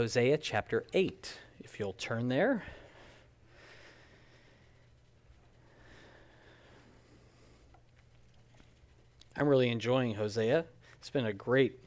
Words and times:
Hosea 0.00 0.38
chapter 0.38 0.86
8. 0.94 1.36
If 1.62 1.78
you'll 1.78 1.92
turn 1.92 2.28
there. 2.28 2.62
I'm 9.36 9.46
really 9.46 9.68
enjoying 9.68 10.14
Hosea. 10.14 10.64
It's 10.96 11.10
been 11.10 11.26
a 11.26 11.34
great 11.34 11.78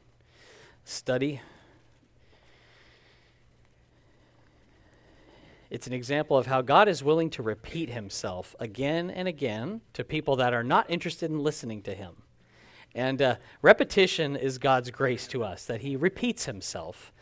study. 0.84 1.40
It's 5.68 5.88
an 5.88 5.92
example 5.92 6.38
of 6.38 6.46
how 6.46 6.62
God 6.62 6.86
is 6.86 7.02
willing 7.02 7.30
to 7.30 7.42
repeat 7.42 7.90
himself 7.90 8.54
again 8.60 9.10
and 9.10 9.26
again 9.26 9.80
to 9.94 10.04
people 10.04 10.36
that 10.36 10.54
are 10.54 10.62
not 10.62 10.88
interested 10.88 11.32
in 11.32 11.40
listening 11.40 11.82
to 11.82 11.94
him. 11.96 12.14
And 12.94 13.20
uh, 13.20 13.36
repetition 13.60 14.36
is 14.36 14.58
God's 14.58 14.92
grace 14.92 15.26
to 15.26 15.42
us, 15.42 15.66
that 15.66 15.80
he 15.80 15.96
repeats 15.96 16.44
himself. 16.44 17.12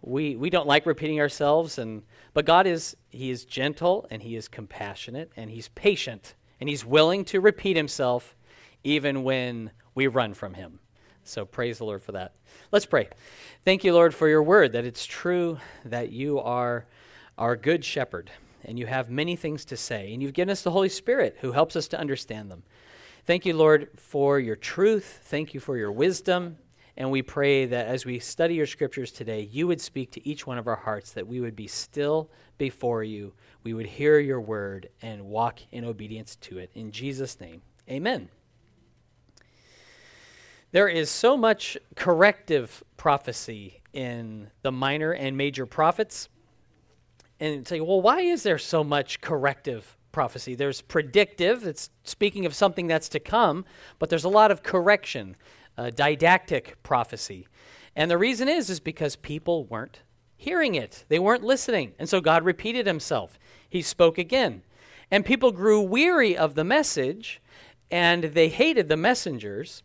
We, 0.00 0.36
we 0.36 0.50
don't 0.50 0.66
like 0.66 0.86
repeating 0.86 1.20
ourselves, 1.20 1.78
and, 1.78 2.02
but 2.32 2.44
God 2.44 2.66
is, 2.66 2.96
he 3.08 3.30
is 3.30 3.44
gentle 3.44 4.06
and 4.10 4.22
he 4.22 4.36
is 4.36 4.48
compassionate 4.48 5.32
and 5.36 5.50
he's 5.50 5.68
patient 5.68 6.34
and 6.60 6.68
he's 6.68 6.84
willing 6.84 7.24
to 7.26 7.40
repeat 7.40 7.76
himself 7.76 8.36
even 8.84 9.24
when 9.24 9.70
we 9.94 10.06
run 10.06 10.34
from 10.34 10.54
him. 10.54 10.78
So 11.24 11.44
praise 11.44 11.78
the 11.78 11.84
Lord 11.84 12.02
for 12.02 12.12
that. 12.12 12.34
Let's 12.72 12.86
pray. 12.86 13.08
Thank 13.64 13.84
you, 13.84 13.92
Lord, 13.92 14.14
for 14.14 14.28
your 14.28 14.42
word, 14.42 14.72
that 14.72 14.84
it's 14.84 15.04
true 15.04 15.58
that 15.84 16.10
you 16.10 16.38
are 16.38 16.86
our 17.36 17.54
good 17.54 17.84
shepherd, 17.84 18.30
and 18.64 18.78
you 18.78 18.86
have 18.86 19.10
many 19.10 19.36
things 19.36 19.64
to 19.66 19.76
say, 19.76 20.12
and 20.12 20.22
you've 20.22 20.32
given 20.32 20.50
us 20.50 20.62
the 20.62 20.70
Holy 20.70 20.88
Spirit 20.88 21.36
who 21.40 21.52
helps 21.52 21.76
us 21.76 21.88
to 21.88 22.00
understand 22.00 22.50
them. 22.50 22.62
Thank 23.26 23.44
you, 23.44 23.54
Lord, 23.54 23.90
for 23.96 24.40
your 24.40 24.56
truth. 24.56 25.20
Thank 25.24 25.54
you 25.54 25.60
for 25.60 25.76
your 25.76 25.92
wisdom. 25.92 26.56
And 26.98 27.12
we 27.12 27.22
pray 27.22 27.64
that 27.64 27.86
as 27.86 28.04
we 28.04 28.18
study 28.18 28.56
your 28.56 28.66
scriptures 28.66 29.12
today, 29.12 29.48
you 29.52 29.68
would 29.68 29.80
speak 29.80 30.10
to 30.10 30.28
each 30.28 30.48
one 30.48 30.58
of 30.58 30.66
our 30.66 30.76
hearts, 30.76 31.12
that 31.12 31.28
we 31.28 31.40
would 31.40 31.54
be 31.54 31.68
still 31.68 32.28
before 32.58 33.04
you. 33.04 33.32
We 33.62 33.72
would 33.72 33.86
hear 33.86 34.18
your 34.18 34.40
word 34.40 34.88
and 35.00 35.22
walk 35.22 35.60
in 35.70 35.84
obedience 35.84 36.34
to 36.42 36.58
it. 36.58 36.72
In 36.74 36.90
Jesus' 36.90 37.40
name, 37.40 37.62
amen. 37.88 38.28
There 40.72 40.88
is 40.88 41.08
so 41.08 41.36
much 41.36 41.78
corrective 41.94 42.82
prophecy 42.96 43.80
in 43.92 44.50
the 44.62 44.72
minor 44.72 45.12
and 45.12 45.36
major 45.36 45.66
prophets 45.66 46.28
and 47.38 47.66
say, 47.66 47.80
well, 47.80 48.00
why 48.00 48.22
is 48.22 48.42
there 48.42 48.58
so 48.58 48.82
much 48.82 49.20
corrective 49.20 49.96
prophecy? 50.10 50.56
There's 50.56 50.80
predictive, 50.80 51.64
it's 51.64 51.90
speaking 52.02 52.44
of 52.44 52.56
something 52.56 52.88
that's 52.88 53.08
to 53.10 53.20
come, 53.20 53.64
but 54.00 54.10
there's 54.10 54.24
a 54.24 54.28
lot 54.28 54.50
of 54.50 54.64
correction, 54.64 55.36
uh, 55.78 55.90
didactic 55.90 56.82
prophecy. 56.82 57.46
And 57.96 58.10
the 58.10 58.18
reason 58.18 58.48
is, 58.48 58.68
is 58.68 58.80
because 58.80 59.16
people 59.16 59.64
weren't 59.64 60.00
hearing 60.36 60.74
it. 60.74 61.04
They 61.08 61.18
weren't 61.18 61.44
listening. 61.44 61.94
And 61.98 62.08
so 62.08 62.20
God 62.20 62.44
repeated 62.44 62.86
himself. 62.86 63.38
He 63.68 63.80
spoke 63.80 64.18
again. 64.18 64.62
And 65.10 65.24
people 65.24 65.52
grew 65.52 65.80
weary 65.80 66.36
of 66.36 66.54
the 66.54 66.64
message, 66.64 67.40
and 67.90 68.24
they 68.24 68.48
hated 68.48 68.88
the 68.88 68.96
messengers. 68.96 69.82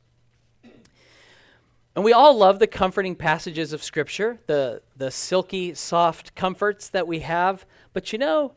And 1.96 2.04
we 2.04 2.12
all 2.12 2.36
love 2.36 2.60
the 2.60 2.68
comforting 2.68 3.16
passages 3.16 3.72
of 3.72 3.84
Scripture, 3.84 4.40
the, 4.48 4.82
the 4.98 5.12
silky, 5.12 5.74
soft 5.74 6.36
comforts 6.36 6.90
that 6.90 7.08
we 7.08 7.20
have. 7.20 7.66
But 7.94 8.12
you 8.12 8.20
know, 8.20 8.54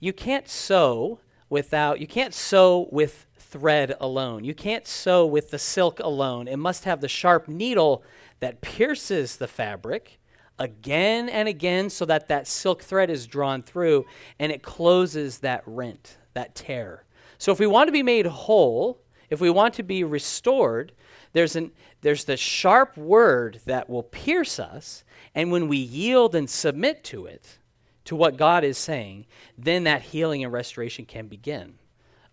you 0.00 0.12
can't 0.12 0.48
sew 0.48 1.20
without, 1.50 2.00
you 2.00 2.06
can't 2.06 2.34
sew 2.34 2.88
with 2.90 3.26
thread 3.50 3.94
alone. 4.00 4.44
You 4.44 4.54
can't 4.54 4.86
sew 4.86 5.26
with 5.26 5.50
the 5.50 5.58
silk 5.58 6.00
alone. 6.00 6.48
It 6.48 6.58
must 6.58 6.84
have 6.84 7.00
the 7.00 7.08
sharp 7.08 7.48
needle 7.48 8.02
that 8.40 8.60
pierces 8.60 9.36
the 9.36 9.48
fabric 9.48 10.18
again 10.58 11.28
and 11.28 11.48
again 11.48 11.88
so 11.88 12.04
that 12.04 12.28
that 12.28 12.46
silk 12.46 12.82
thread 12.82 13.10
is 13.10 13.26
drawn 13.26 13.62
through 13.62 14.04
and 14.38 14.52
it 14.52 14.62
closes 14.62 15.38
that 15.38 15.62
rent, 15.66 16.18
that 16.34 16.54
tear. 16.54 17.04
So 17.38 17.52
if 17.52 17.58
we 17.58 17.66
want 17.66 17.88
to 17.88 17.92
be 17.92 18.02
made 18.02 18.26
whole, 18.26 19.00
if 19.30 19.40
we 19.40 19.50
want 19.50 19.74
to 19.74 19.82
be 19.82 20.04
restored, 20.04 20.92
there's, 21.32 21.56
an, 21.56 21.70
there's 22.00 22.24
the 22.24 22.36
sharp 22.36 22.96
word 22.96 23.60
that 23.66 23.88
will 23.88 24.02
pierce 24.02 24.58
us, 24.58 25.04
and 25.34 25.52
when 25.52 25.68
we 25.68 25.76
yield 25.76 26.34
and 26.34 26.48
submit 26.48 27.04
to 27.04 27.26
it, 27.26 27.58
to 28.06 28.16
what 28.16 28.38
God 28.38 28.64
is 28.64 28.78
saying, 28.78 29.26
then 29.56 29.84
that 29.84 30.00
healing 30.00 30.42
and 30.42 30.52
restoration 30.52 31.04
can 31.04 31.28
begin. 31.28 31.77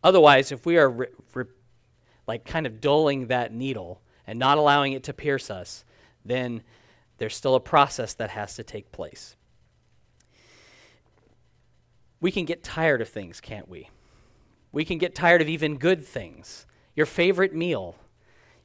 Otherwise, 0.06 0.52
if 0.52 0.68
we 0.68 0.78
are 0.78 0.88
re- 0.88 1.08
re- 1.34 1.46
like 2.28 2.46
kind 2.46 2.68
of 2.68 2.80
dulling 2.80 3.26
that 3.26 3.52
needle 3.52 4.04
and 4.28 4.38
not 4.38 4.60
allowing 4.60 4.94
it 4.94 5.04
to 5.04 5.12
pierce 5.12 5.50
us, 5.50 5.84
then 6.24 6.62
there's 7.18 7.36
still 7.36 7.56
a 7.56 7.60
process 7.60 8.14
that 8.14 8.30
has 8.30 8.56
to 8.56 8.64
take 8.64 8.92
place. 8.92 9.36
We 12.22 12.30
can 12.30 12.46
get 12.46 12.64
tired 12.64 13.02
of 13.02 13.10
things, 13.10 13.42
can't 13.42 13.68
we? 13.68 13.90
We 14.72 14.86
can 14.86 15.00
get 15.00 15.16
tired 15.16 15.42
of 15.42 15.50
even 15.50 15.78
good 15.78 16.06
things. 16.06 16.68
Your 16.96 17.08
favorite 17.08 17.56
meal, 17.56 17.96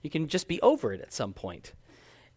you 0.03 0.11
can 0.11 0.29
just 0.29 0.47
be 0.47 0.61
over 0.61 0.93
it 0.93 1.01
at 1.01 1.11
some 1.11 1.33
point. 1.33 1.73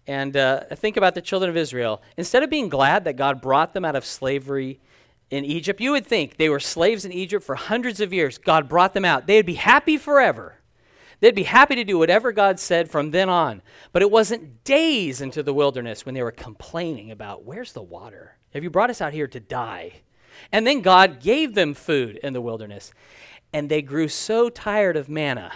And 0.07 0.37
uh, 0.37 0.61
think 0.75 0.95
about 0.95 1.13
the 1.13 1.21
children 1.21 1.49
of 1.49 1.57
Israel. 1.57 2.01
Instead 2.15 2.41
of 2.41 2.49
being 2.49 2.69
glad 2.69 3.03
that 3.03 3.17
God 3.17 3.41
brought 3.41 3.73
them 3.73 3.83
out 3.83 3.97
of 3.97 4.05
slavery 4.05 4.79
in 5.33 5.45
Egypt, 5.45 5.81
you 5.81 5.91
would 5.91 6.05
think 6.05 6.37
they 6.37 6.47
were 6.47 6.59
slaves 6.59 7.05
in 7.05 7.11
Egypt 7.11 7.43
for 7.43 7.55
hundreds 7.55 7.99
of 7.99 8.13
years. 8.13 8.37
God 8.37 8.69
brought 8.69 8.93
them 8.93 9.03
out. 9.03 9.25
They'd 9.25 9.45
be 9.45 9.55
happy 9.55 9.97
forever. 9.97 10.59
They'd 11.21 11.33
be 11.33 11.43
happy 11.43 11.73
to 11.73 11.83
do 11.83 11.97
whatever 11.97 12.31
God 12.31 12.59
said 12.59 12.91
from 12.91 13.09
then 13.09 13.29
on. 13.29 13.63
But 13.91 14.03
it 14.03 14.11
wasn't 14.11 14.63
days 14.63 15.21
into 15.21 15.41
the 15.41 15.53
wilderness 15.53 16.05
when 16.05 16.13
they 16.13 16.21
were 16.21 16.31
complaining 16.31 17.09
about, 17.09 17.45
Where's 17.45 17.73
the 17.73 17.81
water? 17.81 18.37
Have 18.53 18.63
you 18.63 18.69
brought 18.69 18.91
us 18.91 19.01
out 19.01 19.13
here 19.13 19.27
to 19.27 19.39
die? 19.39 20.01
And 20.51 20.67
then 20.67 20.81
God 20.81 21.19
gave 21.19 21.55
them 21.55 21.73
food 21.73 22.17
in 22.17 22.33
the 22.33 22.41
wilderness. 22.41 22.93
And 23.51 23.69
they 23.69 23.81
grew 23.81 24.09
so 24.09 24.49
tired 24.49 24.95
of 24.95 25.09
manna. 25.09 25.53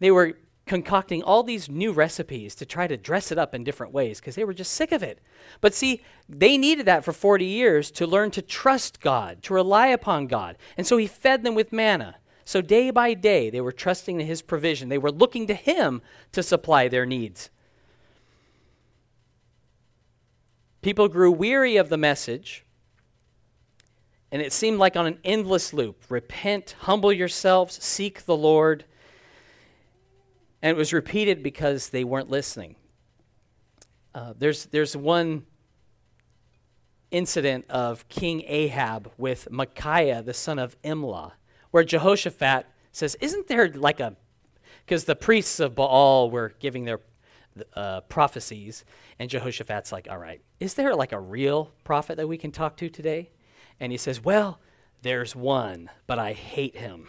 They 0.00 0.10
were 0.10 0.36
concocting 0.68 1.22
all 1.22 1.42
these 1.42 1.68
new 1.68 1.92
recipes 1.92 2.54
to 2.54 2.66
try 2.66 2.86
to 2.86 2.96
dress 2.96 3.32
it 3.32 3.38
up 3.38 3.54
in 3.54 3.64
different 3.64 3.92
ways 3.92 4.20
because 4.20 4.36
they 4.36 4.44
were 4.44 4.54
just 4.54 4.72
sick 4.72 4.92
of 4.92 5.02
it. 5.02 5.20
But 5.60 5.74
see, 5.74 6.02
they 6.28 6.56
needed 6.56 6.86
that 6.86 7.04
for 7.04 7.12
40 7.12 7.44
years 7.44 7.90
to 7.92 8.06
learn 8.06 8.30
to 8.32 8.42
trust 8.42 9.00
God, 9.00 9.42
to 9.44 9.54
rely 9.54 9.88
upon 9.88 10.26
God. 10.26 10.56
And 10.76 10.86
so 10.86 10.96
he 10.96 11.06
fed 11.06 11.42
them 11.42 11.54
with 11.54 11.72
manna. 11.72 12.16
So 12.44 12.60
day 12.60 12.90
by 12.90 13.14
day, 13.14 13.50
they 13.50 13.60
were 13.60 13.72
trusting 13.72 14.20
in 14.20 14.26
his 14.26 14.42
provision. 14.42 14.88
They 14.88 14.98
were 14.98 15.10
looking 15.10 15.46
to 15.48 15.54
him 15.54 16.00
to 16.32 16.42
supply 16.42 16.88
their 16.88 17.04
needs. 17.04 17.50
People 20.80 21.08
grew 21.08 21.30
weary 21.30 21.76
of 21.76 21.88
the 21.88 21.98
message, 21.98 22.64
and 24.30 24.40
it 24.40 24.52
seemed 24.52 24.78
like 24.78 24.96
on 24.96 25.06
an 25.06 25.18
endless 25.24 25.72
loop 25.72 26.04
repent, 26.08 26.76
humble 26.80 27.12
yourselves, 27.12 27.82
seek 27.82 28.24
the 28.24 28.36
Lord 28.36 28.84
and 30.62 30.70
it 30.70 30.76
was 30.76 30.92
repeated 30.92 31.42
because 31.42 31.90
they 31.90 32.04
weren't 32.04 32.30
listening. 32.30 32.76
Uh, 34.14 34.34
there's, 34.36 34.66
there's 34.66 34.96
one 34.96 35.44
incident 37.10 37.64
of 37.68 38.08
King 38.08 38.42
Ahab 38.46 39.10
with 39.16 39.50
Micaiah, 39.50 40.22
the 40.22 40.34
son 40.34 40.58
of 40.58 40.80
Imlah, 40.82 41.32
where 41.70 41.84
Jehoshaphat 41.84 42.66
says, 42.92 43.16
Isn't 43.20 43.46
there 43.46 43.68
like 43.68 44.00
a. 44.00 44.16
Because 44.84 45.04
the 45.04 45.16
priests 45.16 45.60
of 45.60 45.74
Baal 45.74 46.30
were 46.30 46.54
giving 46.60 46.84
their 46.84 47.00
uh, 47.74 48.00
prophecies, 48.02 48.84
and 49.18 49.28
Jehoshaphat's 49.28 49.92
like, 49.92 50.08
All 50.10 50.18
right, 50.18 50.40
is 50.60 50.74
there 50.74 50.94
like 50.94 51.12
a 51.12 51.20
real 51.20 51.72
prophet 51.84 52.16
that 52.16 52.26
we 52.26 52.38
can 52.38 52.50
talk 52.50 52.76
to 52.78 52.88
today? 52.88 53.30
And 53.80 53.92
he 53.92 53.98
says, 53.98 54.22
Well, 54.22 54.60
there's 55.02 55.36
one, 55.36 55.90
but 56.06 56.18
I 56.18 56.32
hate 56.32 56.76
him. 56.76 57.08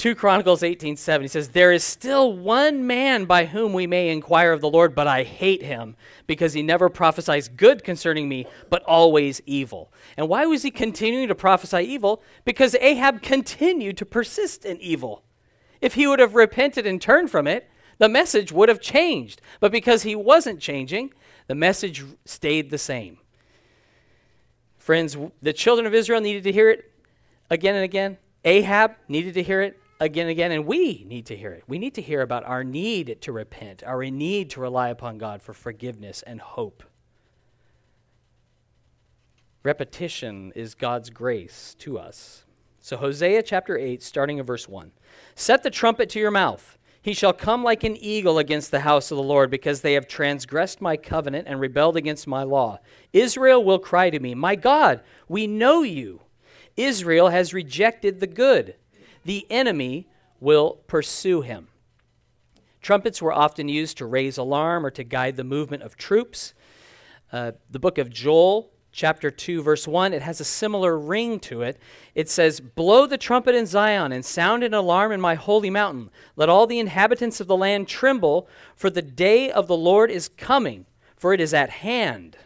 2 0.00 0.14
Chronicles 0.14 0.62
18:7 0.62 1.20
he 1.20 1.28
says 1.28 1.50
there 1.50 1.72
is 1.72 1.84
still 1.84 2.32
one 2.32 2.86
man 2.86 3.26
by 3.26 3.44
whom 3.44 3.74
we 3.74 3.86
may 3.86 4.08
inquire 4.08 4.50
of 4.50 4.62
the 4.62 4.70
Lord 4.70 4.94
but 4.94 5.06
I 5.06 5.24
hate 5.24 5.62
him 5.62 5.94
because 6.26 6.54
he 6.54 6.62
never 6.62 6.88
prophesies 6.88 7.48
good 7.48 7.84
concerning 7.84 8.26
me 8.26 8.46
but 8.70 8.82
always 8.84 9.42
evil. 9.44 9.92
And 10.16 10.26
why 10.26 10.46
was 10.46 10.62
he 10.62 10.70
continuing 10.70 11.28
to 11.28 11.34
prophesy 11.34 11.80
evil? 11.80 12.22
Because 12.46 12.74
Ahab 12.76 13.20
continued 13.20 13.98
to 13.98 14.06
persist 14.06 14.64
in 14.64 14.80
evil. 14.80 15.22
If 15.82 15.92
he 15.92 16.06
would 16.06 16.18
have 16.18 16.34
repented 16.34 16.86
and 16.86 16.98
turned 16.98 17.30
from 17.30 17.46
it, 17.46 17.68
the 17.98 18.08
message 18.08 18.52
would 18.52 18.70
have 18.70 18.80
changed. 18.80 19.42
But 19.60 19.70
because 19.70 20.04
he 20.04 20.16
wasn't 20.16 20.60
changing, 20.60 21.12
the 21.46 21.54
message 21.54 22.02
stayed 22.24 22.70
the 22.70 22.78
same. 22.78 23.18
Friends, 24.78 25.18
the 25.42 25.52
children 25.52 25.86
of 25.86 25.92
Israel 25.92 26.22
needed 26.22 26.44
to 26.44 26.52
hear 26.52 26.70
it 26.70 26.90
again 27.50 27.74
and 27.74 27.84
again. 27.84 28.16
Ahab 28.46 28.94
needed 29.06 29.34
to 29.34 29.42
hear 29.42 29.60
it 29.60 29.76
again 30.00 30.22
and 30.22 30.30
again, 30.30 30.50
and 30.50 30.66
we 30.66 31.04
need 31.06 31.26
to 31.26 31.36
hear 31.36 31.52
it. 31.52 31.62
We 31.68 31.78
need 31.78 31.94
to 31.94 32.02
hear 32.02 32.22
about 32.22 32.44
our 32.44 32.64
need 32.64 33.18
to 33.20 33.32
repent, 33.32 33.84
our 33.84 34.02
need 34.04 34.50
to 34.50 34.60
rely 34.60 34.88
upon 34.88 35.18
God 35.18 35.42
for 35.42 35.52
forgiveness 35.52 36.22
and 36.26 36.40
hope. 36.40 36.82
Repetition 39.62 40.52
is 40.56 40.74
God's 40.74 41.10
grace 41.10 41.76
to 41.80 41.98
us. 41.98 42.44
So, 42.80 42.96
Hosea 42.96 43.42
chapter 43.42 43.76
8, 43.76 44.02
starting 44.02 44.38
in 44.38 44.46
verse 44.46 44.66
1. 44.66 44.90
Set 45.34 45.62
the 45.62 45.70
trumpet 45.70 46.08
to 46.10 46.18
your 46.18 46.30
mouth. 46.30 46.78
He 47.02 47.12
shall 47.12 47.34
come 47.34 47.62
like 47.62 47.84
an 47.84 47.96
eagle 47.96 48.38
against 48.38 48.70
the 48.70 48.80
house 48.80 49.10
of 49.10 49.16
the 49.16 49.22
Lord, 49.22 49.50
because 49.50 49.82
they 49.82 49.92
have 49.94 50.08
transgressed 50.08 50.80
my 50.80 50.96
covenant 50.96 51.46
and 51.46 51.60
rebelled 51.60 51.98
against 51.98 52.26
my 52.26 52.42
law. 52.42 52.78
Israel 53.12 53.62
will 53.62 53.78
cry 53.78 54.08
to 54.08 54.18
me, 54.18 54.34
My 54.34 54.56
God, 54.56 55.02
we 55.28 55.46
know 55.46 55.82
you. 55.82 56.22
Israel 56.76 57.28
has 57.28 57.52
rejected 57.52 58.20
the 58.20 58.26
good. 58.26 58.76
The 59.24 59.46
enemy 59.50 60.06
will 60.40 60.80
pursue 60.86 61.42
him. 61.42 61.68
Trumpets 62.80 63.20
were 63.20 63.32
often 63.32 63.68
used 63.68 63.98
to 63.98 64.06
raise 64.06 64.38
alarm 64.38 64.86
or 64.86 64.90
to 64.90 65.04
guide 65.04 65.36
the 65.36 65.44
movement 65.44 65.82
of 65.82 65.96
troops. 65.96 66.54
Uh, 67.30 67.52
the 67.70 67.78
book 67.78 67.98
of 67.98 68.10
Joel 68.10 68.70
chapter 68.92 69.30
2, 69.30 69.62
verse 69.62 69.86
1, 69.86 70.12
it 70.12 70.22
has 70.22 70.40
a 70.40 70.44
similar 70.44 70.98
ring 70.98 71.38
to 71.40 71.62
it. 71.62 71.78
It 72.14 72.28
says, 72.28 72.60
Blow 72.60 73.06
the 73.06 73.18
trumpet 73.18 73.54
in 73.54 73.66
Zion 73.66 74.12
and 74.12 74.24
sound 74.24 74.64
an 74.64 74.74
alarm 74.74 75.12
in 75.12 75.20
my 75.20 75.34
holy 75.34 75.70
mountain. 75.70 76.10
Let 76.36 76.48
all 76.48 76.66
the 76.66 76.78
inhabitants 76.78 77.40
of 77.40 77.46
the 77.46 77.56
land 77.56 77.86
tremble, 77.86 78.48
for 78.74 78.90
the 78.90 79.02
day 79.02 79.50
of 79.50 79.66
the 79.66 79.76
Lord 79.76 80.10
is 80.10 80.28
coming, 80.28 80.86
for 81.16 81.32
it 81.32 81.40
is 81.40 81.54
at 81.54 81.70
hand. 81.70 82.36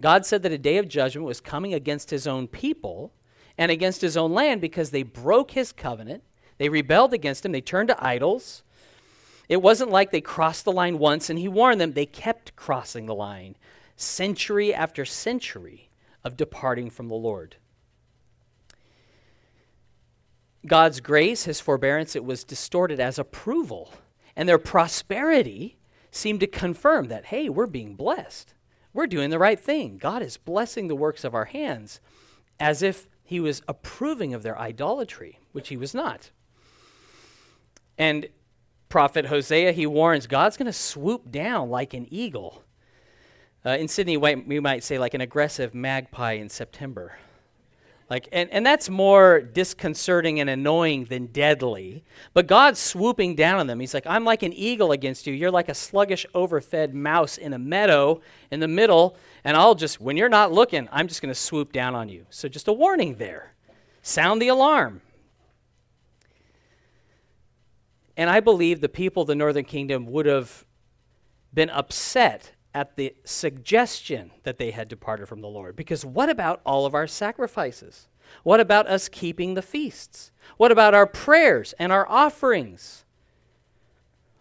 God 0.00 0.26
said 0.26 0.42
that 0.42 0.52
a 0.52 0.58
day 0.58 0.78
of 0.78 0.88
judgment 0.88 1.26
was 1.26 1.40
coming 1.40 1.72
against 1.72 2.10
his 2.10 2.26
own 2.26 2.48
people 2.48 3.12
and 3.58 3.70
against 3.70 4.00
his 4.00 4.16
own 4.16 4.32
land 4.32 4.60
because 4.60 4.90
they 4.90 5.02
broke 5.02 5.52
his 5.52 5.72
covenant, 5.72 6.22
they 6.58 6.68
rebelled 6.68 7.12
against 7.12 7.44
him, 7.44 7.52
they 7.52 7.60
turned 7.60 7.88
to 7.88 8.04
idols. 8.04 8.62
It 9.48 9.62
wasn't 9.62 9.90
like 9.90 10.10
they 10.10 10.20
crossed 10.20 10.64
the 10.64 10.72
line 10.72 10.98
once 10.98 11.30
and 11.30 11.38
he 11.38 11.48
warned 11.48 11.80
them, 11.80 11.92
they 11.92 12.06
kept 12.06 12.56
crossing 12.56 13.06
the 13.06 13.14
line 13.14 13.56
century 13.96 14.74
after 14.74 15.04
century 15.04 15.88
of 16.22 16.36
departing 16.36 16.90
from 16.90 17.08
the 17.08 17.14
Lord. 17.14 17.56
God's 20.66 21.00
grace, 21.00 21.44
his 21.44 21.60
forbearance, 21.60 22.16
it 22.16 22.24
was 22.24 22.44
distorted 22.44 23.00
as 23.00 23.18
approval. 23.18 23.92
And 24.34 24.48
their 24.48 24.58
prosperity 24.58 25.78
seemed 26.10 26.40
to 26.40 26.46
confirm 26.46 27.08
that, 27.08 27.26
hey, 27.26 27.48
we're 27.48 27.66
being 27.66 27.94
blessed. 27.94 28.54
We're 28.92 29.06
doing 29.06 29.30
the 29.30 29.38
right 29.38 29.58
thing. 29.58 29.98
God 29.98 30.22
is 30.22 30.36
blessing 30.36 30.88
the 30.88 30.96
works 30.96 31.24
of 31.24 31.34
our 31.34 31.44
hands 31.46 32.00
as 32.58 32.82
if 32.82 33.08
he 33.26 33.40
was 33.40 33.60
approving 33.68 34.32
of 34.32 34.42
their 34.42 34.58
idolatry, 34.58 35.38
which 35.52 35.68
he 35.68 35.76
was 35.76 35.94
not. 35.94 36.30
And 37.98 38.28
prophet 38.88 39.26
Hosea, 39.26 39.72
he 39.72 39.86
warns 39.86 40.26
God's 40.26 40.56
going 40.56 40.66
to 40.66 40.72
swoop 40.72 41.30
down 41.30 41.68
like 41.68 41.92
an 41.92 42.06
eagle 42.10 42.62
uh, 43.66 43.70
in 43.70 43.88
Sydney, 43.88 44.16
we 44.16 44.60
might 44.60 44.84
say 44.84 44.96
like 44.96 45.14
an 45.14 45.20
aggressive 45.20 45.74
magpie 45.74 46.34
in 46.34 46.48
September. 46.48 47.18
Like, 48.08 48.28
and, 48.30 48.48
and 48.50 48.64
that's 48.64 48.88
more 48.88 49.40
disconcerting 49.40 50.38
and 50.38 50.48
annoying 50.48 51.06
than 51.06 51.26
deadly. 51.26 52.04
But 52.34 52.46
God's 52.46 52.78
swooping 52.78 53.34
down 53.34 53.58
on 53.58 53.66
them. 53.66 53.80
He's 53.80 53.94
like, 53.94 54.06
I'm 54.06 54.24
like 54.24 54.44
an 54.44 54.52
eagle 54.52 54.92
against 54.92 55.26
you. 55.26 55.34
You're 55.34 55.50
like 55.50 55.68
a 55.68 55.74
sluggish, 55.74 56.24
overfed 56.32 56.92
mouse 56.92 57.36
in 57.36 57.52
a 57.52 57.58
meadow 57.58 58.20
in 58.52 58.60
the 58.60 58.68
middle. 58.68 59.16
And 59.42 59.56
I'll 59.56 59.74
just, 59.74 60.00
when 60.00 60.16
you're 60.16 60.28
not 60.28 60.52
looking, 60.52 60.88
I'm 60.92 61.08
just 61.08 61.20
going 61.20 61.34
to 61.34 61.40
swoop 61.40 61.72
down 61.72 61.96
on 61.96 62.08
you. 62.08 62.26
So 62.30 62.48
just 62.48 62.68
a 62.68 62.72
warning 62.72 63.16
there. 63.16 63.54
Sound 64.02 64.40
the 64.40 64.48
alarm. 64.48 65.00
And 68.16 68.30
I 68.30 68.38
believe 68.38 68.80
the 68.80 68.88
people 68.88 69.22
of 69.22 69.26
the 69.26 69.34
northern 69.34 69.64
kingdom 69.64 70.06
would 70.06 70.26
have 70.26 70.64
been 71.52 71.70
upset 71.70 72.52
at 72.76 72.94
the 72.96 73.14
suggestion 73.24 74.30
that 74.42 74.58
they 74.58 74.70
had 74.70 74.86
departed 74.86 75.26
from 75.26 75.40
the 75.40 75.48
Lord. 75.48 75.76
Because 75.76 76.04
what 76.04 76.28
about 76.28 76.60
all 76.66 76.84
of 76.84 76.94
our 76.94 77.06
sacrifices? 77.06 78.06
What 78.42 78.60
about 78.60 78.86
us 78.86 79.08
keeping 79.08 79.54
the 79.54 79.62
feasts? 79.62 80.30
What 80.58 80.70
about 80.70 80.92
our 80.92 81.06
prayers 81.06 81.72
and 81.78 81.90
our 81.90 82.06
offerings? 82.06 83.06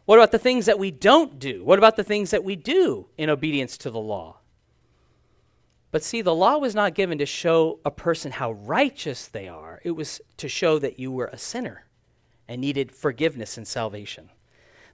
What 0.04 0.20
about 0.20 0.34
the 0.34 0.38
things 0.38 0.66
that 0.66 0.78
we 0.78 0.92
don't 0.92 1.40
do? 1.40 1.64
What 1.64 1.80
about 1.80 1.96
the 1.96 2.04
things 2.04 2.32
that 2.32 2.44
we 2.44 2.58
do 2.58 3.08
in 3.18 3.30
obedience 3.30 3.78
to 3.78 3.90
the 3.90 4.02
law? 4.02 4.40
But 5.92 6.04
see, 6.04 6.22
the 6.22 6.36
law 6.36 6.58
was 6.58 6.76
not 6.76 6.94
given 6.94 7.18
to 7.20 7.26
show 7.26 7.80
a 7.86 7.92
person 7.92 8.34
how 8.34 8.52
righteous 8.52 9.30
they 9.30 9.48
are, 9.48 9.80
it 9.86 9.92
was 9.92 10.20
to 10.36 10.50
show 10.50 10.78
that 10.80 11.00
you 11.00 11.10
were 11.10 11.28
a 11.28 11.38
sinner 11.38 11.86
and 12.50 12.60
needed 12.60 12.92
forgiveness 12.92 13.58
and 13.58 13.66
salvation. 13.66 14.30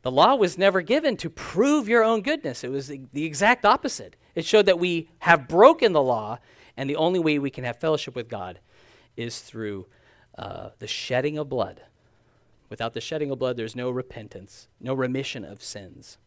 The 0.01 0.11
law 0.11 0.35
was 0.35 0.57
never 0.57 0.81
given 0.81 1.15
to 1.17 1.29
prove 1.29 1.87
your 1.87 2.03
own 2.03 2.21
goodness, 2.21 2.63
it 2.63 2.71
was 2.71 2.87
the, 2.87 3.25
exact 3.25 3.65
opposite. 3.65 4.15
It 4.33 4.45
showed 4.45 4.65
that 4.65 4.79
we 4.79 5.09
have 5.19 5.47
broken 5.47 5.93
the 5.93 6.01
law, 6.01 6.39
and 6.77 6.89
the 6.89 6.95
only 6.95 7.19
way 7.19 7.37
we 7.37 7.49
can 7.49 7.63
have 7.63 7.79
fellowship 7.79 8.15
with 8.15 8.29
God 8.29 8.59
is 9.15 9.39
through 9.39 9.87
uh, 10.37 10.69
the 10.79 10.87
shedding 10.87 11.37
of 11.37 11.49
blood. 11.49 11.81
Without 12.69 12.93
the 12.93 13.01
shedding 13.01 13.29
of 13.31 13.39
blood, 13.39 13.57
there's 13.57 13.75
no 13.75 13.89
repentance, 13.91 14.69
no 14.79 14.93
remission 14.93 15.43
of 15.43 15.61
sins. 15.61 16.17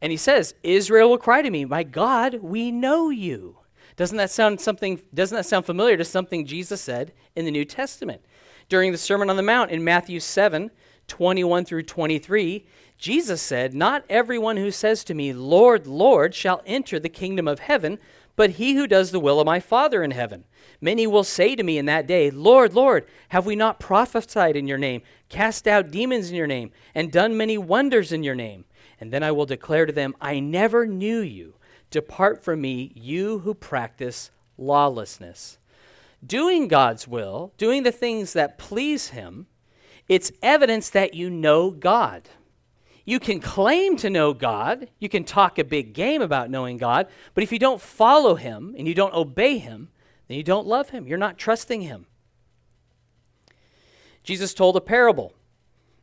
And 0.00 0.12
he 0.12 0.16
says, 0.16 0.54
Israel 0.62 1.10
will 1.10 1.18
cry 1.18 1.42
to 1.42 1.50
me, 1.50 1.64
My 1.64 1.82
God, 1.82 2.34
we 2.34 2.70
know 2.70 3.10
you. 3.10 3.58
Doesn't 3.96 4.16
that 4.18 4.30
sound 4.30 4.60
something 4.60 5.00
doesn't 5.12 5.34
that 5.34 5.46
sound 5.46 5.66
familiar 5.66 5.96
to 5.96 6.04
something 6.04 6.46
Jesus 6.46 6.80
said 6.80 7.12
in 7.34 7.44
the 7.44 7.50
New 7.50 7.64
Testament? 7.64 8.22
During 8.68 8.92
the 8.92 8.98
Sermon 8.98 9.28
on 9.28 9.36
the 9.36 9.42
Mount 9.42 9.72
in 9.72 9.82
Matthew 9.82 10.20
7, 10.20 10.70
21 11.08 11.64
through 11.64 11.82
23, 11.82 12.64
Jesus 12.96 13.42
said, 13.42 13.74
Not 13.74 14.04
everyone 14.08 14.56
who 14.56 14.70
says 14.70 15.02
to 15.04 15.14
me, 15.14 15.32
Lord, 15.32 15.86
Lord, 15.86 16.34
shall 16.34 16.62
enter 16.66 16.98
the 16.98 17.08
kingdom 17.08 17.48
of 17.48 17.60
heaven, 17.60 17.98
but 18.36 18.50
he 18.50 18.74
who 18.74 18.86
does 18.86 19.10
the 19.10 19.18
will 19.18 19.40
of 19.40 19.46
my 19.46 19.58
Father 19.58 20.02
in 20.02 20.12
heaven. 20.12 20.44
Many 20.80 21.06
will 21.06 21.24
say 21.24 21.56
to 21.56 21.62
me 21.62 21.76
in 21.76 21.86
that 21.86 22.06
day, 22.06 22.30
Lord, 22.30 22.74
Lord, 22.74 23.06
have 23.30 23.46
we 23.46 23.56
not 23.56 23.80
prophesied 23.80 24.54
in 24.54 24.68
your 24.68 24.78
name, 24.78 25.02
cast 25.28 25.66
out 25.66 25.90
demons 25.90 26.30
in 26.30 26.36
your 26.36 26.46
name, 26.46 26.70
and 26.94 27.10
done 27.10 27.36
many 27.36 27.58
wonders 27.58 28.12
in 28.12 28.22
your 28.22 28.36
name? 28.36 28.64
And 29.00 29.12
then 29.12 29.22
I 29.22 29.32
will 29.32 29.46
declare 29.46 29.86
to 29.86 29.92
them, 29.92 30.14
I 30.20 30.38
never 30.40 30.86
knew 30.86 31.18
you. 31.18 31.54
Depart 31.90 32.44
from 32.44 32.60
me, 32.60 32.92
you 32.94 33.40
who 33.40 33.54
practice 33.54 34.30
lawlessness. 34.56 35.58
Doing 36.24 36.68
God's 36.68 37.08
will, 37.08 37.52
doing 37.56 37.84
the 37.84 37.92
things 37.92 38.32
that 38.32 38.58
please 38.58 39.08
him, 39.08 39.46
it's 40.08 40.32
evidence 40.42 40.90
that 40.90 41.14
you 41.14 41.30
know 41.30 41.70
God. 41.70 42.28
You 43.04 43.18
can 43.18 43.40
claim 43.40 43.96
to 43.98 44.10
know 44.10 44.34
God, 44.34 44.90
you 44.98 45.08
can 45.08 45.24
talk 45.24 45.58
a 45.58 45.64
big 45.64 45.94
game 45.94 46.20
about 46.20 46.50
knowing 46.50 46.76
God, 46.76 47.08
but 47.34 47.42
if 47.42 47.52
you 47.52 47.58
don't 47.58 47.80
follow 47.80 48.34
Him 48.34 48.74
and 48.76 48.86
you 48.86 48.94
don't 48.94 49.14
obey 49.14 49.56
Him, 49.58 49.88
then 50.26 50.36
you 50.36 50.42
don't 50.42 50.66
love 50.66 50.90
Him. 50.90 51.06
You're 51.06 51.16
not 51.16 51.38
trusting 51.38 51.80
Him. 51.80 52.06
Jesus 54.22 54.52
told 54.52 54.76
a 54.76 54.80
parable 54.82 55.32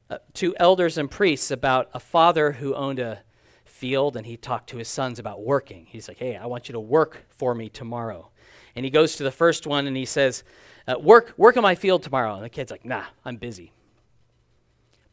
uh, 0.09 0.17
to 0.33 0.55
elders 0.57 0.97
and 0.97 1.11
priests 1.11 1.51
about 1.51 1.89
a 1.93 1.99
father 1.99 2.53
who 2.53 2.73
owned 2.73 2.99
a 2.99 3.19
field 3.65 4.15
and 4.15 4.25
he 4.25 4.37
talked 4.37 4.69
to 4.69 4.77
his 4.77 4.87
sons 4.87 5.19
about 5.19 5.43
working. 5.43 5.85
He's 5.87 6.07
like, 6.07 6.17
Hey, 6.17 6.35
I 6.35 6.45
want 6.47 6.67
you 6.67 6.73
to 6.73 6.79
work 6.79 7.25
for 7.29 7.53
me 7.53 7.69
tomorrow. 7.69 8.31
And 8.75 8.83
he 8.83 8.89
goes 8.89 9.15
to 9.17 9.23
the 9.23 9.31
first 9.31 9.67
one 9.67 9.85
and 9.85 9.95
he 9.95 10.05
says, 10.05 10.43
uh, 10.87 10.95
work, 10.99 11.33
work 11.37 11.57
on 11.57 11.63
my 11.63 11.75
field 11.75 12.03
tomorrow. 12.03 12.35
And 12.35 12.43
the 12.43 12.49
kid's 12.49 12.71
like, 12.71 12.85
Nah, 12.85 13.03
I'm 13.23 13.37
busy. 13.37 13.71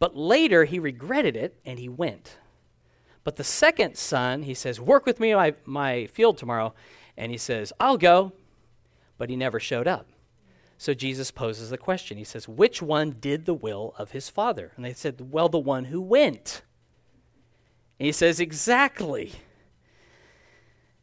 But 0.03 0.17
later 0.17 0.65
he 0.65 0.81
regretted 0.81 1.37
it 1.37 1.61
and 1.65 1.79
he 1.79 1.89
went. 1.89 2.37
But 3.23 3.37
the 3.37 3.45
second 3.45 3.97
son, 3.97 4.43
he 4.43 4.53
says, 4.53 4.81
Work 4.81 5.07
with 5.07 5.21
me 5.21 5.33
my, 5.33 5.55
my 5.65 6.07
field 6.07 6.39
tomorrow. 6.39 6.75
And 7.17 7.31
he 7.31 7.39
says, 7.39 7.73
I'll 7.79 7.99
go. 7.99 8.33
But 9.17 9.31
he 9.31 9.37
never 9.37 9.61
showed 9.61 9.87
up. 9.87 10.09
So 10.77 10.93
Jesus 10.93 11.31
poses 11.31 11.71
the 11.71 11.79
question. 11.79 12.19
He 12.19 12.25
says, 12.25 12.49
Which 12.49 12.83
one 12.83 13.13
did 13.21 13.45
the 13.45 13.55
will 13.55 13.95
of 13.97 14.11
his 14.11 14.29
father? 14.29 14.73
And 14.75 14.85
they 14.85 14.93
said, 14.93 15.31
Well, 15.31 15.49
the 15.49 15.61
one 15.61 15.85
who 15.85 16.01
went. 16.01 16.63
And 18.01 18.07
he 18.07 18.13
says, 18.13 18.41
Exactly. 18.41 19.31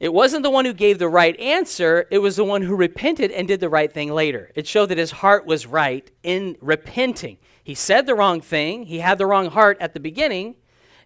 It 0.01 0.13
wasn't 0.13 0.43
the 0.43 0.49
one 0.49 0.65
who 0.65 0.73
gave 0.73 0.99
the 0.99 1.07
right 1.07 1.39
answer, 1.39 2.05
it 2.11 2.19
was 2.19 2.35
the 2.35 2.43
one 2.43 2.63
who 2.63 2.75
repented 2.75 3.31
and 3.31 3.47
did 3.47 3.61
the 3.61 3.69
right 3.69 3.93
thing 3.93 4.11
later. 4.11 4.51
It 4.55 4.67
showed 4.67 4.87
that 4.87 4.97
his 4.97 5.11
heart 5.11 5.45
was 5.45 5.65
right 5.65 6.11
in 6.21 6.57
repenting. 6.59 7.37
He 7.63 7.75
said 7.75 8.05
the 8.05 8.15
wrong 8.15 8.41
thing, 8.41 8.85
he 8.85 8.99
had 8.99 9.17
the 9.17 9.25
wrong 9.25 9.51
heart 9.51 9.77
at 9.79 9.93
the 9.93 9.99
beginning. 9.99 10.55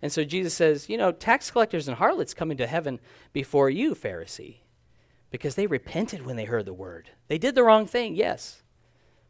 And 0.01 0.11
so 0.11 0.23
Jesus 0.23 0.53
says, 0.53 0.89
You 0.89 0.97
know, 0.97 1.11
tax 1.11 1.49
collectors 1.49 1.87
and 1.87 1.97
harlots 1.97 2.33
come 2.33 2.51
into 2.51 2.67
heaven 2.67 2.99
before 3.31 3.69
you, 3.69 3.95
Pharisee, 3.95 4.57
because 5.31 5.55
they 5.55 5.67
repented 5.67 6.25
when 6.25 6.35
they 6.35 6.45
heard 6.45 6.65
the 6.65 6.73
word. 6.73 7.09
They 7.27 7.37
did 7.37 7.55
the 7.55 7.63
wrong 7.63 7.85
thing, 7.85 8.15
yes, 8.15 8.63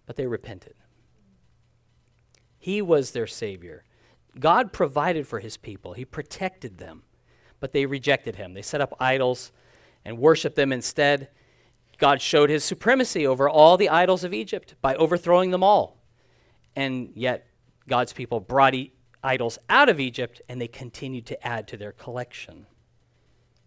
but 0.06 0.16
they 0.16 0.28
repented. 0.28 0.74
He 2.58 2.82
was 2.82 3.12
their 3.12 3.28
Savior. 3.28 3.84
God 4.40 4.74
provided 4.74 5.28
for 5.28 5.40
his 5.40 5.58
people, 5.58 5.94
He 5.94 6.06
protected 6.06 6.78
them, 6.78 7.04
but 7.60 7.72
they 7.72 7.86
rejected 7.86 8.36
Him. 8.36 8.54
They 8.54 8.62
set 8.62 8.82
up 8.82 8.96
idols 9.00 9.52
and 10.04 10.18
worshiped 10.18 10.56
them 10.56 10.74
instead. 10.74 11.30
God 11.98 12.22
showed 12.22 12.50
His 12.50 12.64
supremacy 12.64 13.28
over 13.28 13.48
all 13.48 13.78
the 13.78 13.90
idols 13.90 14.24
of 14.24 14.34
Egypt 14.34 14.76
by 14.82 14.96
overthrowing 14.96 15.52
them 15.52 15.64
all. 15.64 16.03
And 16.76 17.12
yet, 17.16 17.48
God's 17.88 18.14
people 18.14 18.40
brought 18.40 18.74
e- 18.74 18.94
idols 19.24 19.60
out 19.70 19.90
of 19.90 20.00
Egypt 20.00 20.42
and 20.50 20.60
they 20.60 20.68
continued 20.68 21.26
to 21.28 21.48
add 21.48 21.68
to 21.70 21.78
their 21.78 21.92
collection. 21.92 22.66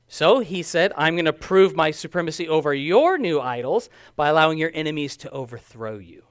So 0.08 0.38
he 0.40 0.62
said, 0.62 0.92
I'm 0.96 1.14
going 1.16 1.24
to 1.24 1.32
prove 1.32 1.74
my 1.74 1.90
supremacy 1.90 2.48
over 2.48 2.72
your 2.72 3.18
new 3.18 3.40
idols 3.40 3.88
by 4.14 4.28
allowing 4.28 4.58
your 4.58 4.70
enemies 4.72 5.16
to 5.18 5.30
overthrow 5.30 5.98
you. 5.98 6.22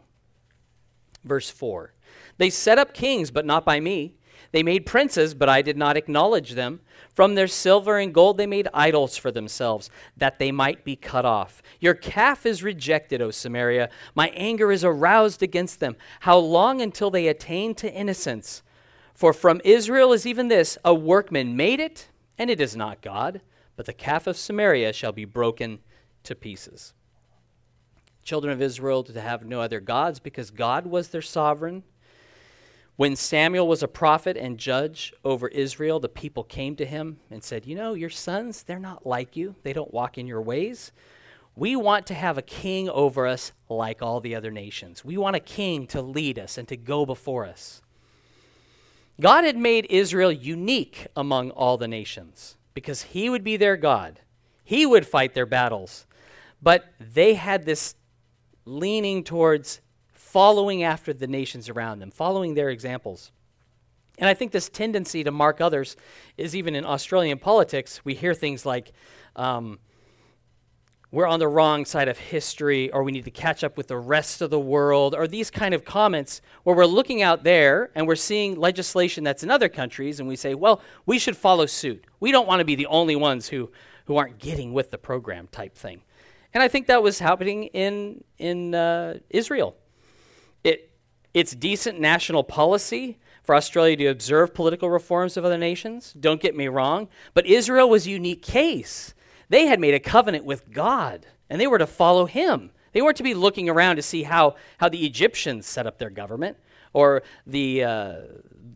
Verse 1.23 1.49
4 1.49 1.93
They 2.37 2.49
set 2.49 2.79
up 2.79 2.93
kings, 2.93 3.31
but 3.31 3.45
not 3.45 3.65
by 3.65 3.79
me. 3.79 4.15
They 4.51 4.63
made 4.63 4.85
princes, 4.85 5.33
but 5.33 5.49
I 5.49 5.61
did 5.61 5.77
not 5.77 5.97
acknowledge 5.97 6.51
them. 6.51 6.81
From 7.13 7.35
their 7.35 7.47
silver 7.47 7.97
and 7.97 8.13
gold 8.13 8.37
they 8.37 8.47
made 8.47 8.67
idols 8.73 9.17
for 9.17 9.31
themselves, 9.31 9.89
that 10.17 10.39
they 10.39 10.51
might 10.51 10.83
be 10.83 10.95
cut 10.95 11.25
off. 11.25 11.61
Your 11.79 11.93
calf 11.93 12.45
is 12.45 12.63
rejected, 12.63 13.21
O 13.21 13.31
Samaria. 13.31 13.89
My 14.13 14.29
anger 14.29 14.71
is 14.71 14.83
aroused 14.83 15.41
against 15.41 15.79
them. 15.79 15.95
How 16.21 16.37
long 16.37 16.81
until 16.81 17.09
they 17.09 17.27
attain 17.27 17.75
to 17.75 17.91
innocence? 17.91 18.63
For 19.13 19.31
from 19.31 19.61
Israel 19.63 20.11
is 20.11 20.25
even 20.25 20.49
this 20.49 20.77
a 20.83 20.93
workman 20.93 21.55
made 21.55 21.79
it, 21.79 22.09
and 22.37 22.49
it 22.49 22.59
is 22.59 22.75
not 22.75 23.01
God, 23.01 23.41
but 23.75 23.85
the 23.85 23.93
calf 23.93 24.27
of 24.27 24.37
Samaria 24.37 24.91
shall 24.91 25.13
be 25.13 25.25
broken 25.25 25.79
to 26.23 26.35
pieces. 26.35 26.93
Children 28.23 28.53
of 28.53 28.61
Israel 28.61 29.03
to 29.03 29.21
have 29.21 29.45
no 29.45 29.61
other 29.61 29.79
gods 29.79 30.19
because 30.19 30.51
God 30.51 30.85
was 30.85 31.09
their 31.09 31.21
sovereign 31.21 31.83
when 32.97 33.15
Samuel 33.15 33.67
was 33.67 33.83
a 33.83 33.87
prophet 33.87 34.37
and 34.37 34.57
judge 34.57 35.13
over 35.23 35.49
Israel, 35.49 35.99
the 35.99 36.07
people 36.07 36.43
came 36.43 36.75
to 36.77 36.85
him 36.85 37.19
and 37.29 37.43
said, 37.43 37.65
You 37.65 37.75
know, 37.75 37.93
your 37.93 38.09
sons, 38.09 38.63
they're 38.63 38.79
not 38.79 39.05
like 39.05 39.35
you. 39.35 39.55
They 39.63 39.73
don't 39.73 39.93
walk 39.93 40.17
in 40.17 40.27
your 40.27 40.41
ways. 40.41 40.93
We 41.57 41.75
want 41.75 42.07
to 42.07 42.13
have 42.13 42.37
a 42.37 42.41
king 42.41 42.89
over 42.89 43.27
us 43.27 43.51
like 43.69 44.01
all 44.01 44.19
the 44.19 44.35
other 44.35 44.51
nations. 44.51 45.03
We 45.03 45.17
want 45.17 45.35
a 45.35 45.41
king 45.41 45.87
to 45.87 46.01
lead 46.01 46.39
us 46.39 46.57
and 46.57 46.67
to 46.67 46.77
go 46.77 47.05
before 47.05 47.45
us. 47.45 47.81
God 49.19 49.45
had 49.45 49.57
made 49.57 49.87
Israel 49.89 50.31
unique 50.31 51.07
among 51.15 51.51
all 51.51 51.77
the 51.77 51.87
nations 51.87 52.57
because 52.73 53.03
he 53.03 53.29
would 53.29 53.43
be 53.43 53.55
their 53.55 53.77
God. 53.77 54.19
He 54.65 54.85
would 54.85 55.07
fight 55.07 55.33
their 55.33 55.45
battles. 55.45 56.05
But 56.61 56.85
they 56.99 57.35
had 57.35 57.65
this 57.65 57.95
leaning 58.65 59.23
towards 59.23 59.79
following 60.35 60.83
after 60.83 61.13
the 61.13 61.27
nations 61.27 61.69
around 61.69 61.99
them, 61.99 62.11
following 62.11 62.55
their 62.55 62.69
examples. 62.69 63.31
And 64.17 64.27
I 64.27 64.33
think 64.33 64.51
this 64.51 64.67
tendency 64.67 65.23
to 65.23 65.31
mark 65.31 65.61
others 65.61 65.95
is 66.37 66.57
even 66.57 66.75
in 66.75 66.83
Australian 66.83 67.37
politics. 67.37 68.03
We 68.03 68.15
hear 68.15 68.33
things 68.33 68.65
like, 68.65 68.91
um, 69.37 69.79
we're 71.09 71.25
on 71.25 71.39
the 71.39 71.47
wrong 71.47 71.85
side 71.85 72.09
of 72.09 72.17
history, 72.17 72.91
or 72.91 73.01
we 73.03 73.13
need 73.13 73.23
to 73.23 73.31
catch 73.31 73.63
up 73.63 73.77
with 73.77 73.87
the 73.87 73.95
rest 73.95 74.41
of 74.41 74.49
the 74.49 74.59
world, 74.59 75.15
or 75.15 75.25
these 75.25 75.49
kind 75.49 75.73
of 75.73 75.85
comments 75.85 76.41
where 76.63 76.75
we're 76.75 76.85
looking 76.85 77.21
out 77.21 77.45
there 77.45 77.91
and 77.95 78.05
we're 78.05 78.17
seeing 78.17 78.59
legislation 78.59 79.23
that's 79.23 79.41
in 79.41 79.49
other 79.49 79.69
countries, 79.69 80.19
and 80.19 80.27
we 80.27 80.35
say, 80.35 80.53
well, 80.53 80.81
we 81.05 81.17
should 81.17 81.37
follow 81.37 81.65
suit. 81.65 82.03
We 82.19 82.33
don't 82.33 82.45
want 82.45 82.59
to 82.59 82.65
be 82.65 82.75
the 82.75 82.87
only 82.87 83.15
ones 83.15 83.47
who, 83.47 83.71
who 84.03 84.17
aren't 84.17 84.39
getting 84.39 84.73
with 84.73 84.91
the 84.91 84.97
program 84.97 85.47
type 85.47 85.77
thing. 85.77 86.01
And 86.53 86.61
I 86.61 86.67
think 86.67 86.87
that 86.87 87.01
was 87.01 87.19
happening 87.19 87.67
in, 87.67 88.21
in 88.37 88.75
uh, 88.75 89.19
Israel 89.29 89.77
it's 91.35 91.53
decent 91.53 91.99
national 91.99 92.45
policy 92.45 93.19
for 93.43 93.55
Australia 93.55 93.97
to 93.97 94.05
observe 94.05 94.53
political 94.53 94.89
reforms 94.89 95.35
of 95.35 95.43
other 95.43 95.57
nations. 95.57 96.15
Don't 96.17 96.41
get 96.41 96.55
me 96.55 96.69
wrong. 96.69 97.09
But 97.33 97.45
Israel 97.45 97.89
was 97.89 98.07
a 98.07 98.11
unique 98.11 98.41
case. 98.41 99.13
They 99.49 99.67
had 99.67 99.81
made 99.81 99.93
a 99.93 99.99
covenant 99.99 100.45
with 100.45 100.71
God, 100.71 101.27
and 101.49 101.59
they 101.59 101.67
were 101.67 101.77
to 101.77 101.85
follow 101.85 102.25
him. 102.25 102.71
They 102.93 103.01
weren't 103.01 103.17
to 103.17 103.23
be 103.23 103.33
looking 103.33 103.67
around 103.67 103.97
to 103.97 104.01
see 104.01 104.23
how, 104.23 104.55
how 104.77 104.87
the 104.87 105.05
Egyptians 105.05 105.67
set 105.67 105.85
up 105.85 105.97
their 105.97 106.09
government 106.09 106.55
or 106.93 107.21
the, 107.45 107.83
uh, 107.83 108.15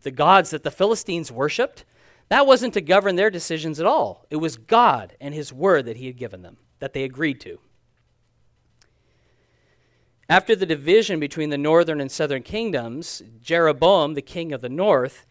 the 0.03 0.11
gods 0.11 0.49
that 0.49 0.63
the 0.63 0.69
Philistines 0.69 1.31
worshiped. 1.31 1.85
That 2.27 2.45
wasn't 2.45 2.73
to 2.73 2.81
govern 2.81 3.15
their 3.15 3.29
decisions 3.29 3.79
at 3.79 3.85
all. 3.85 4.25
It 4.29 4.35
was 4.35 4.57
God 4.57 5.15
and 5.21 5.33
his 5.33 5.53
word 5.53 5.85
that 5.85 5.95
he 5.95 6.07
had 6.07 6.17
given 6.17 6.41
them, 6.41 6.57
that 6.79 6.91
they 6.91 7.05
agreed 7.05 7.39
to. 7.39 7.57
After 10.29 10.55
the 10.55 10.67
division 10.67 11.19
between 11.19 11.49
the 11.49 11.57
northern 11.57 11.99
and 11.99 12.11
southern 12.11 12.43
kingdoms, 12.43 13.23
Jeroboam, 13.41 14.13
the 14.13 14.21
king 14.21 14.53
of 14.53 14.61
the 14.61 14.69
north, 14.69 15.25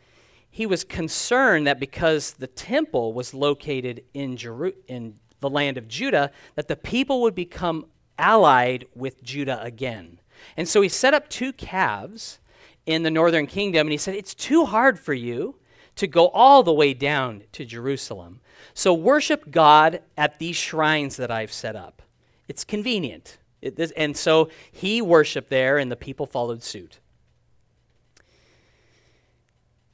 he 0.51 0.67
was 0.67 0.83
concerned 0.83 1.69
that 1.69 1.79
because 1.79 2.33
the 2.33 2.49
temple 2.49 3.13
was 3.13 3.33
located 3.33 4.03
in, 4.13 4.37
Jeru- 4.37 4.73
in 4.89 5.15
the 5.39 5.49
land 5.49 5.79
of 5.79 5.87
Judah, 5.87 6.33
that 6.57 6.67
the 6.67 6.75
people 6.75 7.23
would 7.23 7.37
become 7.37 7.87
allied 8.19 8.87
with 8.93 9.23
Judah 9.23 9.63
again. 9.63 10.19
And 10.57 10.69
so 10.69 10.81
he 10.81 10.89
set 10.89 11.15
up 11.15 11.29
two 11.29 11.53
calves 11.53 12.41
in 12.85 13.05
the 13.05 13.11
northern 13.11 13.47
kingdom, 13.47 13.87
and 13.87 13.93
he 13.93 13.99
said, 13.99 14.17
It's 14.17 14.35
too 14.35 14.65
hard 14.65 14.99
for 14.99 15.15
you 15.15 15.57
to 15.95 16.09
go 16.09 16.29
all 16.29 16.65
the 16.65 16.73
way 16.73 16.93
down 16.93 17.45
to 17.53 17.65
Jerusalem. 17.65 18.41
So 18.75 18.93
worship 18.95 19.51
God 19.53 20.01
at 20.17 20.41
these 20.41 20.57
shrines 20.57 21.17
that 21.19 21.31
I've 21.31 21.53
set 21.53 21.77
up. 21.77 22.03
It's 22.49 22.65
convenient. 22.65 23.39
It, 23.61 23.77
this, 23.77 23.91
and 23.93 24.17
so 24.17 24.51
he 24.71 25.03
worshiped 25.03 25.51
there, 25.51 25.79
and 25.79 25.91
the 25.91 25.97
people 25.97 26.27
followed 26.27 26.63
suit. 26.63 27.01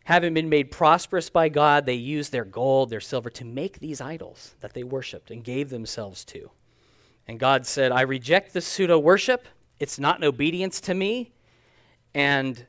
Having 0.05 0.35
been 0.35 0.51
made 0.51 0.71
prosperous 0.71 1.31
by 1.31 1.49
God, 1.49 1.87
they 1.87 1.95
used 1.95 2.31
their 2.31 2.45
gold, 2.45 2.91
their 2.91 3.01
silver 3.01 3.31
to 3.31 3.45
make 3.45 3.79
these 3.79 4.03
idols 4.03 4.55
that 4.61 4.75
they 4.75 4.83
worshiped 4.83 5.31
and 5.31 5.43
gave 5.43 5.71
themselves 5.71 6.27
to. 6.27 6.51
And 7.27 7.41
God 7.41 7.65
said, 7.65 7.91
I 7.91 8.03
reject 8.03 8.53
this 8.53 8.67
pseudo 8.67 8.99
worship. 8.99 9.49
It's 9.81 9.99
not 9.99 10.19
an 10.19 10.25
obedience 10.25 10.79
to 10.83 10.95
me. 10.95 11.33
And 12.13 12.67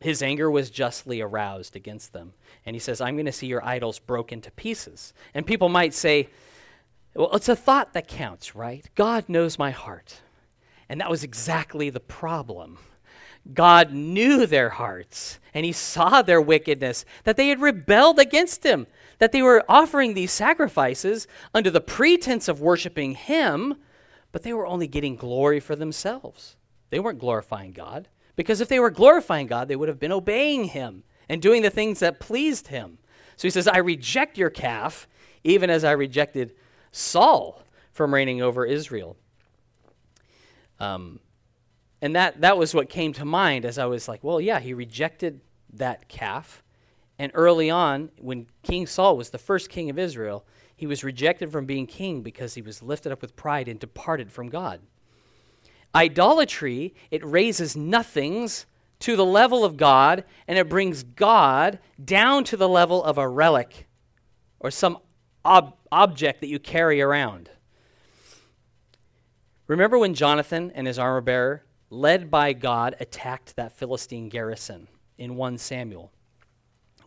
his 0.00 0.22
anger 0.22 0.50
was 0.50 0.70
justly 0.70 1.20
aroused 1.20 1.76
against 1.76 2.12
them. 2.12 2.32
And 2.66 2.74
he 2.74 2.80
says, 2.80 3.00
I'm 3.00 3.14
going 3.14 3.26
to 3.26 3.32
see 3.32 3.46
your 3.46 3.64
idols 3.64 4.00
broken 4.00 4.40
to 4.40 4.50
pieces. 4.50 5.14
And 5.34 5.46
people 5.46 5.68
might 5.68 5.94
say, 5.94 6.28
well, 7.16 7.34
it's 7.34 7.48
a 7.48 7.56
thought 7.56 7.92
that 7.94 8.08
counts, 8.08 8.54
right? 8.54 8.88
God 8.94 9.28
knows 9.28 9.58
my 9.58 9.70
heart. 9.70 10.20
And 10.88 11.00
that 11.00 11.10
was 11.10 11.24
exactly 11.24 11.90
the 11.90 12.00
problem. 12.00 12.78
God 13.52 13.92
knew 13.92 14.46
their 14.46 14.70
hearts, 14.70 15.38
and 15.54 15.64
He 15.64 15.72
saw 15.72 16.22
their 16.22 16.40
wickedness, 16.40 17.04
that 17.24 17.36
they 17.36 17.48
had 17.48 17.60
rebelled 17.60 18.18
against 18.18 18.64
Him, 18.64 18.86
that 19.18 19.32
they 19.32 19.40
were 19.42 19.64
offering 19.68 20.14
these 20.14 20.32
sacrifices 20.32 21.26
under 21.54 21.70
the 21.70 21.80
pretense 21.80 22.48
of 22.48 22.60
worshiping 22.60 23.14
Him, 23.14 23.76
but 24.32 24.42
they 24.42 24.52
were 24.52 24.66
only 24.66 24.88
getting 24.88 25.16
glory 25.16 25.60
for 25.60 25.76
themselves. 25.76 26.56
They 26.90 26.98
weren't 26.98 27.20
glorifying 27.20 27.72
God, 27.72 28.08
because 28.34 28.60
if 28.60 28.68
they 28.68 28.80
were 28.80 28.90
glorifying 28.90 29.46
God, 29.46 29.68
they 29.68 29.76
would 29.76 29.88
have 29.88 30.00
been 30.00 30.12
obeying 30.12 30.64
Him 30.64 31.04
and 31.28 31.40
doing 31.40 31.62
the 31.62 31.70
things 31.70 32.00
that 32.00 32.20
pleased 32.20 32.68
Him. 32.68 32.98
So 33.36 33.46
He 33.46 33.50
says, 33.50 33.68
I 33.68 33.78
reject 33.78 34.38
your 34.38 34.50
calf, 34.50 35.06
even 35.44 35.70
as 35.70 35.84
I 35.84 35.92
rejected 35.92 36.52
Saul 36.96 37.62
from 37.92 38.12
reigning 38.12 38.42
over 38.42 38.64
Israel. 38.64 39.16
Um, 40.80 41.20
and 42.02 42.14
that, 42.16 42.40
that 42.40 42.58
was 42.58 42.74
what 42.74 42.88
came 42.88 43.12
to 43.14 43.24
mind 43.24 43.64
as 43.64 43.78
I 43.78 43.86
was 43.86 44.08
like, 44.08 44.22
well, 44.22 44.40
yeah, 44.40 44.60
he 44.60 44.74
rejected 44.74 45.40
that 45.74 46.08
calf. 46.08 46.62
And 47.18 47.32
early 47.34 47.70
on, 47.70 48.10
when 48.18 48.46
King 48.62 48.86
Saul 48.86 49.16
was 49.16 49.30
the 49.30 49.38
first 49.38 49.70
king 49.70 49.88
of 49.88 49.98
Israel, 49.98 50.44
he 50.74 50.86
was 50.86 51.02
rejected 51.02 51.50
from 51.50 51.64
being 51.64 51.86
king 51.86 52.22
because 52.22 52.54
he 52.54 52.62
was 52.62 52.82
lifted 52.82 53.12
up 53.12 53.22
with 53.22 53.36
pride 53.36 53.68
and 53.68 53.80
departed 53.80 54.30
from 54.30 54.48
God. 54.48 54.80
Idolatry, 55.94 56.94
it 57.10 57.24
raises 57.24 57.74
nothings 57.74 58.66
to 59.00 59.16
the 59.16 59.24
level 59.24 59.64
of 59.64 59.76
God, 59.76 60.24
and 60.46 60.58
it 60.58 60.68
brings 60.68 61.02
God 61.02 61.78
down 62.02 62.44
to 62.44 62.56
the 62.56 62.68
level 62.68 63.02
of 63.02 63.16
a 63.16 63.28
relic 63.28 63.86
or 64.60 64.70
some 64.70 64.98
ob- 65.44 65.75
object 65.90 66.40
that 66.40 66.48
you 66.48 66.58
carry 66.58 67.00
around. 67.00 67.50
Remember 69.66 69.98
when 69.98 70.14
Jonathan 70.14 70.70
and 70.74 70.86
his 70.86 70.98
armor 70.98 71.20
bearer, 71.20 71.64
led 71.90 72.30
by 72.30 72.52
God, 72.52 72.96
attacked 73.00 73.56
that 73.56 73.72
Philistine 73.72 74.28
garrison 74.28 74.88
in 75.18 75.36
1 75.36 75.58
Samuel? 75.58 76.12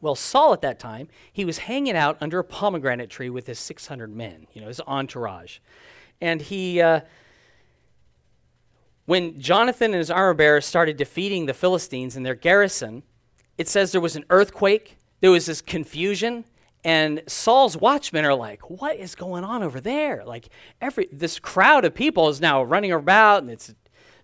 Well, 0.01 0.15
Saul 0.15 0.53
at 0.53 0.61
that 0.61 0.79
time, 0.79 1.09
he 1.31 1.45
was 1.45 1.59
hanging 1.59 1.95
out 1.95 2.17
under 2.21 2.39
a 2.39 2.43
pomegranate 2.43 3.09
tree 3.09 3.29
with 3.29 3.47
his 3.47 3.59
600 3.59 4.13
men, 4.13 4.47
you 4.53 4.61
know, 4.61 4.67
his 4.67 4.81
entourage. 4.87 5.59
And 6.21 6.41
he, 6.41 6.81
uh, 6.81 7.01
when 9.05 9.39
Jonathan 9.39 9.91
and 9.91 9.99
his 9.99 10.11
armor 10.11 10.33
bearer 10.33 10.61
started 10.61 10.97
defeating 10.97 11.45
the 11.45 11.53
Philistines 11.53 12.15
in 12.15 12.23
their 12.23 12.35
garrison, 12.35 13.03
it 13.57 13.67
says 13.67 13.91
there 13.91 14.01
was 14.01 14.15
an 14.15 14.25
earthquake, 14.29 14.97
there 15.19 15.31
was 15.31 15.45
this 15.45 15.61
confusion, 15.61 16.45
and 16.83 17.21
Saul's 17.27 17.75
watchmen 17.75 18.25
are 18.25 18.35
like, 18.35 18.69
"What 18.69 18.97
is 18.97 19.15
going 19.15 19.43
on 19.43 19.63
over 19.63 19.81
there?" 19.81 20.23
Like 20.25 20.49
every 20.79 21.09
this 21.11 21.39
crowd 21.39 21.85
of 21.85 21.93
people 21.93 22.29
is 22.29 22.39
now 22.39 22.63
running 22.63 22.91
about, 22.91 23.43
and 23.43 23.51
it's 23.51 23.73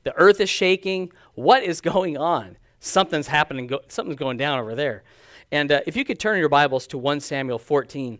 the 0.03 0.15
earth 0.15 0.39
is 0.39 0.49
shaking. 0.49 1.11
What 1.33 1.63
is 1.63 1.81
going 1.81 2.17
on? 2.17 2.57
Something's 2.79 3.27
happening. 3.27 3.67
Go, 3.67 3.79
something's 3.87 4.17
going 4.17 4.37
down 4.37 4.59
over 4.59 4.75
there. 4.75 5.03
And 5.51 5.71
uh, 5.71 5.81
if 5.85 5.95
you 5.95 6.05
could 6.05 6.19
turn 6.19 6.39
your 6.39 6.49
Bibles 6.49 6.87
to 6.87 6.97
1 6.97 7.19
Samuel 7.19 7.59
14, 7.59 8.19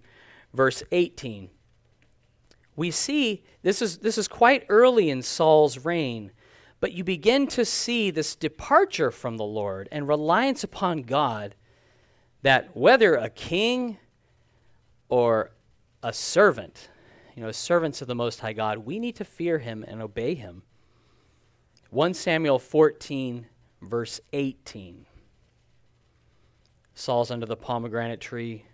verse 0.54 0.84
18, 0.92 1.50
we 2.76 2.92
see 2.92 3.44
this 3.62 3.82
is 3.82 4.00
this 4.00 4.18
is 4.18 4.28
quite 4.28 4.66
early 4.68 5.10
in 5.10 5.22
Saul's 5.22 5.86
reign, 5.86 6.32
but 6.80 6.92
you 6.92 7.04
begin 7.04 7.48
to 7.48 7.64
see 7.64 8.12
this 8.12 8.36
departure 8.36 9.12
from 9.12 9.38
the 9.38 9.46
Lord 9.46 9.88
and 9.92 10.08
reliance 10.08 10.64
upon 10.64 11.04
God. 11.04 11.56
That 12.42 12.76
whether 12.76 13.16
a 13.16 13.30
king 13.30 13.98
or 15.10 15.52
a 16.04 16.14
servant, 16.14 16.90
you 17.36 17.44
know, 17.44 17.52
servants 17.52 18.02
of 18.02 18.08
the 18.08 18.16
Most 18.16 18.40
High 18.40 18.54
God, 18.54 18.80
we 18.80 19.00
need 19.00 19.16
to 19.18 19.26
fear 19.26 19.60
him 19.60 19.84
and 19.88 20.02
obey 20.02 20.36
him. 20.36 20.64
1 21.90 22.14
Samuel 22.14 22.60
14, 22.60 23.48
verse 23.82 24.20
18. 24.34 25.06
Saul's 26.94 27.32
under 27.32 27.46
the 27.46 27.58
pomegranate 27.58 28.22
tree. 28.22 28.66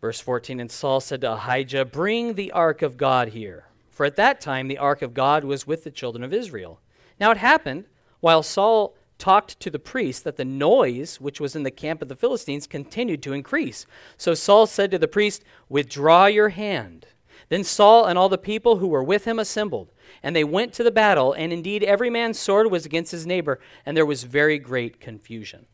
Verse 0.00 0.20
14 0.20 0.60
And 0.60 0.70
Saul 0.70 1.00
said 1.00 1.22
to 1.22 1.32
Ahijah, 1.32 1.86
Bring 1.86 2.34
the 2.34 2.52
ark 2.52 2.82
of 2.82 2.96
God 2.96 3.28
here. 3.28 3.66
For 3.90 4.04
at 4.04 4.16
that 4.16 4.40
time 4.40 4.68
the 4.68 4.78
ark 4.78 5.00
of 5.02 5.14
God 5.14 5.44
was 5.44 5.66
with 5.66 5.84
the 5.84 5.90
children 5.90 6.22
of 6.22 6.34
Israel. 6.34 6.80
Now 7.18 7.30
it 7.30 7.38
happened, 7.38 7.86
while 8.20 8.42
Saul 8.42 8.95
talked 9.18 9.58
to 9.60 9.70
the 9.70 9.78
priest, 9.78 10.24
that 10.24 10.36
the 10.36 10.44
noise 10.44 11.20
which 11.20 11.40
was 11.40 11.56
in 11.56 11.62
the 11.62 11.70
camp 11.70 12.02
of 12.02 12.08
the 12.08 12.16
Philistines 12.16 12.66
continued 12.66 13.22
to 13.22 13.32
increase. 13.32 13.86
So 14.16 14.34
Saul 14.34 14.66
said 14.66 14.90
to 14.90 14.98
the 14.98 15.08
priest, 15.08 15.44
Withdraw 15.68 16.26
your 16.26 16.50
hand. 16.50 17.06
Then 17.48 17.64
Saul 17.64 18.06
and 18.06 18.18
all 18.18 18.28
the 18.28 18.38
people 18.38 18.78
who 18.78 18.88
were 18.88 19.04
with 19.04 19.24
him 19.24 19.38
assembled, 19.38 19.92
and 20.22 20.34
they 20.34 20.44
went 20.44 20.72
to 20.74 20.82
the 20.82 20.90
battle, 20.90 21.32
and 21.32 21.52
indeed 21.52 21.84
every 21.84 22.10
man's 22.10 22.38
sword 22.38 22.70
was 22.70 22.84
against 22.84 23.12
his 23.12 23.26
neighbor, 23.26 23.60
and 23.84 23.96
there 23.96 24.06
was 24.06 24.24
very 24.24 24.58
great 24.58 25.00
confusion. 25.00 25.66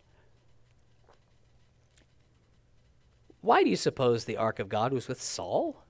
Why 3.41 3.65
do 3.65 3.71
you 3.71 3.77
suppose 3.77 4.25
the 4.25 4.37
ark 4.37 4.59
of 4.59 4.69
God 4.69 4.93
was 4.93 5.09
with 5.09 5.21
Saul? 5.21 5.83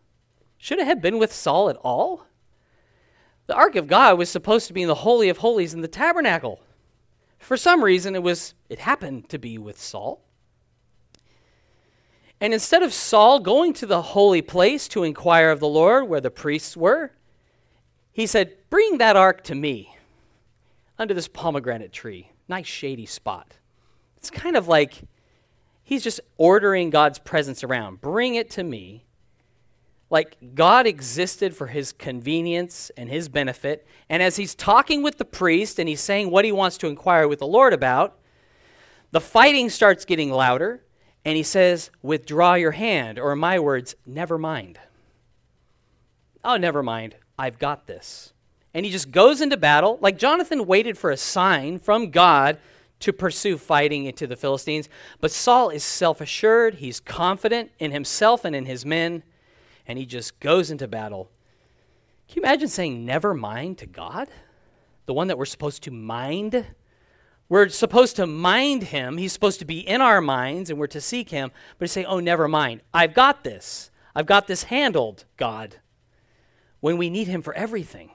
Should 0.57 0.79
it 0.79 0.87
have 0.87 1.03
been 1.03 1.19
with 1.19 1.33
Saul 1.33 1.69
at 1.69 1.77
all? 1.77 2.27
The 3.47 3.55
ark 3.55 3.77
of 3.77 3.89
God 3.89 4.17
was 4.17 4.31
supposed 4.31 4.69
to 4.69 4.73
be 4.73 4.83
in 4.83 4.89
the 4.89 4.95
holy 4.95 5.29
of 5.29 5.39
holies 5.39 5.75
in 5.75 5.83
the 5.83 5.89
tabernacle. 5.89 6.61
For 7.43 7.57
some 7.57 7.83
reason 7.83 8.15
it 8.15 8.23
was 8.23 8.55
it 8.69 8.79
happened 8.79 9.29
to 9.31 9.39
be 9.39 9.59
with 9.59 9.79
Saul. 9.79 10.23
And 12.41 12.55
instead 12.55 12.83
of 12.83 12.93
Saul 12.93 13.41
going 13.41 13.73
to 13.75 13.87
the 13.87 14.01
holy 14.01 14.43
place 14.43 14.89
to 14.89 15.03
inquire 15.03 15.51
of 15.51 15.61
the 15.61 15.69
Lord 15.69 16.09
where 16.09 16.21
the 16.21 16.31
priests 16.31 16.77
were, 16.77 17.13
he 18.13 18.27
said, 18.27 18.57
"Bring 18.71 18.99
that 18.99 19.17
ark 19.17 19.43
to 19.45 19.55
me 19.55 19.97
under 20.99 21.15
this 21.15 21.29
pomegranate 21.29 21.93
tree. 21.93 22.31
Nice 22.49 22.67
shady 22.67 23.07
spot." 23.07 23.59
It's 24.17 24.31
kind 24.31 24.57
of 24.57 24.69
like 24.69 25.03
he's 25.83 26.05
just 26.05 26.21
ordering 26.37 26.91
God's 26.91 27.19
presence 27.19 27.65
around. 27.65 28.01
Bring 28.01 28.37
it 28.37 28.51
to 28.51 28.63
me 28.63 29.05
like 30.13 30.37
God 30.55 30.87
existed 30.87 31.57
for 31.57 31.69
his 31.69 31.91
convenience 31.91 32.91
and 32.99 33.09
his 33.09 33.31
benefit. 33.31 33.87
And 34.11 34.23
as 34.23 34.37
he's 34.37 34.55
talking 34.55 35.03
with 35.03 35.17
the 35.17 35.25
priest 35.25 35.79
and 35.79 35.89
he's 35.89 36.03
saying 36.03 36.31
what 36.31 36.45
he 36.45 36.53
wants 36.53 36.77
to 36.79 36.87
inquire 36.87 37.27
with 37.27 37.39
the 37.39 37.47
Lord 37.47 37.73
about, 37.73 38.19
the 39.11 39.23
fighting 39.23 39.71
starts 39.71 40.05
getting 40.05 40.31
louder. 40.31 40.85
And 41.25 41.35
he 41.35 41.43
says, 41.43 41.91
Withdraw 42.03 42.55
your 42.55 42.73
hand, 42.73 43.19
or 43.19 43.33
in 43.33 43.39
my 43.39 43.59
words, 43.59 43.95
never 44.05 44.37
mind. 44.37 44.79
Oh, 46.45 46.59
never 46.59 46.83
mind. 46.83 47.17
I've 47.39 47.59
got 47.59 47.87
this. 47.87 48.35
And 48.75 48.85
he 48.85 48.93
just 48.93 49.13
goes 49.13 49.41
into 49.41 49.57
battle. 49.57 49.99
Like 50.03 50.19
Jonathan 50.19 50.67
waited 50.67 50.99
for 50.99 51.11
a 51.11 51.17
sign 51.17 51.79
from 51.79 52.11
God 52.11 52.59
to 53.01 53.15
pursue 53.15 53.57
fighting 53.57 54.05
into 54.05 54.27
the 54.27 54.37
Philistines. 54.37 54.91
But 55.23 55.31
Saul 55.31 55.71
is 55.71 55.83
self 55.83 56.21
assured, 56.21 56.75
he's 56.75 57.01
confident 57.01 57.71
in 57.79 57.93
himself 57.93 58.45
and 58.45 58.55
in 58.55 58.67
his 58.67 58.85
men 58.85 59.23
and 59.87 59.99
he 59.99 60.07
just 60.07 60.41
goes 60.41 60.71
into 60.71 60.89
battle. 60.89 61.31
Can 62.29 62.37
you 62.37 62.43
imagine 62.43 62.69
saying 62.69 63.05
never 63.05 63.35
mind 63.35 63.79
to 63.79 63.87
God? 63.87 64.29
The 65.07 65.15
one 65.15 65.29
that 65.29 65.39
we're 65.39 65.45
supposed 65.45 65.83
to 65.85 65.91
mind? 65.91 66.67
We're 67.49 67.69
supposed 67.69 68.17
to 68.17 68.27
mind 68.27 68.85
him. 68.85 69.19
He's 69.19 69.33
supposed 69.33 69.59
to 69.59 69.65
be 69.65 69.87
in 69.87 70.01
our 70.01 70.21
minds 70.21 70.71
and 70.71 70.79
we're 70.79 70.87
to 70.89 71.01
seek 71.01 71.31
him. 71.31 71.51
But 71.79 71.87
to 71.87 71.93
say, 71.93 72.05
oh, 72.05 72.21
never 72.21 72.49
mind. 72.49 72.81
I've 72.95 73.15
got 73.15 73.45
this. 73.45 73.91
I've 74.15 74.27
got 74.27 74.47
this 74.47 74.65
handled, 74.65 75.25
God, 75.37 75.77
when 76.81 76.97
we 76.97 77.11
need 77.11 77.29
him 77.29 77.43
for 77.43 77.55
everything. 77.55 78.11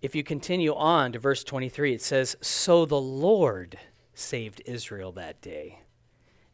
If 0.00 0.14
you 0.14 0.22
continue 0.22 0.74
on 0.74 1.12
to 1.12 1.18
verse 1.18 1.42
23, 1.42 1.94
it 1.94 2.02
says, 2.02 2.36
So 2.40 2.84
the 2.84 3.00
Lord 3.00 3.78
saved 4.14 4.62
Israel 4.64 5.12
that 5.12 5.40
day. 5.40 5.80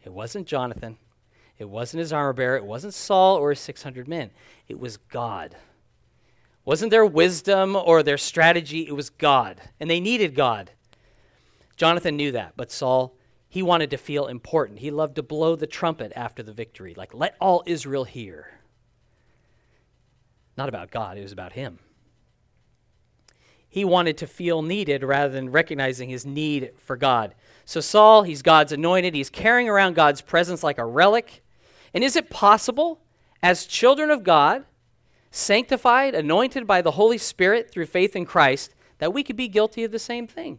It 0.02 0.12
wasn't 0.12 0.46
Jonathan, 0.46 0.98
it 1.58 1.68
wasn't 1.68 2.00
his 2.00 2.12
armor 2.12 2.32
bearer, 2.32 2.56
it 2.56 2.64
wasn't 2.64 2.94
Saul 2.94 3.36
or 3.36 3.50
his 3.50 3.60
600 3.60 4.08
men. 4.08 4.30
It 4.68 4.78
was 4.78 4.96
God. 4.96 5.56
Wasn't 6.64 6.90
their 6.90 7.06
wisdom 7.06 7.76
or 7.76 8.02
their 8.02 8.18
strategy, 8.18 8.86
it 8.86 8.96
was 8.96 9.10
God. 9.10 9.60
And 9.78 9.90
they 9.90 10.00
needed 10.00 10.34
God. 10.34 10.70
Jonathan 11.76 12.16
knew 12.16 12.32
that, 12.32 12.54
but 12.56 12.70
Saul, 12.70 13.16
he 13.48 13.62
wanted 13.62 13.90
to 13.90 13.96
feel 13.96 14.26
important. 14.26 14.80
He 14.80 14.90
loved 14.90 15.16
to 15.16 15.22
blow 15.22 15.54
the 15.56 15.66
trumpet 15.66 16.12
after 16.16 16.42
the 16.42 16.52
victory, 16.52 16.94
like, 16.94 17.14
let 17.14 17.36
all 17.40 17.62
Israel 17.66 18.04
hear. 18.04 18.60
Not 20.56 20.68
about 20.68 20.90
God, 20.90 21.18
it 21.18 21.22
was 21.22 21.32
about 21.32 21.52
him. 21.52 21.78
He 23.68 23.84
wanted 23.84 24.16
to 24.18 24.26
feel 24.26 24.62
needed 24.62 25.02
rather 25.02 25.32
than 25.32 25.50
recognizing 25.50 26.08
his 26.08 26.24
need 26.24 26.72
for 26.76 26.96
God. 26.96 27.34
So, 27.64 27.80
Saul, 27.80 28.22
he's 28.22 28.42
God's 28.42 28.72
anointed. 28.72 29.14
He's 29.14 29.30
carrying 29.30 29.68
around 29.68 29.94
God's 29.94 30.20
presence 30.20 30.62
like 30.62 30.78
a 30.78 30.84
relic. 30.84 31.43
And 31.94 32.02
is 32.02 32.16
it 32.16 32.28
possible, 32.28 33.00
as 33.42 33.64
children 33.66 34.10
of 34.10 34.24
God, 34.24 34.64
sanctified, 35.30 36.14
anointed 36.14 36.66
by 36.66 36.82
the 36.82 36.92
Holy 36.92 37.18
Spirit 37.18 37.70
through 37.70 37.86
faith 37.86 38.16
in 38.16 38.26
Christ, 38.26 38.74
that 38.98 39.12
we 39.14 39.22
could 39.22 39.36
be 39.36 39.48
guilty 39.48 39.84
of 39.84 39.92
the 39.92 39.98
same 39.98 40.26
thing? 40.26 40.58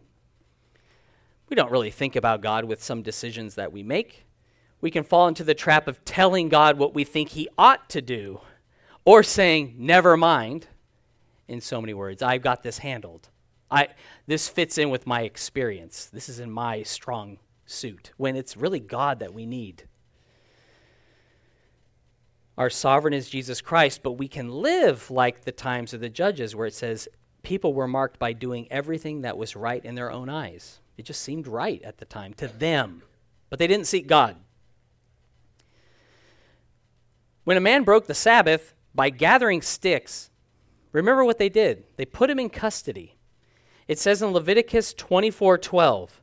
We 1.48 1.54
don't 1.54 1.70
really 1.70 1.90
think 1.90 2.16
about 2.16 2.40
God 2.40 2.64
with 2.64 2.82
some 2.82 3.02
decisions 3.02 3.54
that 3.54 3.72
we 3.72 3.82
make. 3.82 4.24
We 4.80 4.90
can 4.90 5.04
fall 5.04 5.28
into 5.28 5.44
the 5.44 5.54
trap 5.54 5.86
of 5.86 6.04
telling 6.04 6.48
God 6.48 6.78
what 6.78 6.94
we 6.94 7.04
think 7.04 7.30
He 7.30 7.48
ought 7.56 7.88
to 7.90 8.02
do, 8.02 8.40
or 9.04 9.22
saying, 9.22 9.74
never 9.78 10.16
mind, 10.16 10.66
in 11.46 11.60
so 11.60 11.80
many 11.80 11.94
words. 11.94 12.22
I've 12.22 12.42
got 12.42 12.62
this 12.62 12.78
handled. 12.78 13.28
I, 13.70 13.88
this 14.26 14.48
fits 14.48 14.78
in 14.78 14.90
with 14.90 15.06
my 15.06 15.22
experience. 15.22 16.06
This 16.06 16.28
is 16.28 16.40
in 16.40 16.50
my 16.50 16.82
strong 16.82 17.38
suit, 17.66 18.12
when 18.16 18.36
it's 18.36 18.56
really 18.56 18.80
God 18.80 19.18
that 19.18 19.34
we 19.34 19.46
need. 19.46 19.84
Our 22.58 22.70
sovereign 22.70 23.12
is 23.12 23.28
Jesus 23.28 23.60
Christ, 23.60 24.02
but 24.02 24.12
we 24.12 24.28
can 24.28 24.50
live 24.50 25.10
like 25.10 25.42
the 25.42 25.52
times 25.52 25.92
of 25.92 26.00
the 26.00 26.08
judges 26.08 26.56
where 26.56 26.66
it 26.66 26.74
says 26.74 27.08
people 27.42 27.74
were 27.74 27.86
marked 27.86 28.18
by 28.18 28.32
doing 28.32 28.66
everything 28.70 29.20
that 29.22 29.36
was 29.36 29.54
right 29.54 29.84
in 29.84 29.94
their 29.94 30.10
own 30.10 30.28
eyes. 30.28 30.80
It 30.96 31.04
just 31.04 31.20
seemed 31.20 31.46
right 31.46 31.82
at 31.82 31.98
the 31.98 32.06
time 32.06 32.32
to 32.34 32.48
them, 32.48 33.02
but 33.50 33.58
they 33.58 33.66
didn't 33.66 33.86
seek 33.86 34.06
God. 34.06 34.36
When 37.44 37.58
a 37.58 37.60
man 37.60 37.84
broke 37.84 38.06
the 38.06 38.14
Sabbath 38.14 38.74
by 38.94 39.10
gathering 39.10 39.60
sticks, 39.60 40.30
remember 40.92 41.24
what 41.24 41.38
they 41.38 41.50
did? 41.50 41.84
They 41.96 42.06
put 42.06 42.30
him 42.30 42.38
in 42.38 42.48
custody. 42.48 43.16
It 43.86 43.98
says 43.98 44.22
in 44.22 44.30
Leviticus 44.30 44.94
24 44.94 45.58
12, 45.58 46.22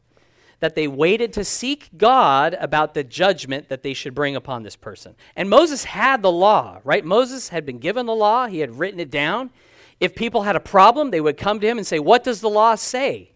that 0.63 0.75
they 0.75 0.87
waited 0.87 1.33
to 1.33 1.43
seek 1.43 1.89
God 1.97 2.55
about 2.57 2.93
the 2.93 3.03
judgment 3.03 3.67
that 3.67 3.83
they 3.83 3.93
should 3.93 4.15
bring 4.15 4.33
upon 4.33 4.63
this 4.63 4.77
person. 4.77 5.13
And 5.35 5.49
Moses 5.49 5.83
had 5.83 6.21
the 6.21 6.31
law, 6.31 6.79
right? 6.85 7.03
Moses 7.03 7.49
had 7.49 7.65
been 7.65 7.79
given 7.79 8.05
the 8.05 8.15
law, 8.15 8.47
he 8.47 8.59
had 8.59 8.79
written 8.79 9.01
it 9.01 9.11
down. 9.11 9.49
If 9.99 10.15
people 10.15 10.43
had 10.43 10.55
a 10.55 10.61
problem, 10.61 11.11
they 11.11 11.19
would 11.19 11.35
come 11.35 11.59
to 11.59 11.67
him 11.67 11.77
and 11.77 11.85
say, 11.85 11.99
What 11.99 12.23
does 12.23 12.39
the 12.39 12.49
law 12.49 12.75
say? 12.75 13.33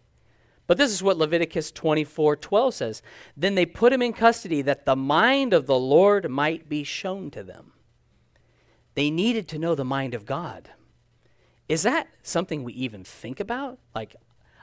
But 0.68 0.78
this 0.78 0.90
is 0.90 1.04
what 1.04 1.18
Leviticus 1.18 1.70
24 1.74 2.38
12 2.38 2.74
says. 2.74 3.02
Then 3.36 3.56
they 3.56 3.66
put 3.66 3.92
him 3.92 4.02
in 4.02 4.14
custody 4.14 4.62
that 4.62 4.86
the 4.86 4.96
mind 4.96 5.54
of 5.54 5.66
the 5.66 5.78
Lord 5.78 6.32
might 6.32 6.70
be 6.70 6.86
shown 6.86 7.30
to 7.32 7.44
them. 7.44 7.74
They 8.94 9.12
needed 9.12 9.50
to 9.50 9.60
know 9.60 9.76
the 9.76 9.84
mind 9.84 10.14
of 10.14 10.26
God. 10.26 10.70
Is 11.68 11.84
that 11.84 12.08
something 12.24 12.64
we 12.64 12.72
even 12.72 13.04
think 13.04 13.42
about? 13.42 13.80
Like, 13.94 14.16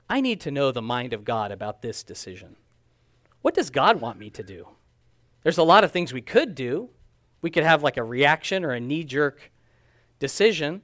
I 0.08 0.20
need 0.20 0.40
to 0.42 0.50
know 0.50 0.70
the 0.70 0.82
mind 0.82 1.12
of 1.12 1.24
God 1.24 1.50
about 1.50 1.82
this 1.82 2.02
decision. 2.02 2.56
What 3.42 3.54
does 3.54 3.70
God 3.70 4.00
want 4.00 4.18
me 4.18 4.30
to 4.30 4.42
do? 4.42 4.68
There's 5.42 5.58
a 5.58 5.62
lot 5.62 5.84
of 5.84 5.92
things 5.92 6.12
we 6.12 6.22
could 6.22 6.54
do. 6.54 6.90
We 7.42 7.50
could 7.50 7.64
have 7.64 7.82
like 7.82 7.96
a 7.96 8.04
reaction 8.04 8.64
or 8.64 8.72
a 8.72 8.80
knee 8.80 9.04
jerk 9.04 9.50
decision. 10.18 10.82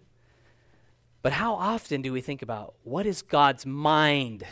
But 1.22 1.32
how 1.32 1.54
often 1.54 2.02
do 2.02 2.12
we 2.12 2.20
think 2.20 2.42
about 2.42 2.74
what 2.82 3.06
is 3.06 3.22
God's 3.22 3.66
mind 3.66 4.44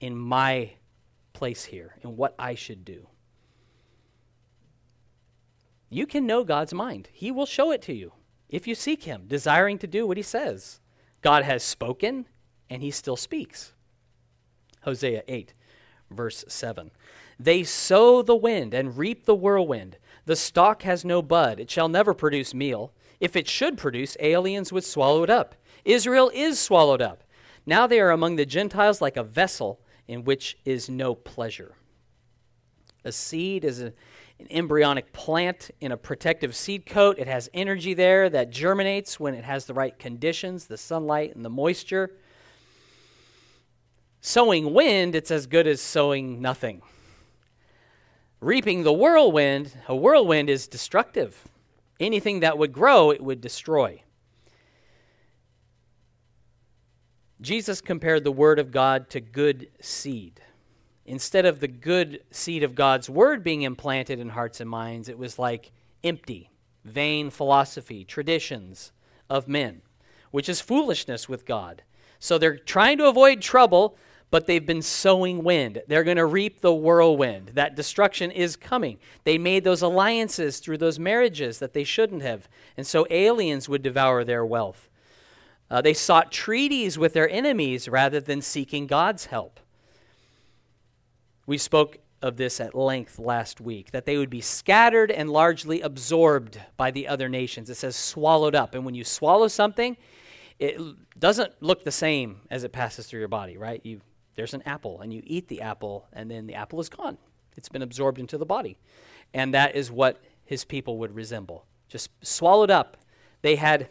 in 0.00 0.16
my 0.16 0.72
place 1.32 1.64
here 1.64 1.96
and 2.02 2.16
what 2.16 2.34
I 2.38 2.54
should 2.54 2.84
do? 2.84 3.08
You 5.90 6.06
can 6.06 6.26
know 6.26 6.44
God's 6.44 6.72
mind, 6.72 7.08
He 7.12 7.30
will 7.30 7.44
show 7.44 7.70
it 7.70 7.82
to 7.82 7.92
you 7.92 8.12
if 8.48 8.66
you 8.66 8.74
seek 8.74 9.04
Him, 9.04 9.24
desiring 9.26 9.78
to 9.78 9.86
do 9.86 10.06
what 10.06 10.16
He 10.16 10.22
says. 10.22 10.80
God 11.20 11.44
has 11.44 11.62
spoken, 11.62 12.26
and 12.70 12.82
He 12.82 12.90
still 12.90 13.16
speaks. 13.16 13.74
Hosea 14.82 15.22
8, 15.28 15.54
verse 16.10 16.44
7. 16.48 16.90
They 17.38 17.64
sow 17.64 18.22
the 18.22 18.36
wind 18.36 18.74
and 18.74 18.96
reap 18.96 19.24
the 19.24 19.34
whirlwind. 19.34 19.96
The 20.26 20.36
stalk 20.36 20.82
has 20.82 21.04
no 21.04 21.22
bud, 21.22 21.58
it 21.58 21.70
shall 21.70 21.88
never 21.88 22.14
produce 22.14 22.54
meal. 22.54 22.92
If 23.20 23.36
it 23.36 23.48
should 23.48 23.78
produce, 23.78 24.16
aliens 24.20 24.72
would 24.72 24.84
swallow 24.84 25.22
it 25.22 25.30
up. 25.30 25.54
Israel 25.84 26.30
is 26.34 26.58
swallowed 26.58 27.02
up. 27.02 27.24
Now 27.66 27.86
they 27.86 28.00
are 28.00 28.10
among 28.10 28.36
the 28.36 28.46
Gentiles 28.46 29.00
like 29.00 29.16
a 29.16 29.22
vessel 29.22 29.80
in 30.08 30.24
which 30.24 30.58
is 30.64 30.88
no 30.88 31.14
pleasure. 31.14 31.74
A 33.04 33.12
seed 33.12 33.64
is 33.64 33.80
a, 33.80 33.92
an 34.38 34.46
embryonic 34.50 35.12
plant 35.12 35.70
in 35.80 35.92
a 35.92 35.96
protective 35.96 36.54
seed 36.54 36.86
coat. 36.86 37.18
It 37.18 37.26
has 37.26 37.48
energy 37.54 37.94
there 37.94 38.28
that 38.30 38.50
germinates 38.50 39.18
when 39.18 39.34
it 39.34 39.44
has 39.44 39.64
the 39.64 39.74
right 39.74 39.96
conditions, 39.98 40.66
the 40.66 40.76
sunlight 40.76 41.34
and 41.34 41.44
the 41.44 41.50
moisture. 41.50 42.16
Sowing 44.24 44.72
wind, 44.72 45.16
it's 45.16 45.32
as 45.32 45.48
good 45.48 45.66
as 45.66 45.80
sowing 45.80 46.40
nothing. 46.40 46.80
Reaping 48.40 48.84
the 48.84 48.92
whirlwind, 48.92 49.76
a 49.88 49.96
whirlwind 49.96 50.48
is 50.48 50.68
destructive. 50.68 51.48
Anything 51.98 52.38
that 52.40 52.56
would 52.56 52.72
grow, 52.72 53.10
it 53.10 53.20
would 53.20 53.40
destroy. 53.40 54.00
Jesus 57.40 57.80
compared 57.80 58.22
the 58.22 58.30
Word 58.30 58.60
of 58.60 58.70
God 58.70 59.10
to 59.10 59.20
good 59.20 59.68
seed. 59.80 60.40
Instead 61.04 61.44
of 61.44 61.58
the 61.58 61.66
good 61.66 62.22
seed 62.30 62.62
of 62.62 62.76
God's 62.76 63.10
Word 63.10 63.42
being 63.42 63.62
implanted 63.62 64.20
in 64.20 64.28
hearts 64.28 64.60
and 64.60 64.70
minds, 64.70 65.08
it 65.08 65.18
was 65.18 65.36
like 65.36 65.72
empty, 66.04 66.52
vain 66.84 67.28
philosophy, 67.28 68.04
traditions 68.04 68.92
of 69.28 69.48
men, 69.48 69.82
which 70.30 70.48
is 70.48 70.60
foolishness 70.60 71.28
with 71.28 71.44
God. 71.44 71.82
So 72.20 72.38
they're 72.38 72.56
trying 72.56 72.98
to 72.98 73.08
avoid 73.08 73.42
trouble, 73.42 73.96
but 74.32 74.46
they've 74.46 74.64
been 74.64 74.80
sowing 74.80 75.44
wind. 75.44 75.82
They're 75.88 76.02
going 76.02 76.16
to 76.16 76.24
reap 76.24 76.62
the 76.62 76.72
whirlwind. 76.72 77.50
That 77.52 77.76
destruction 77.76 78.30
is 78.30 78.56
coming. 78.56 78.96
They 79.24 79.36
made 79.36 79.62
those 79.62 79.82
alliances 79.82 80.58
through 80.58 80.78
those 80.78 80.98
marriages 80.98 81.58
that 81.58 81.74
they 81.74 81.84
shouldn't 81.84 82.22
have. 82.22 82.48
And 82.78 82.86
so 82.86 83.06
aliens 83.10 83.68
would 83.68 83.82
devour 83.82 84.24
their 84.24 84.44
wealth. 84.46 84.88
Uh, 85.70 85.82
they 85.82 85.92
sought 85.92 86.32
treaties 86.32 86.98
with 86.98 87.12
their 87.12 87.28
enemies 87.28 87.90
rather 87.90 88.20
than 88.20 88.40
seeking 88.40 88.86
God's 88.86 89.26
help. 89.26 89.60
We 91.44 91.58
spoke 91.58 91.98
of 92.22 92.38
this 92.38 92.58
at 92.58 92.74
length 92.74 93.18
last 93.18 93.60
week 93.60 93.90
that 93.90 94.06
they 94.06 94.16
would 94.16 94.30
be 94.30 94.40
scattered 94.40 95.10
and 95.10 95.28
largely 95.28 95.82
absorbed 95.82 96.58
by 96.78 96.90
the 96.90 97.06
other 97.06 97.28
nations. 97.28 97.68
It 97.68 97.74
says 97.74 97.96
swallowed 97.96 98.54
up. 98.54 98.74
And 98.74 98.86
when 98.86 98.94
you 98.94 99.04
swallow 99.04 99.48
something, 99.48 99.94
it 100.58 100.80
doesn't 101.18 101.52
look 101.60 101.84
the 101.84 101.92
same 101.92 102.40
as 102.50 102.64
it 102.64 102.72
passes 102.72 103.06
through 103.06 103.18
your 103.18 103.28
body, 103.28 103.58
right? 103.58 103.84
You, 103.84 104.00
there's 104.34 104.54
an 104.54 104.62
apple, 104.64 105.00
and 105.00 105.12
you 105.12 105.22
eat 105.24 105.48
the 105.48 105.60
apple, 105.60 106.06
and 106.12 106.30
then 106.30 106.46
the 106.46 106.54
apple 106.54 106.80
is 106.80 106.88
gone. 106.88 107.18
It's 107.56 107.68
been 107.68 107.82
absorbed 107.82 108.18
into 108.18 108.38
the 108.38 108.46
body. 108.46 108.78
And 109.34 109.54
that 109.54 109.74
is 109.74 109.90
what 109.90 110.22
his 110.44 110.64
people 110.64 110.98
would 110.98 111.14
resemble. 111.14 111.66
Just 111.88 112.10
swallowed 112.24 112.70
up. 112.70 112.96
They 113.42 113.56
had 113.56 113.88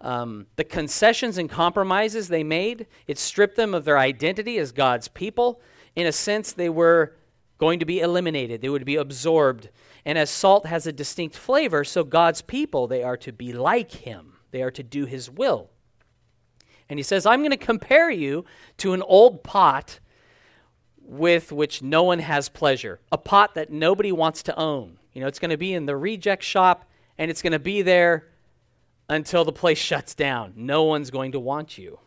um, 0.00 0.46
the 0.56 0.64
concessions 0.64 1.38
and 1.38 1.48
compromises 1.48 2.28
they 2.28 2.42
made, 2.42 2.86
it 3.06 3.18
stripped 3.18 3.56
them 3.56 3.72
of 3.72 3.84
their 3.84 3.98
identity 3.98 4.58
as 4.58 4.72
God's 4.72 5.08
people. 5.08 5.60
In 5.94 6.06
a 6.06 6.12
sense, 6.12 6.52
they 6.52 6.68
were 6.68 7.14
going 7.58 7.78
to 7.78 7.84
be 7.84 8.00
eliminated, 8.00 8.60
they 8.60 8.68
would 8.68 8.84
be 8.84 8.96
absorbed. 8.96 9.68
And 10.04 10.18
as 10.18 10.30
salt 10.30 10.66
has 10.66 10.86
a 10.86 10.92
distinct 10.92 11.36
flavor, 11.36 11.84
so 11.84 12.02
God's 12.02 12.42
people, 12.42 12.88
they 12.88 13.04
are 13.04 13.16
to 13.18 13.32
be 13.32 13.52
like 13.52 13.92
him, 13.92 14.38
they 14.50 14.62
are 14.62 14.72
to 14.72 14.82
do 14.82 15.06
his 15.06 15.30
will. 15.30 15.70
And 16.92 16.98
he 16.98 17.02
says, 17.02 17.24
I'm 17.24 17.40
going 17.40 17.52
to 17.52 17.56
compare 17.56 18.10
you 18.10 18.44
to 18.76 18.92
an 18.92 19.00
old 19.00 19.42
pot 19.42 19.98
with 21.00 21.50
which 21.50 21.80
no 21.80 22.02
one 22.02 22.18
has 22.18 22.50
pleasure, 22.50 23.00
a 23.10 23.16
pot 23.16 23.54
that 23.54 23.70
nobody 23.70 24.12
wants 24.12 24.42
to 24.42 24.56
own. 24.58 24.98
You 25.14 25.22
know, 25.22 25.26
it's 25.26 25.38
going 25.38 25.52
to 25.52 25.56
be 25.56 25.72
in 25.72 25.86
the 25.86 25.96
reject 25.96 26.42
shop 26.42 26.84
and 27.16 27.30
it's 27.30 27.40
going 27.40 27.54
to 27.54 27.58
be 27.58 27.80
there 27.80 28.28
until 29.08 29.42
the 29.42 29.54
place 29.54 29.78
shuts 29.82 30.14
down. 30.14 30.52
No 30.54 30.82
one's 30.82 31.10
going 31.10 31.32
to 31.32 31.40
want 31.40 31.78
you. 31.78 31.98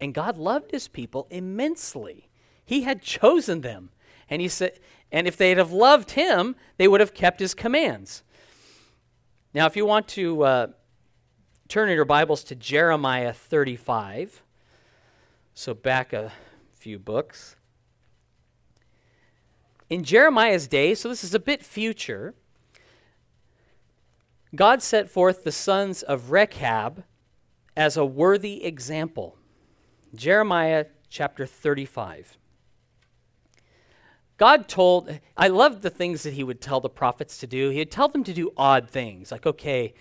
And 0.00 0.14
God 0.14 0.38
loved 0.38 0.70
his 0.70 0.88
people 0.88 1.26
immensely. 1.28 2.30
He 2.64 2.84
had 2.84 3.02
chosen 3.02 3.60
them. 3.60 3.90
And 4.30 4.40
he 4.40 4.48
said 4.48 4.80
and 5.12 5.26
if 5.28 5.36
they'd 5.36 5.58
have 5.58 5.70
loved 5.70 6.12
him, 6.12 6.56
they 6.78 6.88
would 6.88 7.00
have 7.00 7.12
kept 7.12 7.40
his 7.40 7.52
commands. 7.52 8.22
Now, 9.52 9.66
if 9.66 9.76
you 9.76 9.84
want 9.84 10.08
to 10.08 10.42
uh, 10.44 10.66
turn 11.68 11.88
in 11.88 11.96
your 11.96 12.04
Bibles 12.04 12.44
to 12.44 12.54
Jeremiah 12.54 13.32
35, 13.32 14.42
so 15.54 15.72
back 15.72 16.12
a 16.12 16.32
few 16.74 16.98
books. 16.98 17.56
In 19.88 20.04
Jeremiah's 20.04 20.68
day, 20.68 20.94
so 20.94 21.08
this 21.08 21.24
is 21.24 21.34
a 21.34 21.38
bit 21.38 21.62
future, 21.62 22.34
God 24.54 24.82
set 24.82 25.08
forth 25.08 25.42
the 25.42 25.52
sons 25.52 26.02
of 26.02 26.30
Rechab 26.30 27.04
as 27.76 27.96
a 27.96 28.04
worthy 28.04 28.64
example. 28.64 29.36
Jeremiah 30.14 30.86
chapter 31.08 31.46
35. 31.46 32.36
God 34.36 34.68
told, 34.68 35.18
I 35.36 35.48
loved 35.48 35.82
the 35.82 35.90
things 35.90 36.24
that 36.24 36.34
he 36.34 36.44
would 36.44 36.60
tell 36.60 36.80
the 36.80 36.90
prophets 36.90 37.38
to 37.38 37.46
do. 37.46 37.70
He 37.70 37.78
would 37.78 37.90
tell 37.90 38.08
them 38.08 38.24
to 38.24 38.34
do 38.34 38.52
odd 38.56 38.90
things, 38.90 39.32
like, 39.32 39.46
okay, 39.46 39.94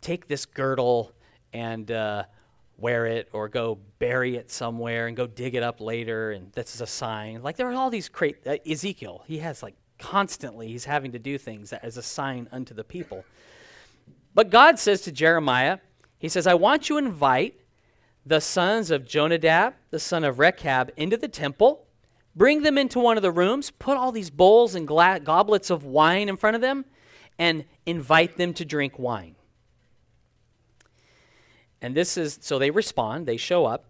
take 0.00 0.26
this 0.28 0.46
girdle 0.46 1.12
and 1.52 1.90
uh, 1.90 2.24
wear 2.76 3.06
it, 3.06 3.28
or 3.32 3.48
go 3.48 3.78
bury 3.98 4.36
it 4.36 4.50
somewhere 4.50 5.08
and 5.08 5.16
go 5.16 5.26
dig 5.26 5.54
it 5.54 5.62
up 5.62 5.80
later, 5.80 6.30
and 6.30 6.52
this 6.52 6.74
is 6.74 6.80
a 6.80 6.86
sign. 6.86 7.42
Like, 7.42 7.56
there 7.56 7.68
are 7.68 7.74
all 7.74 7.90
these 7.90 8.08
great, 8.08 8.46
uh, 8.46 8.56
Ezekiel, 8.68 9.24
he 9.26 9.38
has 9.38 9.62
like 9.62 9.74
constantly, 9.98 10.68
he's 10.68 10.84
having 10.84 11.12
to 11.12 11.18
do 11.18 11.38
things 11.38 11.72
as 11.72 11.96
a 11.96 12.02
sign 12.02 12.48
unto 12.52 12.74
the 12.74 12.84
people. 12.84 13.24
But 14.34 14.50
God 14.50 14.78
says 14.78 15.00
to 15.02 15.12
Jeremiah, 15.12 15.78
He 16.18 16.28
says, 16.28 16.46
I 16.46 16.54
want 16.54 16.88
you 16.88 17.00
to 17.00 17.06
invite 17.06 17.60
the 18.24 18.40
sons 18.40 18.90
of 18.90 19.04
Jonadab, 19.04 19.74
the 19.90 19.98
son 19.98 20.22
of 20.22 20.38
Rechab, 20.38 20.92
into 20.96 21.16
the 21.16 21.28
temple. 21.28 21.86
Bring 22.36 22.62
them 22.62 22.78
into 22.78 23.00
one 23.00 23.16
of 23.16 23.22
the 23.24 23.32
rooms, 23.32 23.72
put 23.72 23.96
all 23.96 24.12
these 24.12 24.30
bowls 24.30 24.76
and 24.76 24.86
gla- 24.86 25.18
goblets 25.18 25.70
of 25.70 25.84
wine 25.84 26.28
in 26.28 26.36
front 26.36 26.54
of 26.54 26.60
them, 26.60 26.84
and 27.38 27.64
invite 27.86 28.36
them 28.36 28.54
to 28.54 28.64
drink 28.64 28.98
wine. 28.98 29.34
And 31.80 31.94
this 31.94 32.16
is 32.16 32.38
so 32.40 32.58
they 32.58 32.70
respond, 32.70 33.26
they 33.26 33.36
show 33.36 33.66
up. 33.66 33.84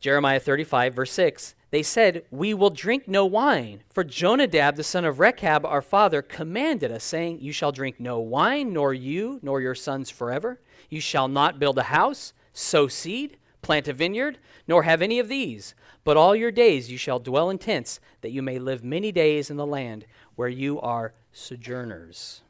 Jeremiah 0.00 0.40
35, 0.40 0.94
verse 0.94 1.12
6 1.12 1.54
they 1.72 1.82
said, 1.82 2.24
We 2.30 2.52
will 2.52 2.68
drink 2.68 3.08
no 3.08 3.24
wine, 3.24 3.82
for 3.88 4.04
Jonadab 4.04 4.76
the 4.76 4.84
son 4.84 5.06
of 5.06 5.18
Rechab 5.18 5.64
our 5.64 5.80
father 5.80 6.20
commanded 6.20 6.92
us, 6.92 7.02
saying, 7.02 7.40
You 7.40 7.50
shall 7.50 7.72
drink 7.72 7.98
no 7.98 8.20
wine, 8.20 8.74
nor 8.74 8.92
you, 8.92 9.40
nor 9.42 9.62
your 9.62 9.74
sons 9.74 10.10
forever. 10.10 10.60
You 10.90 11.00
shall 11.00 11.28
not 11.28 11.58
build 11.58 11.78
a 11.78 11.84
house, 11.84 12.34
sow 12.52 12.88
seed, 12.88 13.38
plant 13.62 13.88
a 13.88 13.94
vineyard, 13.94 14.36
nor 14.68 14.82
have 14.82 15.00
any 15.00 15.18
of 15.18 15.28
these. 15.28 15.74
But 16.04 16.18
all 16.18 16.36
your 16.36 16.50
days 16.50 16.90
you 16.90 16.98
shall 16.98 17.18
dwell 17.18 17.48
in 17.48 17.56
tents, 17.56 18.00
that 18.20 18.32
you 18.32 18.42
may 18.42 18.58
live 18.58 18.84
many 18.84 19.10
days 19.10 19.50
in 19.50 19.56
the 19.56 19.66
land 19.66 20.04
where 20.36 20.50
you 20.50 20.78
are 20.78 21.14
sojourners. 21.32 22.42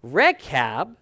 Rechab, 0.00 0.96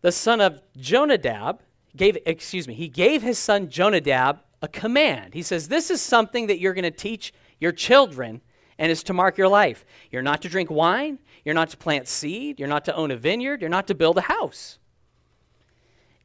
the 0.00 0.10
son 0.10 0.40
of 0.40 0.60
Jonadab, 0.76 1.60
gave, 1.96 2.18
excuse 2.26 2.68
me, 2.68 2.74
he 2.74 2.88
gave 2.88 3.22
his 3.22 3.38
son 3.38 3.68
Jonadab 3.68 4.40
a 4.62 4.68
command. 4.68 5.34
He 5.34 5.42
says, 5.42 5.68
This 5.68 5.90
is 5.90 6.00
something 6.00 6.46
that 6.46 6.58
you're 6.60 6.74
going 6.74 6.84
to 6.84 6.90
teach 6.90 7.32
your 7.58 7.72
children 7.72 8.40
and 8.78 8.90
is 8.90 9.02
to 9.04 9.12
mark 9.12 9.38
your 9.38 9.48
life. 9.48 9.84
You're 10.10 10.22
not 10.22 10.42
to 10.42 10.48
drink 10.48 10.70
wine, 10.70 11.18
you're 11.44 11.54
not 11.54 11.70
to 11.70 11.76
plant 11.76 12.08
seed, 12.08 12.58
you're 12.58 12.68
not 12.68 12.84
to 12.86 12.94
own 12.94 13.10
a 13.10 13.16
vineyard, 13.16 13.60
you're 13.60 13.70
not 13.70 13.86
to 13.88 13.94
build 13.94 14.18
a 14.18 14.22
house. 14.22 14.78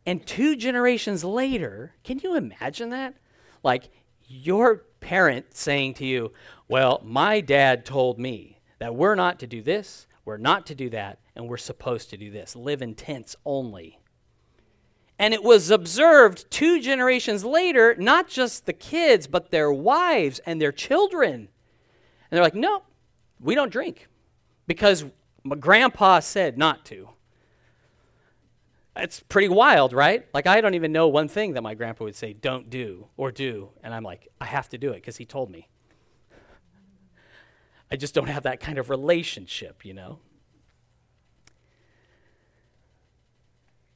And 0.06 0.26
two 0.26 0.56
generations 0.56 1.24
later, 1.24 1.94
can 2.04 2.20
you 2.20 2.36
imagine 2.36 2.90
that? 2.90 3.16
Like 3.64 3.90
your 4.28 4.78
parent 5.00 5.56
saying 5.56 5.96
to 5.96 6.06
you, 6.06 6.32
Well, 6.68 7.02
my 7.04 7.42
dad 7.42 7.86
told 7.86 8.20
me 8.20 8.60
that 8.80 8.96
we're 8.96 9.16
not 9.16 9.40
to 9.40 9.48
do 9.48 9.62
this, 9.62 10.08
we're 10.26 10.38
not 10.38 10.66
to 10.68 10.76
do 10.76 10.90
that, 10.90 11.20
and 11.36 11.48
we're 11.48 11.58
supposed 11.58 12.10
to 12.10 12.18
do 12.18 12.32
this. 12.32 12.56
Live 12.56 12.82
in 12.82 12.96
tents 12.96 13.36
only. 13.46 14.01
And 15.22 15.36
it 15.36 15.44
was 15.44 15.70
observed 15.70 16.50
two 16.50 16.82
generations 16.82 17.46
later, 17.46 17.96
not 18.00 18.28
just 18.28 18.66
the 18.66 18.74
kids, 18.74 19.28
but 19.28 19.52
their 19.52 19.72
wives 19.72 20.40
and 20.48 20.60
their 20.60 20.72
children. 20.72 21.34
And 21.34 21.48
they're 22.32 22.42
like, 22.42 22.56
no, 22.56 22.82
we 23.40 23.54
don't 23.54 23.72
drink 23.72 24.08
because 24.66 25.06
my 25.44 25.56
grandpa 25.56 26.22
said 26.22 26.58
not 26.58 26.86
to. 26.86 27.10
It's 28.96 29.20
pretty 29.20 29.48
wild, 29.48 29.94
right? 29.94 30.26
Like, 30.34 30.48
I 30.48 30.60
don't 30.60 30.74
even 30.74 30.92
know 30.92 31.08
one 31.08 31.28
thing 31.28 31.54
that 31.54 31.62
my 31.62 31.76
grandpa 31.76 32.06
would 32.06 32.16
say, 32.16 32.34
don't 32.34 32.72
do 32.72 33.06
or 33.16 33.32
do. 33.32 33.70
And 33.84 33.94
I'm 33.94 34.04
like, 34.04 34.28
I 34.42 34.46
have 34.46 34.70
to 34.70 34.80
do 34.80 34.90
it 34.90 34.96
because 34.96 35.18
he 35.18 35.26
told 35.26 35.52
me. 35.52 35.70
I 37.92 37.96
just 37.96 38.16
don't 38.16 38.28
have 38.28 38.42
that 38.44 38.60
kind 38.60 38.80
of 38.80 38.90
relationship, 38.90 39.86
you 39.86 39.94
know? 39.94 40.18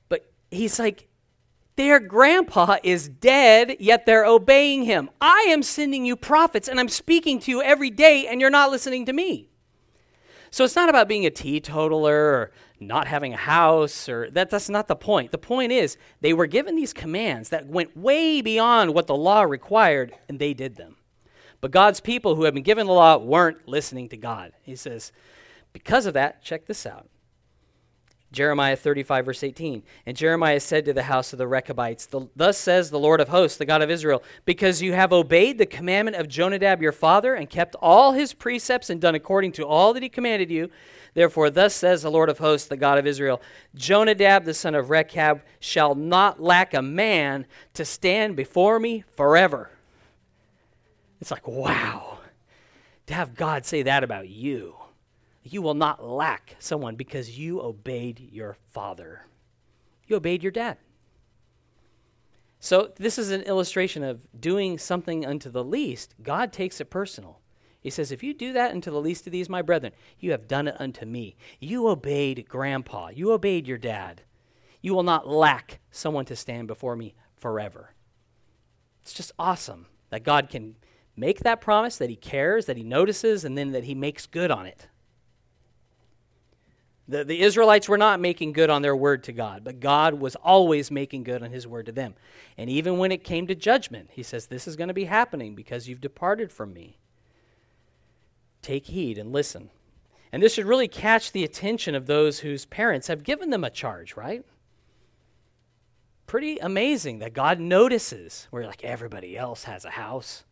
But 0.07 0.31
he's 0.51 0.77
like, 0.77 1.07
their 1.75 1.99
grandpa 1.99 2.77
is 2.83 3.09
dead, 3.09 3.77
yet 3.79 4.05
they're 4.05 4.25
obeying 4.25 4.83
him. 4.83 5.09
I 5.19 5.47
am 5.49 5.61
sending 5.61 6.05
you 6.05 6.15
prophets 6.15 6.67
and 6.67 6.79
I'm 6.79 6.89
speaking 6.89 7.39
to 7.41 7.51
you 7.51 7.61
every 7.61 7.89
day, 7.89 8.27
and 8.27 8.39
you're 8.39 8.49
not 8.49 8.71
listening 8.71 9.05
to 9.07 9.13
me. 9.13 9.49
So 10.51 10.63
it's 10.63 10.75
not 10.75 10.88
about 10.88 11.09
being 11.09 11.25
a 11.25 11.29
teetotaler 11.29 12.15
or 12.15 12.51
not 12.79 13.07
having 13.07 13.33
a 13.33 13.38
house 13.38 14.07
or 14.07 14.29
that 14.31 14.49
that's 14.49 14.69
not 14.69 14.88
the 14.88 14.95
point. 14.95 15.31
The 15.31 15.38
point 15.38 15.73
is 15.73 15.97
they 16.21 16.31
were 16.31 16.47
given 16.47 16.77
these 16.77 16.93
commands 16.93 17.49
that 17.49 17.67
went 17.67 17.97
way 17.97 18.41
beyond 18.41 18.93
what 18.93 19.07
the 19.07 19.15
law 19.15 19.41
required 19.41 20.13
and 20.29 20.39
they 20.39 20.53
did 20.53 20.75
them. 20.75 20.95
But 21.59 21.71
God's 21.71 21.99
people 21.99 22.35
who 22.35 22.43
had 22.43 22.53
been 22.53 22.63
given 22.63 22.88
the 22.88 22.93
law 22.93 23.17
weren't 23.17 23.67
listening 23.67 24.07
to 24.09 24.17
God. 24.17 24.53
He 24.61 24.77
says, 24.77 25.11
because 25.73 26.05
of 26.05 26.13
that, 26.13 26.41
check 26.41 26.67
this 26.67 26.85
out. 26.85 27.09
Jeremiah 28.36 28.76
35, 28.76 29.26
verse 29.26 29.43
18. 29.43 29.82
And 30.06 30.15
Jeremiah 30.15 30.60
said 30.60 30.86
to 30.86 30.93
the 30.93 31.04
house 31.04 31.34
of 31.34 31.39
the 31.39 31.48
Rechabites, 31.48 32.08
Thus 32.36 32.58
says 32.58 32.89
the 32.89 33.00
Lord 33.00 33.21
of 33.21 33.30
hosts, 33.30 33.58
the 33.58 33.65
God 33.65 33.82
of 33.82 33.89
Israel, 33.89 34.21
because 34.43 34.82
you 34.82 34.93
have 34.93 35.13
obeyed 35.13 35.58
the 35.58 35.65
commandment 35.65 36.17
of 36.17 36.28
Jonadab 36.28 36.82
your 36.82 36.91
father, 36.91 37.34
and 37.34 37.50
kept 37.50 37.76
all 37.82 38.12
his 38.12 38.34
precepts, 38.34 38.89
and 38.89 39.00
done 39.00 39.15
according 39.15 39.54
to 39.54 39.65
all 39.65 39.93
that 39.93 40.04
he 40.04 40.10
commanded 40.10 40.52
you. 40.52 40.69
Therefore, 41.13 41.50
thus 41.50 41.74
says 41.74 42.02
the 42.02 42.12
Lord 42.12 42.30
of 42.30 42.38
hosts, 42.38 42.67
the 42.67 42.76
God 42.76 42.98
of 42.98 43.08
Israel 43.08 43.41
Jonadab 43.74 44.43
the 44.43 44.54
son 44.54 44.76
of 44.76 44.89
Rechab 44.89 45.41
shall 45.62 45.95
not 45.95 46.41
lack 46.41 46.74
a 46.74 46.82
man 46.82 47.45
to 47.74 47.86
stand 47.86 48.36
before 48.36 48.80
me 48.80 49.06
forever. 49.15 49.71
It's 51.21 51.32
like, 51.32 51.48
wow, 51.48 52.19
to 53.08 53.13
have 53.13 53.34
God 53.34 53.65
say 53.65 53.84
that 53.84 54.04
about 54.04 54.28
you. 54.28 54.76
You 55.47 55.62
will 55.62 55.75
not 55.75 56.03
lack 56.03 56.55
someone 56.58 56.95
because 56.95 57.38
you 57.38 57.62
obeyed 57.62 58.19
your 58.31 58.58
father. 58.71 59.27
You 60.08 60.15
obeyed 60.15 60.41
your 60.41 60.51
dad. 60.51 60.77
So, 62.60 62.93
this 62.97 63.19
is 63.19 63.29
an 63.29 63.43
illustration 63.43 64.03
of 64.03 64.25
doing 64.39 64.79
something 64.79 65.23
unto 65.23 65.51
the 65.51 65.63
least. 65.63 66.15
God 66.23 66.51
takes 66.51 66.81
it 66.81 66.89
personal. 66.89 67.41
He 67.79 67.91
says, 67.91 68.12
If 68.12 68.23
you 68.23 68.34
do 68.34 68.53
that 68.53 68.71
unto 68.71 68.89
the 68.89 68.99
least 68.99 69.27
of 69.27 69.31
these, 69.31 69.47
my 69.47 69.62
brethren, 69.62 69.93
you 70.17 70.31
have 70.31 70.47
done 70.47 70.67
it 70.67 70.75
unto 70.79 71.05
me. 71.05 71.36
You 71.60 71.88
obeyed 71.89 72.47
grandpa. 72.49 73.10
You 73.10 73.31
obeyed 73.31 73.67
your 73.67 73.77
dad. 73.77 74.23
You 74.81 74.95
will 74.95 75.03
not 75.03 75.27
lack 75.27 75.79
someone 75.91 76.25
to 76.25 76.36
stand 76.36 76.67
before 76.67 76.95
me 76.95 77.13
forever. 77.36 77.91
It's 79.03 79.13
just 79.13 79.31
awesome 79.38 79.86
that 80.10 80.23
God 80.23 80.49
can 80.49 80.75
make 81.15 81.41
that 81.41 81.62
promise, 81.62 81.97
that 81.97 82.10
He 82.10 82.15
cares, 82.15 82.65
that 82.65 82.77
He 82.77 82.84
notices, 82.84 83.45
and 83.45 83.55
then 83.55 83.73
that 83.73 83.84
He 83.84 83.93
makes 83.93 84.25
good 84.25 84.49
on 84.49 84.65
it. 84.65 84.88
The, 87.08 87.24
the 87.24 87.41
Israelites 87.41 87.88
were 87.88 87.98
not 87.98 88.20
making 88.20 88.54
good 88.54 88.70
on 88.70 88.82
their 88.82 88.96
word 88.96 89.24
to 89.26 89.32
God, 89.32 89.63
but 89.63 89.80
God 89.80 90.15
was 90.15 90.36
always 90.38 90.89
making 90.89 91.24
good 91.24 91.44
on 91.44 91.52
his 91.52 91.68
word 91.68 91.86
to 91.86 91.91
them. 91.91 92.15
And 92.58 92.70
even 92.70 92.98
when 92.98 93.12
it 93.12 93.24
came 93.24 93.46
to 93.48 93.56
judgment, 93.56 94.10
he 94.12 94.24
says, 94.24 94.48
This 94.48 94.68
is 94.68 94.76
going 94.76 94.88
to 94.88 94.94
be 94.94 95.06
happening 95.06 95.54
because 95.54 95.88
you've 95.88 96.02
departed 96.02 96.52
from 96.52 96.74
me. 96.74 96.98
Take 98.63 98.88
heed 98.88 99.20
and 99.20 99.32
listen. 99.32 99.70
And 100.32 100.41
this 100.41 100.54
should 100.54 100.65
really 100.65 100.88
catch 100.88 101.32
the 101.32 101.44
attention 101.44 101.94
of 101.94 102.08
those 102.08 102.39
whose 102.39 102.65
parents 102.65 103.08
have 103.08 103.24
given 103.24 103.52
them 103.52 103.63
a 103.63 103.70
charge, 103.70 104.18
right? 104.18 104.44
Pretty 106.26 106.58
amazing 106.58 107.20
that 107.20 107.34
God 107.34 107.60
notices 107.60 108.48
where, 108.50 108.65
like, 108.65 108.84
everybody 108.84 109.38
else 109.38 109.65
has 109.65 109.86
a 109.86 109.91
house. 109.91 110.44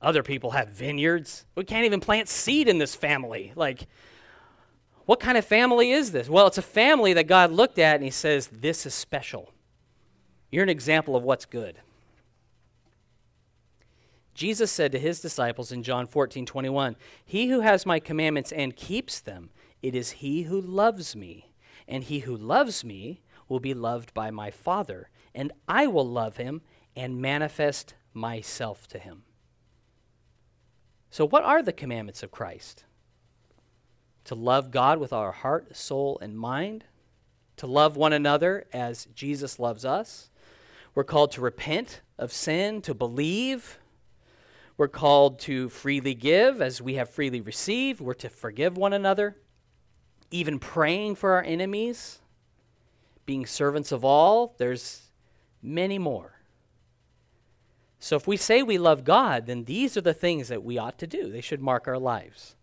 Other 0.00 0.22
people 0.22 0.52
have 0.52 0.68
vineyards. 0.68 1.44
We 1.56 1.64
can't 1.64 1.84
even 1.84 1.98
plant 1.98 2.28
seed 2.28 2.68
in 2.68 2.78
this 2.78 2.94
family. 2.94 3.52
Like, 3.56 3.88
what 5.08 5.20
kind 5.20 5.38
of 5.38 5.44
family 5.46 5.90
is 5.90 6.12
this? 6.12 6.28
Well, 6.28 6.46
it's 6.48 6.58
a 6.58 6.62
family 6.62 7.14
that 7.14 7.26
God 7.26 7.50
looked 7.50 7.78
at 7.78 7.94
and 7.94 8.04
He 8.04 8.10
says, 8.10 8.48
This 8.48 8.84
is 8.84 8.92
special. 8.92 9.54
You're 10.50 10.64
an 10.64 10.68
example 10.68 11.16
of 11.16 11.22
what's 11.22 11.46
good. 11.46 11.78
Jesus 14.34 14.70
said 14.70 14.92
to 14.92 14.98
his 14.98 15.18
disciples 15.18 15.72
in 15.72 15.82
John 15.82 16.06
14, 16.06 16.44
21, 16.44 16.94
He 17.24 17.48
who 17.48 17.60
has 17.60 17.86
my 17.86 17.98
commandments 17.98 18.52
and 18.52 18.76
keeps 18.76 19.18
them, 19.18 19.48
it 19.80 19.94
is 19.94 20.10
he 20.10 20.42
who 20.42 20.60
loves 20.60 21.16
me. 21.16 21.52
And 21.88 22.04
he 22.04 22.18
who 22.18 22.36
loves 22.36 22.84
me 22.84 23.22
will 23.48 23.60
be 23.60 23.72
loved 23.72 24.12
by 24.12 24.30
my 24.30 24.50
Father, 24.50 25.08
and 25.34 25.52
I 25.66 25.86
will 25.86 26.06
love 26.06 26.36
him 26.36 26.60
and 26.94 27.18
manifest 27.18 27.94
myself 28.12 28.86
to 28.88 28.98
him. 28.98 29.22
So, 31.08 31.26
what 31.26 31.44
are 31.44 31.62
the 31.62 31.72
commandments 31.72 32.22
of 32.22 32.30
Christ? 32.30 32.84
To 34.28 34.34
love 34.34 34.70
God 34.70 34.98
with 34.98 35.10
our 35.10 35.32
heart, 35.32 35.74
soul, 35.74 36.18
and 36.20 36.38
mind, 36.38 36.84
to 37.56 37.66
love 37.66 37.96
one 37.96 38.12
another 38.12 38.66
as 38.74 39.08
Jesus 39.14 39.58
loves 39.58 39.86
us. 39.86 40.28
We're 40.94 41.04
called 41.04 41.32
to 41.32 41.40
repent 41.40 42.02
of 42.18 42.30
sin, 42.30 42.82
to 42.82 42.92
believe. 42.92 43.78
We're 44.76 44.86
called 44.86 45.38
to 45.40 45.70
freely 45.70 46.12
give 46.12 46.60
as 46.60 46.82
we 46.82 46.96
have 46.96 47.08
freely 47.08 47.40
received. 47.40 48.02
We're 48.02 48.12
to 48.14 48.28
forgive 48.28 48.76
one 48.76 48.92
another, 48.92 49.38
even 50.30 50.58
praying 50.58 51.14
for 51.14 51.32
our 51.32 51.42
enemies, 51.42 52.20
being 53.24 53.46
servants 53.46 53.92
of 53.92 54.04
all. 54.04 54.54
There's 54.58 55.04
many 55.62 55.98
more. 55.98 56.34
So 57.98 58.14
if 58.14 58.26
we 58.26 58.36
say 58.36 58.62
we 58.62 58.76
love 58.76 59.04
God, 59.04 59.46
then 59.46 59.64
these 59.64 59.96
are 59.96 60.02
the 60.02 60.12
things 60.12 60.48
that 60.48 60.62
we 60.62 60.76
ought 60.76 60.98
to 60.98 61.06
do. 61.06 61.32
They 61.32 61.40
should 61.40 61.62
mark 61.62 61.88
our 61.88 61.98
lives. 61.98 62.56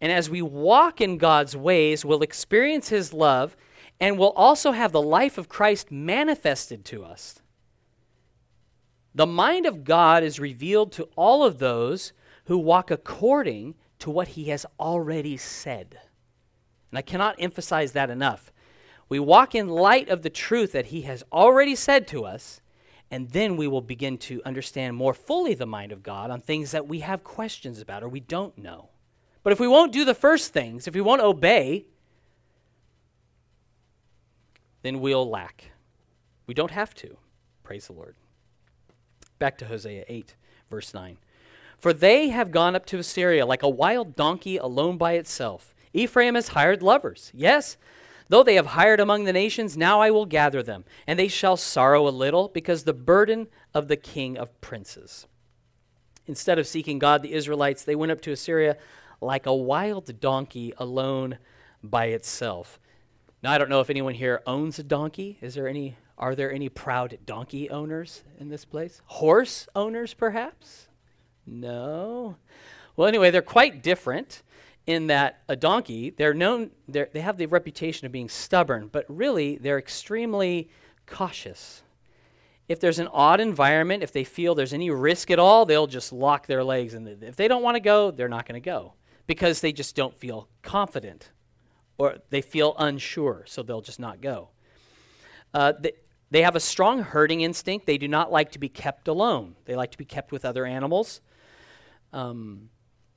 And 0.00 0.12
as 0.12 0.28
we 0.28 0.42
walk 0.42 1.00
in 1.00 1.18
God's 1.18 1.56
ways, 1.56 2.04
we'll 2.04 2.22
experience 2.22 2.88
His 2.88 3.12
love 3.12 3.56
and 4.00 4.18
we'll 4.18 4.32
also 4.32 4.72
have 4.72 4.92
the 4.92 5.02
life 5.02 5.38
of 5.38 5.48
Christ 5.48 5.90
manifested 5.90 6.84
to 6.86 7.04
us. 7.04 7.40
The 9.14 9.26
mind 9.26 9.64
of 9.64 9.84
God 9.84 10.22
is 10.22 10.38
revealed 10.38 10.92
to 10.92 11.08
all 11.16 11.42
of 11.42 11.58
those 11.58 12.12
who 12.44 12.58
walk 12.58 12.90
according 12.90 13.74
to 14.00 14.10
what 14.10 14.28
He 14.28 14.44
has 14.46 14.66
already 14.78 15.38
said. 15.38 15.98
And 16.90 16.98
I 16.98 17.02
cannot 17.02 17.36
emphasize 17.38 17.92
that 17.92 18.10
enough. 18.10 18.52
We 19.08 19.18
walk 19.18 19.54
in 19.54 19.68
light 19.68 20.10
of 20.10 20.22
the 20.22 20.30
truth 20.30 20.72
that 20.72 20.86
He 20.86 21.02
has 21.02 21.24
already 21.32 21.74
said 21.74 22.06
to 22.08 22.24
us, 22.26 22.60
and 23.10 23.30
then 23.30 23.56
we 23.56 23.68
will 23.68 23.80
begin 23.80 24.18
to 24.18 24.42
understand 24.44 24.96
more 24.96 25.14
fully 25.14 25.54
the 25.54 25.64
mind 25.64 25.92
of 25.92 26.02
God 26.02 26.30
on 26.30 26.40
things 26.40 26.72
that 26.72 26.86
we 26.86 27.00
have 27.00 27.24
questions 27.24 27.80
about 27.80 28.02
or 28.02 28.08
we 28.08 28.20
don't 28.20 28.58
know. 28.58 28.90
But 29.46 29.52
if 29.52 29.60
we 29.60 29.68
won't 29.68 29.92
do 29.92 30.04
the 30.04 30.12
first 30.12 30.52
things, 30.52 30.88
if 30.88 30.94
we 30.96 31.00
won't 31.00 31.22
obey, 31.22 31.86
then 34.82 34.98
we'll 34.98 35.30
lack. 35.30 35.70
We 36.48 36.52
don't 36.54 36.72
have 36.72 36.94
to. 36.96 37.16
Praise 37.62 37.86
the 37.86 37.92
Lord. 37.92 38.16
Back 39.38 39.56
to 39.58 39.66
Hosea 39.66 40.04
8, 40.08 40.34
verse 40.68 40.92
9. 40.92 41.18
For 41.78 41.92
they 41.92 42.30
have 42.30 42.50
gone 42.50 42.74
up 42.74 42.86
to 42.86 42.98
Assyria 42.98 43.46
like 43.46 43.62
a 43.62 43.68
wild 43.68 44.16
donkey 44.16 44.56
alone 44.56 44.98
by 44.98 45.12
itself. 45.12 45.76
Ephraim 45.92 46.34
has 46.34 46.48
hired 46.48 46.82
lovers. 46.82 47.30
Yes, 47.32 47.76
though 48.28 48.42
they 48.42 48.56
have 48.56 48.66
hired 48.66 48.98
among 48.98 49.26
the 49.26 49.32
nations, 49.32 49.76
now 49.76 50.00
I 50.00 50.10
will 50.10 50.26
gather 50.26 50.60
them, 50.60 50.84
and 51.06 51.16
they 51.16 51.28
shall 51.28 51.56
sorrow 51.56 52.08
a 52.08 52.10
little 52.10 52.48
because 52.48 52.82
the 52.82 52.92
burden 52.92 53.46
of 53.72 53.86
the 53.86 53.96
king 53.96 54.36
of 54.38 54.60
princes. 54.60 55.28
Instead 56.26 56.58
of 56.58 56.66
seeking 56.66 56.98
God, 56.98 57.22
the 57.22 57.32
Israelites, 57.32 57.84
they 57.84 57.94
went 57.94 58.10
up 58.10 58.20
to 58.22 58.32
Assyria 58.32 58.76
like 59.20 59.46
a 59.46 59.54
wild 59.54 60.20
donkey 60.20 60.72
alone 60.78 61.38
by 61.82 62.06
itself. 62.06 62.78
Now, 63.42 63.52
I 63.52 63.58
don't 63.58 63.70
know 63.70 63.80
if 63.80 63.90
anyone 63.90 64.14
here 64.14 64.42
owns 64.46 64.78
a 64.78 64.82
donkey. 64.82 65.38
Is 65.40 65.54
there 65.54 65.68
any, 65.68 65.96
are 66.18 66.34
there 66.34 66.52
any 66.52 66.68
proud 66.68 67.18
donkey 67.26 67.70
owners 67.70 68.24
in 68.38 68.48
this 68.48 68.64
place? 68.64 69.00
Horse 69.06 69.68
owners, 69.74 70.14
perhaps? 70.14 70.88
No. 71.46 72.36
Well, 72.96 73.08
anyway, 73.08 73.30
they're 73.30 73.42
quite 73.42 73.82
different 73.82 74.42
in 74.86 75.08
that 75.08 75.42
a 75.48 75.56
donkey, 75.56 76.10
they're 76.10 76.34
known, 76.34 76.70
they're, 76.88 77.08
they 77.12 77.20
have 77.20 77.38
the 77.38 77.46
reputation 77.46 78.06
of 78.06 78.12
being 78.12 78.28
stubborn, 78.28 78.88
but 78.90 79.04
really 79.08 79.56
they're 79.56 79.78
extremely 79.78 80.70
cautious. 81.06 81.82
If 82.68 82.80
there's 82.80 83.00
an 83.00 83.08
odd 83.12 83.40
environment, 83.40 84.02
if 84.02 84.12
they 84.12 84.24
feel 84.24 84.54
there's 84.54 84.72
any 84.72 84.90
risk 84.90 85.30
at 85.30 85.38
all, 85.38 85.66
they'll 85.66 85.86
just 85.86 86.12
lock 86.12 86.46
their 86.46 86.64
legs. 86.64 86.94
And 86.94 87.22
if 87.22 87.36
they 87.36 87.48
don't 87.48 87.62
want 87.62 87.74
to 87.74 87.80
go, 87.80 88.10
they're 88.10 88.28
not 88.28 88.46
going 88.46 88.60
to 88.60 88.64
go 88.64 88.94
because 89.26 89.60
they 89.60 89.72
just 89.72 89.96
don't 89.96 90.16
feel 90.16 90.48
confident 90.62 91.30
or 91.98 92.18
they 92.30 92.42
feel 92.42 92.74
unsure, 92.78 93.44
so 93.46 93.62
they'll 93.62 93.80
just 93.80 94.00
not 94.00 94.20
go. 94.20 94.50
Uh, 95.54 95.72
they, 95.80 95.92
they 96.30 96.42
have 96.42 96.56
a 96.56 96.60
strong 96.60 97.02
herding 97.02 97.40
instinct. 97.40 97.86
They 97.86 97.98
do 97.98 98.08
not 98.08 98.30
like 98.30 98.52
to 98.52 98.58
be 98.58 98.68
kept 98.68 99.08
alone, 99.08 99.56
they 99.64 99.76
like 99.76 99.92
to 99.92 99.98
be 99.98 100.04
kept 100.04 100.32
with 100.32 100.44
other 100.44 100.66
animals. 100.66 101.20
Um, 102.12 102.70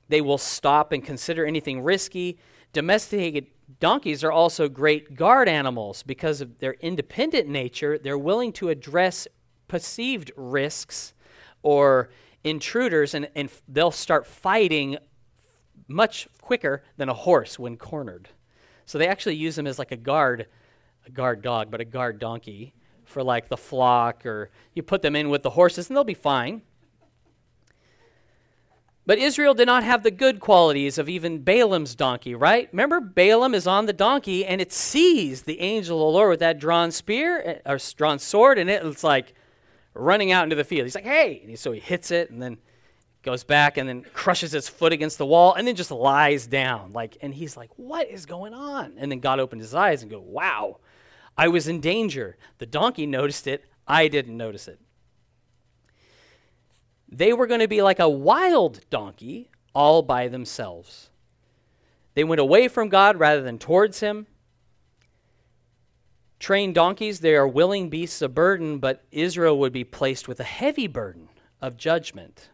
they 0.08 0.20
will 0.20 0.38
stop 0.38 0.92
and 0.92 1.04
consider 1.04 1.46
anything 1.46 1.82
risky. 1.82 2.38
Domesticated 2.72 3.46
donkeys 3.78 4.24
are 4.24 4.32
also 4.32 4.68
great 4.68 5.14
guard 5.14 5.48
animals 5.48 6.02
because 6.02 6.40
of 6.40 6.58
their 6.58 6.72
independent 6.80 7.48
nature. 7.48 7.96
They're 7.96 8.18
willing 8.18 8.52
to 8.54 8.68
address 8.70 9.28
perceived 9.68 10.32
risks 10.36 11.14
or 11.62 12.10
intruders, 12.42 13.14
and, 13.14 13.28
and 13.36 13.50
they'll 13.68 13.92
start 13.92 14.26
fighting 14.26 14.98
much 15.90 16.28
quicker 16.40 16.82
than 16.96 17.08
a 17.08 17.14
horse 17.14 17.58
when 17.58 17.76
cornered. 17.76 18.28
So 18.86 18.98
they 18.98 19.08
actually 19.08 19.36
use 19.36 19.56
them 19.56 19.66
as 19.66 19.78
like 19.78 19.92
a 19.92 19.96
guard, 19.96 20.46
a 21.06 21.10
guard 21.10 21.42
dog, 21.42 21.70
but 21.70 21.80
a 21.80 21.84
guard 21.84 22.18
donkey 22.18 22.74
for 23.04 23.22
like 23.22 23.48
the 23.48 23.56
flock, 23.56 24.24
or 24.24 24.50
you 24.74 24.82
put 24.82 25.02
them 25.02 25.16
in 25.16 25.30
with 25.30 25.42
the 25.42 25.50
horses 25.50 25.88
and 25.88 25.96
they'll 25.96 26.04
be 26.04 26.14
fine. 26.14 26.62
But 29.06 29.18
Israel 29.18 29.54
did 29.54 29.66
not 29.66 29.82
have 29.82 30.02
the 30.02 30.10
good 30.10 30.38
qualities 30.38 30.96
of 30.96 31.08
even 31.08 31.42
Balaam's 31.42 31.96
donkey, 31.96 32.34
right? 32.34 32.68
Remember, 32.70 33.00
Balaam 33.00 33.54
is 33.54 33.66
on 33.66 33.86
the 33.86 33.92
donkey 33.92 34.44
and 34.44 34.60
it 34.60 34.72
sees 34.72 35.42
the 35.42 35.60
angel 35.60 35.96
of 35.96 36.12
the 36.12 36.18
Lord 36.18 36.30
with 36.30 36.40
that 36.40 36.60
drawn 36.60 36.92
spear 36.92 37.42
eh, 37.44 37.72
or 37.72 37.78
drawn 37.96 38.18
sword, 38.18 38.58
and 38.58 38.70
it's 38.70 39.02
like 39.02 39.34
running 39.94 40.30
out 40.30 40.44
into 40.44 40.54
the 40.54 40.64
field. 40.64 40.84
He's 40.84 40.94
like, 40.94 41.04
hey! 41.04 41.42
And 41.44 41.58
so 41.58 41.72
he 41.72 41.80
hits 41.80 42.10
it, 42.10 42.30
and 42.30 42.40
then 42.40 42.58
goes 43.22 43.44
back 43.44 43.76
and 43.76 43.88
then 43.88 44.02
crushes 44.14 44.52
his 44.52 44.68
foot 44.68 44.92
against 44.92 45.18
the 45.18 45.26
wall 45.26 45.54
and 45.54 45.66
then 45.66 45.76
just 45.76 45.90
lies 45.90 46.46
down 46.46 46.92
like 46.92 47.18
and 47.20 47.34
he's 47.34 47.56
like 47.56 47.70
what 47.76 48.08
is 48.08 48.26
going 48.26 48.54
on? 48.54 48.94
And 48.96 49.10
then 49.10 49.20
god 49.20 49.40
opened 49.40 49.60
his 49.60 49.74
eyes 49.74 50.02
and 50.02 50.10
go 50.10 50.20
wow 50.20 50.78
i 51.36 51.48
was 51.48 51.68
in 51.68 51.80
danger. 51.80 52.36
The 52.58 52.66
donkey 52.66 53.06
noticed 53.06 53.46
it. 53.46 53.64
I 53.86 54.08
didn't 54.08 54.36
notice 54.36 54.68
it. 54.68 54.78
They 57.08 57.32
were 57.32 57.46
going 57.46 57.60
to 57.60 57.68
be 57.68 57.82
like 57.82 57.98
a 57.98 58.08
wild 58.08 58.80
donkey 58.90 59.50
all 59.74 60.02
by 60.02 60.28
themselves. 60.28 61.10
They 62.14 62.24
went 62.24 62.40
away 62.40 62.68
from 62.68 62.88
god 62.88 63.18
rather 63.18 63.42
than 63.42 63.58
towards 63.58 64.00
him. 64.00 64.26
Trained 66.38 66.74
donkeys 66.74 67.20
they 67.20 67.34
are 67.34 67.46
willing 67.46 67.90
beasts 67.90 68.22
of 68.22 68.34
burden 68.34 68.78
but 68.78 69.04
israel 69.12 69.58
would 69.58 69.72
be 69.72 69.84
placed 69.84 70.26
with 70.26 70.40
a 70.40 70.44
heavy 70.44 70.86
burden 70.86 71.28
of 71.60 71.76
judgment 71.76 72.48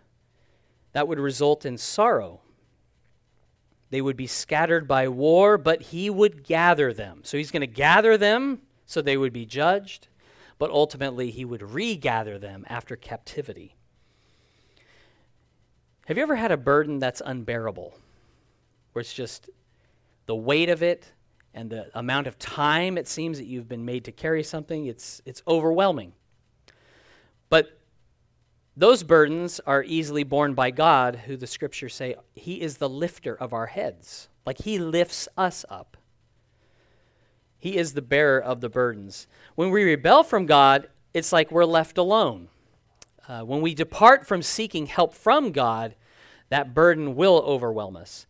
that 0.96 1.08
would 1.08 1.20
result 1.20 1.66
in 1.66 1.76
sorrow. 1.76 2.40
They 3.90 4.00
would 4.00 4.16
be 4.16 4.26
scattered 4.26 4.88
by 4.88 5.08
war, 5.08 5.58
but 5.58 5.82
he 5.82 6.08
would 6.08 6.42
gather 6.42 6.90
them. 6.94 7.20
So 7.22 7.36
he's 7.36 7.50
going 7.50 7.60
to 7.60 7.66
gather 7.66 8.16
them 8.16 8.62
so 8.86 9.02
they 9.02 9.18
would 9.18 9.34
be 9.34 9.44
judged, 9.44 10.08
but 10.58 10.70
ultimately 10.70 11.30
he 11.30 11.44
would 11.44 11.60
regather 11.60 12.38
them 12.38 12.64
after 12.66 12.96
captivity. 12.96 13.76
Have 16.06 16.16
you 16.16 16.22
ever 16.22 16.36
had 16.36 16.50
a 16.50 16.56
burden 16.56 16.98
that's 16.98 17.20
unbearable? 17.22 17.92
Where 18.94 19.00
it's 19.02 19.12
just 19.12 19.50
the 20.24 20.34
weight 20.34 20.70
of 20.70 20.82
it 20.82 21.12
and 21.52 21.68
the 21.68 21.90
amount 21.92 22.26
of 22.26 22.38
time 22.38 22.96
it 22.96 23.06
seems 23.06 23.36
that 23.36 23.46
you've 23.46 23.68
been 23.68 23.84
made 23.84 24.06
to 24.06 24.12
carry 24.12 24.42
something, 24.42 24.86
it's, 24.86 25.20
it's 25.26 25.42
overwhelming. 25.46 26.14
But 27.50 27.75
those 28.76 29.02
burdens 29.02 29.58
are 29.66 29.82
easily 29.82 30.22
borne 30.22 30.52
by 30.52 30.70
God, 30.70 31.22
who 31.26 31.36
the 31.36 31.46
scriptures 31.46 31.94
say 31.94 32.14
He 32.34 32.60
is 32.60 32.76
the 32.76 32.88
lifter 32.88 33.34
of 33.34 33.54
our 33.54 33.66
heads. 33.66 34.28
Like 34.44 34.58
He 34.62 34.78
lifts 34.78 35.28
us 35.36 35.64
up. 35.70 35.96
He 37.58 37.78
is 37.78 37.94
the 37.94 38.02
bearer 38.02 38.38
of 38.38 38.60
the 38.60 38.68
burdens. 38.68 39.26
When 39.54 39.70
we 39.70 39.82
rebel 39.82 40.22
from 40.22 40.44
God, 40.44 40.88
it's 41.14 41.32
like 41.32 41.50
we're 41.50 41.64
left 41.64 41.96
alone. 41.96 42.48
Uh, 43.26 43.40
when 43.40 43.62
we 43.62 43.74
depart 43.74 44.26
from 44.26 44.42
seeking 44.42 44.86
help 44.86 45.14
from 45.14 45.52
God, 45.52 45.94
that 46.50 46.74
burden 46.74 47.16
will 47.16 47.42
overwhelm 47.46 47.96
us. 47.96 48.26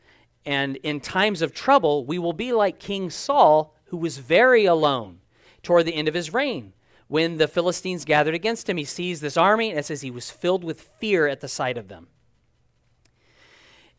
And 0.46 0.76
in 0.76 1.00
times 1.00 1.42
of 1.42 1.52
trouble, 1.52 2.06
we 2.06 2.20
will 2.20 2.32
be 2.32 2.52
like 2.52 2.78
King 2.78 3.10
Saul, 3.10 3.74
who 3.86 3.96
was 3.96 4.18
very 4.18 4.64
alone 4.64 5.18
toward 5.62 5.86
the 5.86 5.94
end 5.94 6.06
of 6.06 6.14
his 6.14 6.32
reign 6.32 6.72
when 7.08 7.36
the 7.36 7.48
Philistines 7.48 8.04
gathered 8.04 8.34
against 8.34 8.68
him. 8.68 8.76
He 8.76 8.84
sees 8.84 9.20
this 9.20 9.36
army, 9.36 9.70
and 9.70 9.78
it 9.78 9.84
says 9.84 10.00
he 10.00 10.10
was 10.10 10.30
filled 10.30 10.64
with 10.64 10.80
fear 10.80 11.26
at 11.26 11.40
the 11.40 11.48
sight 11.48 11.78
of 11.78 11.88
them. 11.88 12.08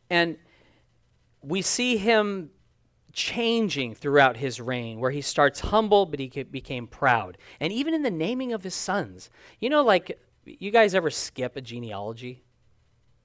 And 0.10 0.38
we 1.42 1.62
see 1.62 1.98
him 1.98 2.52
changing 3.14 3.96
throughout 3.96 4.38
his 4.38 4.62
reign, 4.62 5.00
where 5.00 5.12
he 5.12 5.22
starts 5.22 5.60
humble, 5.60 6.06
but 6.06 6.20
he 6.20 6.28
became 6.44 6.88
proud. 6.88 7.38
And 7.60 7.74
even 7.74 7.94
in 7.94 8.04
the 8.04 8.12
naming 8.12 8.54
of 8.54 8.64
his 8.64 8.76
sons, 8.76 9.30
you 9.60 9.70
know, 9.70 9.84
like, 9.84 10.20
you 10.46 10.72
guys 10.72 10.94
ever 10.94 11.10
skip 11.10 11.58
a 11.58 11.62
genealogy? 11.62 12.44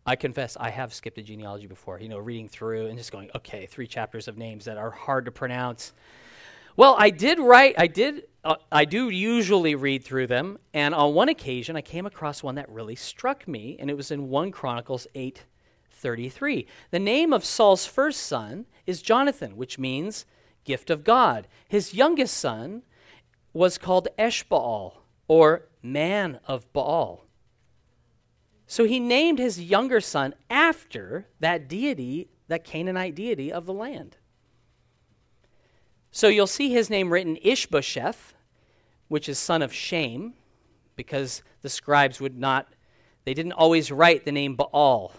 I 0.04 0.16
confess 0.16 0.56
I 0.58 0.70
have 0.70 0.92
skipped 0.92 1.18
a 1.18 1.22
genealogy 1.22 1.66
before, 1.66 2.00
you 2.00 2.08
know, 2.08 2.18
reading 2.18 2.48
through 2.48 2.86
and 2.86 2.98
just 2.98 3.12
going, 3.12 3.30
okay, 3.36 3.66
three 3.66 3.86
chapters 3.86 4.26
of 4.26 4.36
names 4.36 4.64
that 4.64 4.76
are 4.76 4.90
hard 4.90 5.26
to 5.26 5.30
pronounce. 5.30 5.92
Well, 6.76 6.96
I 6.98 7.10
did 7.10 7.38
write, 7.38 7.74
I 7.78 7.86
did 7.86 8.24
uh, 8.44 8.56
I 8.72 8.84
do 8.84 9.08
usually 9.08 9.76
read 9.76 10.04
through 10.04 10.26
them, 10.26 10.58
and 10.74 10.94
on 10.94 11.14
one 11.14 11.28
occasion 11.28 11.76
I 11.76 11.80
came 11.80 12.06
across 12.06 12.42
one 12.42 12.56
that 12.56 12.68
really 12.68 12.96
struck 12.96 13.46
me, 13.46 13.76
and 13.78 13.88
it 13.88 13.96
was 13.96 14.10
in 14.10 14.28
1 14.28 14.50
Chronicles 14.50 15.06
8:33. 15.14 16.66
The 16.90 16.98
name 16.98 17.32
of 17.32 17.44
Saul's 17.44 17.86
first 17.86 18.20
son 18.20 18.66
is 18.84 19.00
Jonathan, 19.00 19.56
which 19.56 19.78
means 19.78 20.26
gift 20.64 20.90
of 20.90 21.04
God. 21.04 21.46
His 21.68 21.94
youngest 21.94 22.36
son 22.36 22.82
was 23.52 23.78
called 23.78 24.08
Eshbaal, 24.18 24.94
or 25.28 25.68
man 25.82 26.40
of 26.46 26.72
Baal. 26.72 27.26
So 28.66 28.84
he 28.84 28.98
named 28.98 29.38
his 29.38 29.60
younger 29.60 30.00
son 30.00 30.34
after 30.50 31.28
that 31.38 31.68
deity, 31.68 32.28
that 32.48 32.64
Canaanite 32.64 33.14
deity 33.14 33.52
of 33.52 33.66
the 33.66 33.72
land. 33.72 34.16
So 36.14 36.28
you'll 36.28 36.46
see 36.46 36.70
his 36.70 36.90
name 36.90 37.10
written 37.10 37.38
Ishbosheth, 37.42 38.34
which 39.08 39.28
is 39.30 39.38
son 39.38 39.62
of 39.62 39.72
shame, 39.72 40.34
because 40.94 41.42
the 41.62 41.70
scribes 41.70 42.20
would 42.20 42.38
not, 42.38 42.74
they 43.24 43.32
didn't 43.32 43.52
always 43.52 43.90
write 43.90 44.26
the 44.26 44.32
name 44.32 44.54
Baal. 44.54 45.14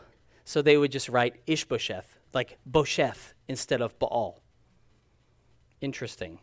So 0.46 0.62
they 0.62 0.78
would 0.78 0.92
just 0.92 1.10
write 1.10 1.42
Ishbosheth, 1.48 2.20
like 2.34 2.60
Bosheth 2.70 3.34
instead 3.48 3.82
of 3.82 3.98
Baal. 3.98 4.40
Interesting. 5.82 6.40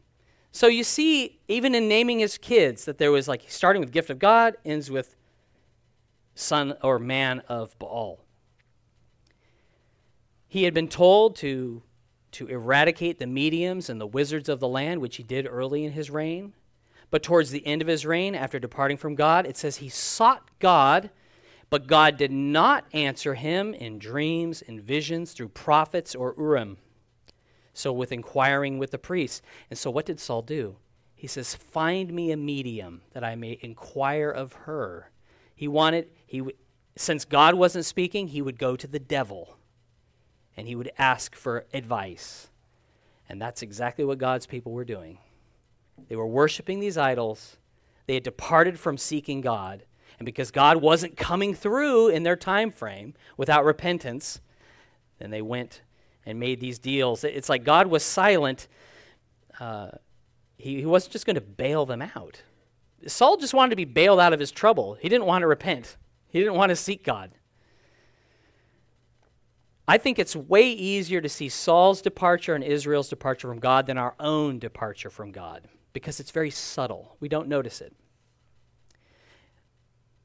So 0.50 0.66
you 0.66 0.82
see, 0.82 1.40
even 1.46 1.74
in 1.76 1.86
naming 1.86 2.18
his 2.18 2.36
kids, 2.36 2.84
that 2.86 2.98
there 2.98 3.12
was 3.12 3.28
like 3.28 3.44
starting 3.46 3.80
with 3.80 3.92
gift 3.92 4.10
of 4.10 4.18
God, 4.18 4.56
ends 4.64 4.90
with 4.90 5.14
son 6.34 6.74
or 6.82 6.98
man 6.98 7.40
of 7.48 7.78
Baal. 7.78 8.24
He 10.48 10.64
had 10.64 10.74
been 10.74 10.88
told 10.88 11.36
to 11.36 11.82
to 12.32 12.46
eradicate 12.46 13.18
the 13.18 13.26
mediums 13.26 13.88
and 13.88 14.00
the 14.00 14.06
wizards 14.06 14.48
of 14.48 14.60
the 14.60 14.68
land, 14.68 15.00
which 15.00 15.16
he 15.16 15.22
did 15.22 15.46
early 15.48 15.84
in 15.84 15.92
his 15.92 16.10
reign. 16.10 16.52
But 17.10 17.22
towards 17.22 17.50
the 17.50 17.66
end 17.66 17.82
of 17.82 17.88
his 17.88 18.06
reign, 18.06 18.34
after 18.34 18.58
departing 18.58 18.96
from 18.96 19.16
God, 19.16 19.46
it 19.46 19.56
says 19.56 19.76
he 19.76 19.88
sought 19.88 20.48
God, 20.60 21.10
but 21.68 21.86
God 21.86 22.16
did 22.16 22.30
not 22.30 22.84
answer 22.92 23.34
him 23.34 23.74
in 23.74 23.98
dreams 23.98 24.62
and 24.66 24.80
visions 24.80 25.32
through 25.32 25.48
prophets 25.48 26.14
or 26.14 26.34
Urim. 26.38 26.78
So, 27.72 27.92
with 27.92 28.12
inquiring 28.12 28.78
with 28.78 28.90
the 28.90 28.98
priests. 28.98 29.42
And 29.70 29.78
so, 29.78 29.90
what 29.90 30.06
did 30.06 30.20
Saul 30.20 30.42
do? 30.42 30.76
He 31.14 31.26
says, 31.26 31.54
Find 31.54 32.12
me 32.12 32.32
a 32.32 32.36
medium 32.36 33.02
that 33.12 33.24
I 33.24 33.36
may 33.36 33.58
inquire 33.60 34.30
of 34.30 34.52
her. 34.52 35.10
He 35.54 35.68
wanted, 35.68 36.08
he, 36.26 36.42
since 36.96 37.24
God 37.24 37.54
wasn't 37.54 37.84
speaking, 37.84 38.28
he 38.28 38.42
would 38.42 38.58
go 38.58 38.74
to 38.74 38.86
the 38.86 38.98
devil 38.98 39.56
and 40.56 40.66
he 40.66 40.74
would 40.74 40.90
ask 40.98 41.34
for 41.34 41.66
advice. 41.72 42.48
And 43.28 43.40
that's 43.40 43.62
exactly 43.62 44.04
what 44.04 44.18
God's 44.18 44.46
people 44.46 44.72
were 44.72 44.84
doing. 44.84 45.18
They 46.08 46.16
were 46.16 46.26
worshiping 46.26 46.80
these 46.80 46.98
idols. 46.98 47.56
They 48.06 48.14
had 48.14 48.22
departed 48.22 48.78
from 48.78 48.98
seeking 48.98 49.40
God. 49.40 49.84
And 50.18 50.26
because 50.26 50.50
God 50.50 50.78
wasn't 50.78 51.16
coming 51.16 51.54
through 51.54 52.08
in 52.08 52.24
their 52.24 52.36
time 52.36 52.70
frame 52.70 53.14
without 53.36 53.64
repentance, 53.64 54.40
then 55.18 55.30
they 55.30 55.42
went 55.42 55.82
and 56.26 56.38
made 56.38 56.60
these 56.60 56.78
deals. 56.78 57.24
It's 57.24 57.48
like 57.48 57.64
God 57.64 57.86
was 57.86 58.02
silent. 58.02 58.68
Uh, 59.58 59.90
he, 60.58 60.80
he 60.80 60.86
wasn't 60.86 61.12
just 61.12 61.26
going 61.26 61.36
to 61.36 61.40
bail 61.40 61.86
them 61.86 62.02
out. 62.02 62.42
Saul 63.06 63.36
just 63.36 63.54
wanted 63.54 63.70
to 63.70 63.76
be 63.76 63.84
bailed 63.84 64.20
out 64.20 64.32
of 64.32 64.40
his 64.40 64.50
trouble. 64.50 64.98
He 65.00 65.08
didn't 65.08 65.26
want 65.26 65.42
to 65.42 65.46
repent, 65.46 65.96
he 66.28 66.38
didn't 66.38 66.54
want 66.54 66.70
to 66.70 66.76
seek 66.76 67.04
God. 67.04 67.30
I 69.90 69.98
think 69.98 70.20
it's 70.20 70.36
way 70.36 70.70
easier 70.70 71.20
to 71.20 71.28
see 71.28 71.48
Saul's 71.48 72.00
departure 72.00 72.54
and 72.54 72.62
Israel's 72.62 73.08
departure 73.08 73.48
from 73.48 73.58
God 73.58 73.86
than 73.86 73.98
our 73.98 74.14
own 74.20 74.60
departure 74.60 75.10
from 75.10 75.32
God 75.32 75.66
because 75.92 76.20
it's 76.20 76.30
very 76.30 76.52
subtle. 76.52 77.16
We 77.18 77.28
don't 77.28 77.48
notice 77.48 77.80
it. 77.80 77.92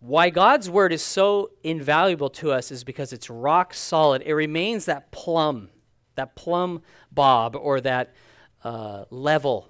Why 0.02 0.30
God's 0.30 0.70
word 0.70 0.94
is 0.94 1.02
so 1.02 1.50
invaluable 1.64 2.30
to 2.30 2.52
us 2.52 2.70
is 2.70 2.84
because 2.84 3.12
it's 3.12 3.28
rock 3.28 3.74
solid. 3.74 4.22
It 4.24 4.36
remains 4.36 4.86
that 4.86 5.10
plumb, 5.10 5.70
that 6.14 6.36
plumb 6.36 6.84
bob, 7.12 7.56
or 7.56 7.82
that 7.82 8.14
uh, 8.64 9.06
level, 9.10 9.68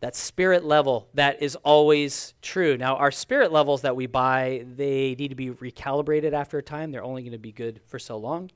that 0.00 0.16
spirit 0.16 0.64
level 0.64 1.10
that 1.14 1.40
is 1.40 1.54
always 1.54 2.34
true. 2.42 2.76
Now, 2.76 2.96
our 2.96 3.12
spirit 3.12 3.52
levels 3.52 3.82
that 3.82 3.94
we 3.94 4.06
buy, 4.06 4.64
they 4.74 5.14
need 5.16 5.28
to 5.28 5.36
be 5.36 5.50
recalibrated 5.50 6.32
after 6.32 6.58
a 6.58 6.62
time. 6.62 6.90
They're 6.90 7.04
only 7.04 7.22
going 7.22 7.30
to 7.30 7.38
be 7.38 7.52
good 7.52 7.80
for 7.86 8.00
so 8.00 8.16
long. 8.16 8.50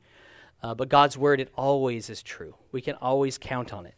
Uh, 0.62 0.74
but 0.74 0.88
God's 0.88 1.18
word, 1.18 1.40
it 1.40 1.50
always 1.56 2.08
is 2.08 2.22
true. 2.22 2.54
We 2.70 2.80
can 2.80 2.94
always 2.96 3.36
count 3.36 3.72
on 3.72 3.84
it. 3.86 3.94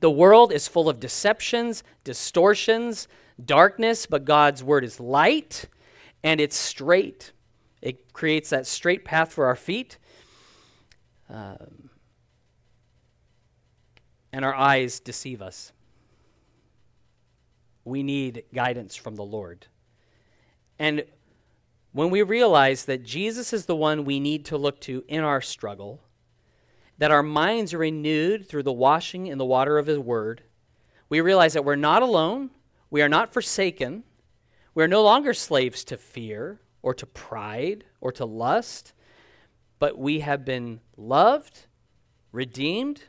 The 0.00 0.10
world 0.10 0.52
is 0.52 0.66
full 0.66 0.88
of 0.88 0.98
deceptions, 0.98 1.84
distortions, 2.04 3.06
darkness, 3.44 4.06
but 4.06 4.24
God's 4.24 4.64
word 4.64 4.84
is 4.84 4.98
light 4.98 5.66
and 6.22 6.40
it's 6.40 6.56
straight. 6.56 7.32
It 7.82 8.12
creates 8.12 8.50
that 8.50 8.66
straight 8.66 9.04
path 9.04 9.32
for 9.32 9.46
our 9.46 9.56
feet. 9.56 9.98
Um, 11.28 11.90
and 14.32 14.44
our 14.44 14.54
eyes 14.54 15.00
deceive 15.00 15.42
us. 15.42 15.72
We 17.84 18.02
need 18.02 18.44
guidance 18.54 18.96
from 18.96 19.16
the 19.16 19.24
Lord. 19.24 19.66
And 20.78 21.04
when 21.92 22.10
we 22.10 22.22
realize 22.22 22.84
that 22.84 23.04
Jesus 23.04 23.52
is 23.52 23.66
the 23.66 23.76
one 23.76 24.04
we 24.04 24.20
need 24.20 24.44
to 24.46 24.56
look 24.56 24.80
to 24.82 25.04
in 25.08 25.24
our 25.24 25.40
struggle, 25.40 26.00
that 26.98 27.10
our 27.10 27.22
minds 27.22 27.74
are 27.74 27.78
renewed 27.78 28.46
through 28.46 28.62
the 28.62 28.72
washing 28.72 29.26
in 29.26 29.38
the 29.38 29.44
water 29.44 29.78
of 29.78 29.86
His 29.86 29.98
Word, 29.98 30.42
we 31.08 31.20
realize 31.20 31.54
that 31.54 31.64
we're 31.64 31.76
not 31.76 32.02
alone, 32.02 32.50
we 32.90 33.02
are 33.02 33.08
not 33.08 33.32
forsaken, 33.32 34.04
we 34.74 34.84
are 34.84 34.88
no 34.88 35.02
longer 35.02 35.34
slaves 35.34 35.82
to 35.84 35.96
fear 35.96 36.60
or 36.82 36.94
to 36.94 37.06
pride 37.06 37.84
or 38.00 38.12
to 38.12 38.24
lust, 38.24 38.92
but 39.78 39.98
we 39.98 40.20
have 40.20 40.44
been 40.44 40.80
loved, 40.96 41.66
redeemed, 42.32 43.02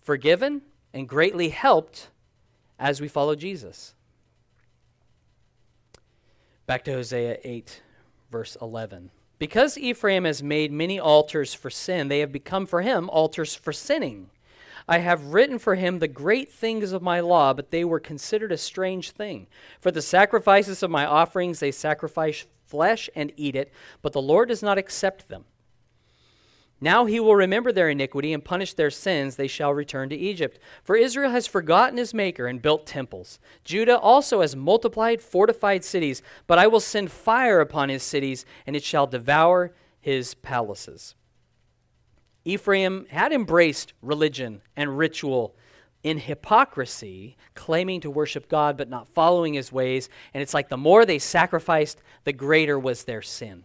forgiven, 0.00 0.62
and 0.94 1.08
greatly 1.08 1.48
helped 1.48 2.10
as 2.78 3.00
we 3.00 3.08
follow 3.08 3.34
Jesus. 3.34 3.94
Back 6.66 6.84
to 6.84 6.92
Hosea 6.92 7.38
8, 7.42 7.82
verse 8.30 8.56
11. 8.60 9.10
Because 9.38 9.78
Ephraim 9.78 10.24
has 10.24 10.42
made 10.42 10.70
many 10.70 11.00
altars 11.00 11.54
for 11.54 11.70
sin, 11.70 12.08
they 12.08 12.20
have 12.20 12.32
become 12.32 12.66
for 12.66 12.82
him 12.82 13.08
altars 13.10 13.54
for 13.54 13.72
sinning. 13.72 14.30
I 14.86 14.98
have 14.98 15.32
written 15.32 15.58
for 15.58 15.76
him 15.76 15.98
the 15.98 16.08
great 16.08 16.50
things 16.52 16.92
of 16.92 17.02
my 17.02 17.20
law, 17.20 17.54
but 17.54 17.70
they 17.70 17.84
were 17.84 18.00
considered 18.00 18.52
a 18.52 18.58
strange 18.58 19.10
thing. 19.12 19.46
For 19.80 19.90
the 19.90 20.02
sacrifices 20.02 20.82
of 20.82 20.90
my 20.90 21.06
offerings 21.06 21.60
they 21.60 21.70
sacrifice 21.70 22.46
flesh 22.66 23.08
and 23.14 23.32
eat 23.36 23.56
it, 23.56 23.72
but 24.02 24.12
the 24.12 24.22
Lord 24.22 24.48
does 24.48 24.62
not 24.62 24.78
accept 24.78 25.28
them. 25.28 25.44
Now 26.80 27.04
he 27.04 27.20
will 27.20 27.36
remember 27.36 27.72
their 27.72 27.90
iniquity 27.90 28.32
and 28.32 28.44
punish 28.44 28.72
their 28.72 28.90
sins. 28.90 29.36
They 29.36 29.48
shall 29.48 29.74
return 29.74 30.08
to 30.08 30.16
Egypt. 30.16 30.58
For 30.82 30.96
Israel 30.96 31.30
has 31.30 31.46
forgotten 31.46 31.98
his 31.98 32.14
Maker 32.14 32.46
and 32.46 32.62
built 32.62 32.86
temples. 32.86 33.38
Judah 33.64 33.98
also 33.98 34.40
has 34.40 34.56
multiplied 34.56 35.20
fortified 35.20 35.84
cities, 35.84 36.22
but 36.46 36.58
I 36.58 36.66
will 36.66 36.80
send 36.80 37.12
fire 37.12 37.60
upon 37.60 37.90
his 37.90 38.02
cities, 38.02 38.46
and 38.66 38.74
it 38.74 38.82
shall 38.82 39.06
devour 39.06 39.74
his 40.00 40.34
palaces. 40.34 41.14
Ephraim 42.44 43.06
had 43.10 43.32
embraced 43.32 43.92
religion 44.00 44.62
and 44.74 44.96
ritual 44.96 45.54
in 46.02 46.16
hypocrisy, 46.16 47.36
claiming 47.54 48.00
to 48.00 48.10
worship 48.10 48.48
God 48.48 48.78
but 48.78 48.88
not 48.88 49.06
following 49.06 49.52
his 49.52 49.70
ways. 49.70 50.08
And 50.32 50.42
it's 50.42 50.54
like 50.54 50.70
the 50.70 50.78
more 50.78 51.04
they 51.04 51.18
sacrificed, 51.18 52.00
the 52.24 52.32
greater 52.32 52.78
was 52.78 53.04
their 53.04 53.20
sin. 53.20 53.64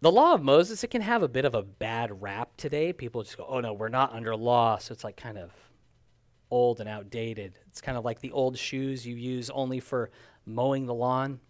The 0.00 0.12
law 0.12 0.32
of 0.32 0.42
Moses, 0.42 0.84
it 0.84 0.88
can 0.88 1.02
have 1.02 1.24
a 1.24 1.28
bit 1.28 1.44
of 1.44 1.56
a 1.56 1.62
bad 1.62 2.22
rap 2.22 2.56
today. 2.56 2.92
People 2.92 3.24
just 3.24 3.36
go, 3.36 3.44
oh 3.48 3.60
no, 3.60 3.72
we're 3.72 3.88
not 3.88 4.12
under 4.12 4.36
law. 4.36 4.78
So 4.78 4.92
it's 4.92 5.02
like 5.02 5.16
kind 5.16 5.36
of 5.36 5.50
old 6.50 6.78
and 6.78 6.88
outdated. 6.88 7.58
It's 7.66 7.80
kind 7.80 7.98
of 7.98 8.04
like 8.04 8.20
the 8.20 8.30
old 8.30 8.56
shoes 8.56 9.04
you 9.04 9.16
use 9.16 9.50
only 9.50 9.80
for 9.80 10.10
mowing 10.46 10.86
the 10.86 10.94
lawn. 10.94 11.40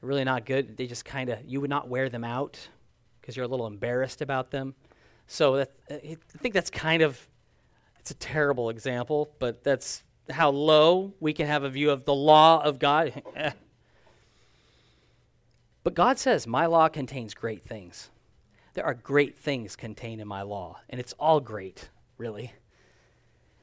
They're 0.00 0.08
really 0.08 0.24
not 0.24 0.46
good. 0.46 0.76
They 0.78 0.86
just 0.86 1.04
kind 1.04 1.28
of, 1.28 1.38
you 1.44 1.60
would 1.60 1.68
not 1.68 1.88
wear 1.88 2.08
them 2.08 2.24
out 2.24 2.58
because 3.20 3.36
you're 3.36 3.44
a 3.44 3.48
little 3.48 3.66
embarrassed 3.66 4.22
about 4.22 4.50
them. 4.50 4.74
So 5.26 5.58
that, 5.58 5.72
I 5.90 6.16
think 6.38 6.54
that's 6.54 6.70
kind 6.70 7.02
of, 7.02 7.28
it's 7.98 8.10
a 8.10 8.14
terrible 8.14 8.70
example, 8.70 9.34
but 9.38 9.62
that's 9.62 10.02
how 10.30 10.48
low 10.48 11.12
we 11.20 11.34
can 11.34 11.46
have 11.46 11.64
a 11.64 11.68
view 11.68 11.90
of 11.90 12.06
the 12.06 12.14
law 12.14 12.62
of 12.62 12.78
God. 12.78 13.22
But 15.82 15.94
God 15.94 16.18
says, 16.18 16.46
My 16.46 16.66
law 16.66 16.88
contains 16.88 17.34
great 17.34 17.62
things. 17.62 18.10
There 18.74 18.84
are 18.84 18.94
great 18.94 19.36
things 19.36 19.76
contained 19.76 20.20
in 20.20 20.28
my 20.28 20.42
law, 20.42 20.80
and 20.88 21.00
it's 21.00 21.14
all 21.14 21.40
great, 21.40 21.90
really. 22.18 22.52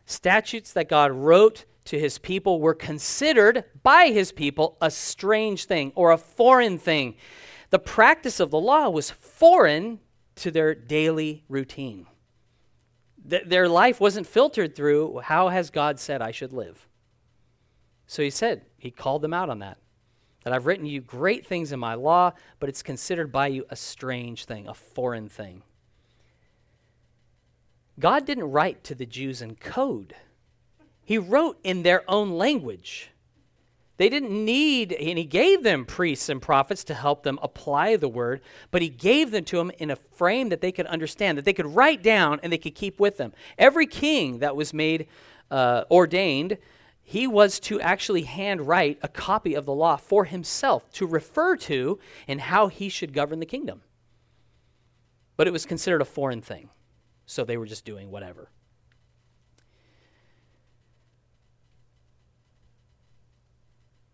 Statutes 0.05 0.74
that 0.74 0.89
God 0.89 1.11
wrote 1.11 1.65
to 1.86 1.99
his 1.99 2.18
people 2.18 2.59
were 2.59 2.74
considered 2.74 3.63
by 3.84 4.07
his 4.07 4.32
people 4.32 4.78
a 4.82 4.91
strange 4.91 5.65
thing 5.65 5.91
or 5.95 6.11
a 6.11 6.18
foreign 6.18 6.78
thing. 6.78 7.15
The 7.70 7.80
practice 7.80 8.39
of 8.39 8.51
the 8.51 8.59
law 8.59 8.89
was 8.89 9.09
foreign 9.09 9.99
to 10.36 10.51
their 10.51 10.76
daily 10.76 11.43
routine. 11.47 12.07
Th- 13.30 13.43
their 13.45 13.70
life 13.70 13.99
wasn't 14.01 14.28
filtered 14.28 14.76
through 14.76 15.20
how 15.20 15.49
has 15.49 15.70
God 15.70 15.99
said 15.99 16.22
I 16.22 16.32
should 16.32 16.53
live. 16.53 16.88
So 18.05 18.22
he 18.22 18.30
said, 18.30 18.63
he 18.78 18.91
called 18.91 19.22
them 19.22 19.34
out 19.34 19.49
on 19.49 19.59
that 19.59 19.78
that 20.48 20.54
I've 20.54 20.66
written 20.66 20.86
you 20.86 21.02
great 21.02 21.45
things 21.45 21.74
in 21.74 21.80
my 21.82 21.95
law, 21.95 22.32
but 22.62 22.70
it's 22.70 22.82
considered 22.82 23.34
by 23.34 23.48
you 23.48 23.66
a 23.70 23.76
strange 23.76 24.45
thing, 24.45 24.66
a 24.66 24.74
foreign 24.74 25.28
thing. 25.28 25.62
God 28.00 28.26
didn't 28.26 28.50
write 28.50 28.82
to 28.86 28.95
the 28.95 29.06
Jews 29.06 29.41
in 29.41 29.56
code, 29.56 30.16
He 31.04 31.18
wrote 31.18 31.60
in 31.66 31.84
their 31.84 32.10
own 32.10 32.32
language. 32.38 33.12
They 33.98 34.08
didn't 34.08 34.45
need, 34.45 34.93
and 34.93 35.18
He 35.18 35.26
gave 35.26 35.64
them 35.64 35.84
priests 35.84 36.30
and 36.30 36.41
prophets 36.41 36.86
to 36.86 36.93
help 36.93 37.24
them 37.24 37.39
apply 37.41 37.98
the 37.98 38.08
word, 38.08 38.39
but 38.72 38.82
He 38.82 38.88
gave 38.88 39.32
them 39.32 39.43
to 39.43 39.58
them 39.58 39.72
in 39.80 39.91
a 39.91 39.98
frame 39.98 40.48
that 40.48 40.62
they 40.62 40.72
could 40.72 40.88
understand, 40.88 41.38
that 41.38 41.43
they 41.43 41.52
could 41.52 41.76
write 41.76 42.02
down 42.02 42.39
and 42.41 42.54
they 42.54 42.58
could 42.58 42.74
keep 42.74 43.02
with 43.02 43.18
them. 43.18 43.34
Every 43.58 43.86
king 43.86 44.39
that 44.39 44.56
was 44.56 44.74
made 44.74 45.10
uh, 45.52 45.84
ordained 45.91 46.58
he 47.10 47.26
was 47.26 47.62
to 47.62 47.80
actually 47.80 48.24
handwrite 48.24 48.99
a 49.01 49.08
copy 49.08 49.53
of 49.53 49.66
the 49.66 49.74
law 49.74 49.95
for 49.95 50.26
himself 50.26 50.91
to 50.91 51.08
refer 51.08 51.55
to 51.55 51.97
in 52.28 52.38
how 52.38 52.68
he 52.68 52.89
should 52.89 53.14
govern 53.14 53.39
the 53.39 53.45
kingdom. 53.45 53.82
But 55.38 55.47
it 55.47 55.51
was 55.51 55.66
considered 55.66 56.01
a 56.01 56.05
foreign 56.05 56.41
thing, 56.41 56.70
so 57.26 57.45
they 57.45 57.55
were 57.55 57.66
just 57.66 57.86
doing 57.86 58.12
whatever. 58.12 58.51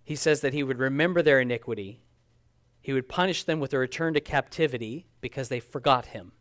He 0.04 0.16
says 0.16 0.42
that 0.42 0.54
he 0.54 0.62
would 0.62 0.78
remember 0.78 1.24
their 1.24 1.40
iniquity. 1.40 2.04
He 2.80 2.94
would 2.94 3.10
punish 3.10 3.44
them 3.44 3.60
with 3.60 3.74
a 3.74 3.80
return 3.80 4.14
to 4.14 4.22
captivity 4.22 5.08
because 5.20 5.50
they 5.50 5.60
forgot 5.60 6.06
him. 6.06 6.34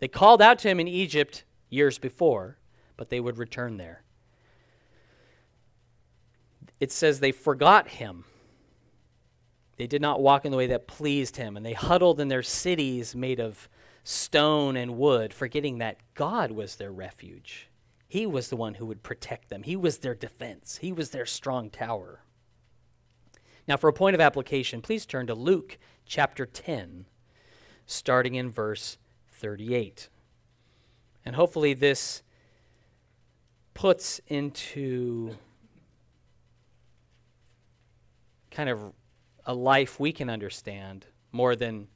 They 0.00 0.08
called 0.08 0.42
out 0.42 0.58
to 0.58 0.68
him 0.68 0.80
in 0.80 0.86
Egypt 0.86 1.44
years 1.70 1.96
before, 1.96 2.58
but 2.98 3.08
they 3.08 3.20
would 3.20 3.38
return 3.38 3.78
there 3.78 4.04
it 6.80 6.92
says 6.92 7.20
they 7.20 7.32
forgot 7.32 7.88
him. 7.88 8.24
They 9.76 9.86
did 9.86 10.02
not 10.02 10.20
walk 10.20 10.44
in 10.44 10.50
the 10.50 10.58
way 10.58 10.66
that 10.68 10.88
pleased 10.88 11.36
him, 11.36 11.56
and 11.56 11.64
they 11.64 11.72
huddled 11.72 12.20
in 12.20 12.28
their 12.28 12.42
cities 12.42 13.14
made 13.14 13.40
of 13.40 13.68
stone 14.02 14.76
and 14.76 14.96
wood, 14.96 15.32
forgetting 15.32 15.78
that 15.78 15.98
God 16.14 16.50
was 16.50 16.76
their 16.76 16.90
refuge. 16.90 17.68
He 18.08 18.26
was 18.26 18.48
the 18.48 18.56
one 18.56 18.74
who 18.74 18.86
would 18.86 19.02
protect 19.02 19.50
them, 19.50 19.62
He 19.62 19.76
was 19.76 19.98
their 19.98 20.14
defense, 20.14 20.78
He 20.78 20.92
was 20.92 21.10
their 21.10 21.26
strong 21.26 21.70
tower. 21.70 22.22
Now, 23.68 23.76
for 23.76 23.88
a 23.88 23.92
point 23.92 24.14
of 24.14 24.20
application, 24.20 24.80
please 24.80 25.04
turn 25.04 25.26
to 25.26 25.34
Luke 25.34 25.78
chapter 26.06 26.46
10, 26.46 27.04
starting 27.84 28.34
in 28.34 28.50
verse 28.50 28.96
38. 29.30 30.08
And 31.24 31.36
hopefully, 31.36 31.74
this 31.74 32.22
puts 33.74 34.22
into 34.26 35.36
kind 38.58 38.70
of 38.70 38.92
a 39.44 39.54
life 39.54 40.00
we 40.00 40.10
can 40.10 40.28
understand 40.28 41.06
more 41.30 41.54
than 41.54 41.86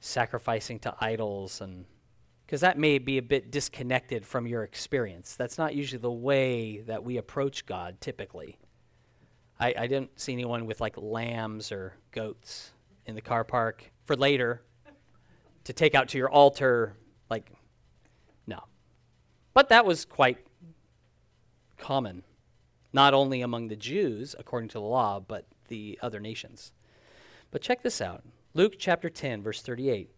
sacrificing 0.00 0.78
to 0.78 0.94
idols 1.00 1.62
and 1.62 1.86
because 2.44 2.60
that 2.60 2.78
may 2.78 2.98
be 2.98 3.16
a 3.16 3.22
bit 3.22 3.50
disconnected 3.50 4.26
from 4.26 4.46
your 4.46 4.62
experience. 4.62 5.34
That's 5.36 5.56
not 5.56 5.74
usually 5.74 6.02
the 6.02 6.12
way 6.12 6.82
that 6.82 7.02
we 7.02 7.16
approach 7.16 7.64
God 7.64 7.98
typically. 8.02 8.58
I, 9.58 9.72
I 9.74 9.86
didn't 9.86 10.20
see 10.20 10.34
anyone 10.34 10.66
with 10.66 10.82
like 10.82 10.98
lambs 10.98 11.72
or 11.72 11.94
goats 12.10 12.72
in 13.06 13.14
the 13.14 13.22
car 13.22 13.42
park 13.42 13.90
for 14.04 14.14
later 14.14 14.60
to 15.64 15.72
take 15.72 15.94
out 15.94 16.08
to 16.08 16.18
your 16.18 16.28
altar. 16.28 16.94
Like, 17.30 17.50
no. 18.46 18.64
But 19.54 19.70
that 19.70 19.86
was 19.86 20.04
quite 20.04 20.46
common, 21.78 22.22
not 22.92 23.14
only 23.14 23.40
among 23.40 23.68
the 23.68 23.76
Jews, 23.76 24.34
according 24.38 24.68
to 24.68 24.78
the 24.78 24.84
law, 24.84 25.18
but 25.18 25.46
the 25.72 25.98
other 26.02 26.20
nations. 26.20 26.70
But 27.50 27.62
check 27.62 27.82
this 27.82 28.02
out 28.02 28.22
Luke 28.52 28.74
chapter 28.78 29.08
10, 29.08 29.42
verse 29.42 29.62
38. 29.62 30.10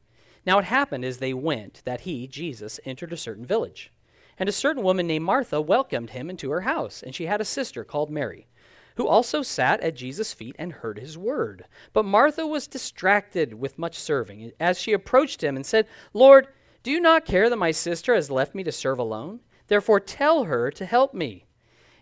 Now 0.44 0.58
it 0.58 0.64
happened 0.64 1.04
as 1.04 1.18
they 1.18 1.32
went 1.32 1.80
that 1.84 2.00
he, 2.00 2.26
Jesus, 2.26 2.80
entered 2.84 3.12
a 3.12 3.16
certain 3.16 3.46
village. 3.46 3.92
And 4.36 4.48
a 4.48 4.52
certain 4.52 4.82
woman 4.82 5.06
named 5.06 5.24
Martha 5.24 5.60
welcomed 5.60 6.10
him 6.10 6.28
into 6.28 6.50
her 6.50 6.62
house, 6.62 7.04
and 7.04 7.14
she 7.14 7.26
had 7.26 7.40
a 7.40 7.44
sister 7.44 7.84
called 7.84 8.10
Mary, 8.10 8.48
who 8.96 9.06
also 9.06 9.42
sat 9.42 9.80
at 9.80 9.94
Jesus' 9.94 10.32
feet 10.32 10.56
and 10.58 10.72
heard 10.72 10.98
his 10.98 11.16
word. 11.16 11.66
But 11.92 12.04
Martha 12.04 12.44
was 12.44 12.66
distracted 12.66 13.54
with 13.54 13.78
much 13.78 13.96
serving, 13.96 14.50
as 14.58 14.80
she 14.80 14.92
approached 14.92 15.44
him 15.44 15.54
and 15.54 15.64
said, 15.64 15.86
Lord, 16.12 16.48
do 16.82 16.90
you 16.90 16.98
not 16.98 17.24
care 17.24 17.48
that 17.48 17.56
my 17.56 17.70
sister 17.70 18.12
has 18.12 18.28
left 18.28 18.56
me 18.56 18.64
to 18.64 18.72
serve 18.72 18.98
alone? 18.98 19.38
Therefore 19.68 20.00
tell 20.00 20.44
her 20.44 20.72
to 20.72 20.84
help 20.84 21.14
me. 21.14 21.46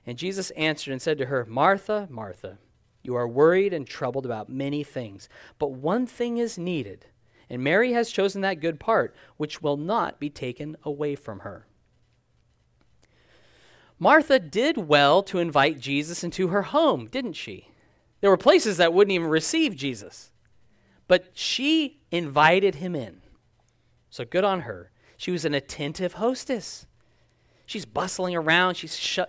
And 0.07 0.17
Jesus 0.17 0.51
answered 0.53 0.93
and 0.93 1.03
said 1.03 1.19
to 1.19 1.27
her, 1.27 1.45
Martha, 1.45 2.09
Martha, 2.11 2.59
you 3.03 3.15
are 3.15 3.29
worried 3.29 3.73
and 3.73 3.87
troubled 3.87 4.25
about 4.25 4.49
many 4.49 4.83
things, 4.85 5.29
but 5.59 5.73
one 5.73 6.07
thing 6.07 6.39
is 6.39 6.59
needed, 6.59 7.07
and 7.51 7.63
Mary 7.63 7.93
has 7.93 8.11
chosen 8.11 8.41
that 8.43 8.61
good 8.61 8.79
part, 8.79 9.15
which 9.37 9.63
will 9.63 9.77
not 9.77 10.21
be 10.21 10.31
taken 10.31 10.77
away 10.85 11.15
from 11.15 11.41
her. 11.41 11.67
Martha 13.99 14.39
did 14.39 14.77
well 14.77 15.23
to 15.23 15.39
invite 15.39 15.79
Jesus 15.79 16.25
into 16.25 16.49
her 16.49 16.63
home, 16.63 17.07
didn't 17.07 17.35
she? 17.35 17.69
There 18.21 18.31
were 18.31 18.37
places 18.37 18.77
that 18.77 18.93
wouldn't 18.93 19.13
even 19.13 19.29
receive 19.29 19.77
Jesus, 19.77 20.33
but 21.07 21.31
she 21.35 22.01
invited 22.11 22.77
him 22.77 22.95
in. 22.95 23.23
So 24.11 24.25
good 24.25 24.45
on 24.45 24.63
her. 24.63 24.91
She 25.17 25.31
was 25.31 25.45
an 25.45 25.55
attentive 25.55 26.15
hostess. 26.15 26.87
She's 27.67 27.85
bustling 27.85 28.35
around. 28.35 28.75
She's, 28.77 28.97
shu- 28.97 29.25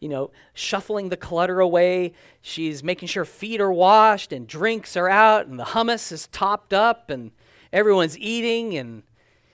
you 0.00 0.08
know, 0.08 0.30
shuffling 0.54 1.08
the 1.08 1.16
clutter 1.16 1.60
away. 1.60 2.14
She's 2.40 2.82
making 2.82 3.08
sure 3.08 3.24
feet 3.24 3.60
are 3.60 3.72
washed 3.72 4.32
and 4.32 4.46
drinks 4.46 4.96
are 4.96 5.08
out 5.08 5.46
and 5.46 5.58
the 5.58 5.64
hummus 5.64 6.10
is 6.12 6.26
topped 6.28 6.72
up 6.72 7.10
and, 7.10 7.30
everyone's 7.72 8.18
eating 8.18 8.76
and, 8.76 9.02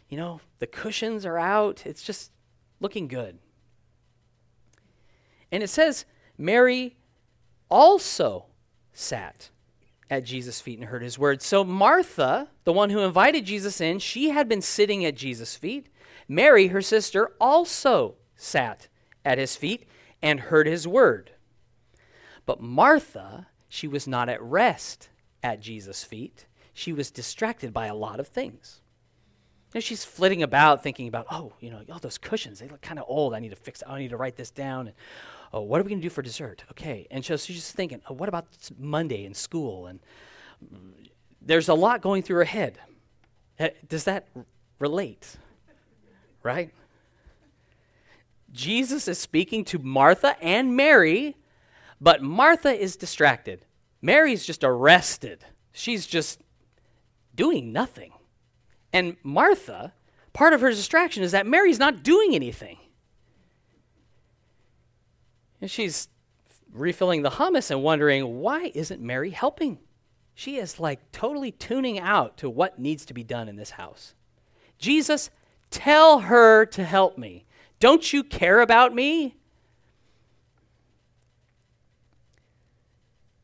you 0.09 0.17
know, 0.17 0.41
the 0.59 0.67
cushions 0.67 1.27
are 1.27 1.39
out. 1.39 1.85
It's 1.87 2.03
just 2.03 2.31
looking 2.81 3.09
good. 3.09 3.39
And 5.53 5.63
it 5.63 5.69
says, 5.69 6.05
Mary 6.37 6.97
also 7.71 8.47
sat 8.93 9.51
at 10.11 10.25
Jesus' 10.25 10.61
feet 10.61 10.79
and 10.79 10.89
heard 10.89 11.03
his 11.03 11.19
words. 11.19 11.45
So 11.45 11.65
Martha, 11.65 12.49
the 12.65 12.73
one 12.73 12.91
who 12.91 13.01
invited 13.01 13.45
Jesus 13.45 13.81
in, 13.81 13.99
she 13.99 14.31
had 14.31 14.49
been 14.49 14.63
sitting 14.63 15.05
at 15.05 15.17
Jesus' 15.17 15.57
feet. 15.57 15.89
Mary, 16.29 16.68
her 16.68 16.83
sister, 16.83 17.33
also 17.41 18.16
sat 18.35 18.89
at 19.24 19.39
his 19.39 19.57
feet 19.57 19.87
and 20.22 20.41
heard 20.41 20.66
his 20.66 20.87
word. 20.87 21.33
But 22.45 22.61
Martha, 22.61 23.49
she 23.68 23.89
was 23.89 24.07
not 24.07 24.29
at 24.29 24.43
rest 24.43 25.09
at 25.43 25.61
Jesus' 25.61 26.05
feet. 26.05 26.47
She 26.72 26.93
was 26.93 27.11
distracted 27.11 27.72
by 27.72 27.87
a 27.87 27.95
lot 27.95 28.20
of 28.20 28.29
things. 28.29 28.81
And 29.74 29.83
she's 29.83 30.05
flitting 30.05 30.43
about 30.43 30.83
thinking 30.83 31.09
about, 31.09 31.27
oh, 31.31 31.53
you 31.61 31.70
know, 31.70 31.83
all 31.93 31.99
those 31.99 32.18
cushions, 32.18 32.61
they 32.61 32.68
look 32.68 32.81
kind 32.81 32.99
of 32.99 33.05
old. 33.09 33.35
I 33.35 33.41
need 33.41 33.51
to 33.51 33.57
fix. 33.57 33.83
I 33.87 33.99
need 33.99 34.11
to 34.11 34.16
write 34.16 34.37
this 34.37 34.51
down. 34.51 34.87
And, 34.87 34.97
oh, 35.53 35.62
what 35.62 35.81
are 35.81 35.85
we 35.85 35.91
going 35.91 36.01
to 36.01 36.07
do 36.07 36.11
for 36.11 36.22
dessert? 36.22 36.64
Okay. 36.70 37.07
And 37.11 37.24
so 37.24 37.37
she's 37.37 37.57
just 37.57 37.74
thinking, 37.74 38.01
oh, 38.09 38.14
what 38.14 38.29
about 38.29 38.47
Monday 38.79 39.24
in 39.24 39.35
school? 39.35 39.87
And 39.87 40.01
mm, 40.64 41.09
there's 41.43 41.68
a 41.68 41.74
lot 41.74 42.01
going 42.01 42.22
through 42.22 42.37
her 42.37 42.45
head. 42.45 42.79
Does 43.89 44.05
that 44.05 44.29
relate? 44.79 45.37
Right? 46.47 46.72
Jesus 48.53 49.09
is 49.09 49.18
speaking 49.18 49.64
to 49.64 49.80
Martha 49.80 50.36
and 50.40 50.76
Mary, 50.76 51.36
but 52.01 52.22
Martha 52.22 52.72
is 52.72 52.94
distracted. 52.97 53.64
Mary's 54.01 54.47
just 54.47 54.62
arrested. 54.62 55.44
She's 55.72 56.07
just 56.07 56.40
doing 57.34 57.72
nothing. 57.72 58.12
And 58.92 59.16
Martha, 59.24 59.92
part 60.32 60.53
of 60.53 60.61
her 60.61 60.70
distraction 60.70 61.24
is 61.24 61.32
that 61.32 61.49
Mary's 61.49 61.80
not 61.80 62.05
doing 62.05 62.36
anything. 62.36 62.78
And 65.61 65.68
she's 65.68 66.07
refilling 66.72 67.22
the 67.22 67.30
hummus 67.30 67.72
and 67.72 67.82
wondering, 67.82 68.38
why 68.38 68.70
isn't 68.72 69.01
Mary 69.01 69.30
helping? 69.30 69.80
She 70.32 70.59
is 70.59 70.78
like 70.78 71.11
totally 71.11 71.51
tuning 71.51 71.99
out 71.99 72.36
to 72.36 72.49
what 72.49 72.78
needs 72.78 73.05
to 73.07 73.14
be 73.14 73.24
done 73.24 73.49
in 73.49 73.57
this 73.57 73.70
house. 73.70 74.14
Jesus, 74.78 75.30
tell 75.71 76.21
her 76.21 76.67
to 76.67 76.85
help 76.85 77.19
me. 77.19 77.47
Don't 77.79 78.12
you 78.12 78.23
care 78.25 78.61
about 78.61 78.95
me? 78.95 79.37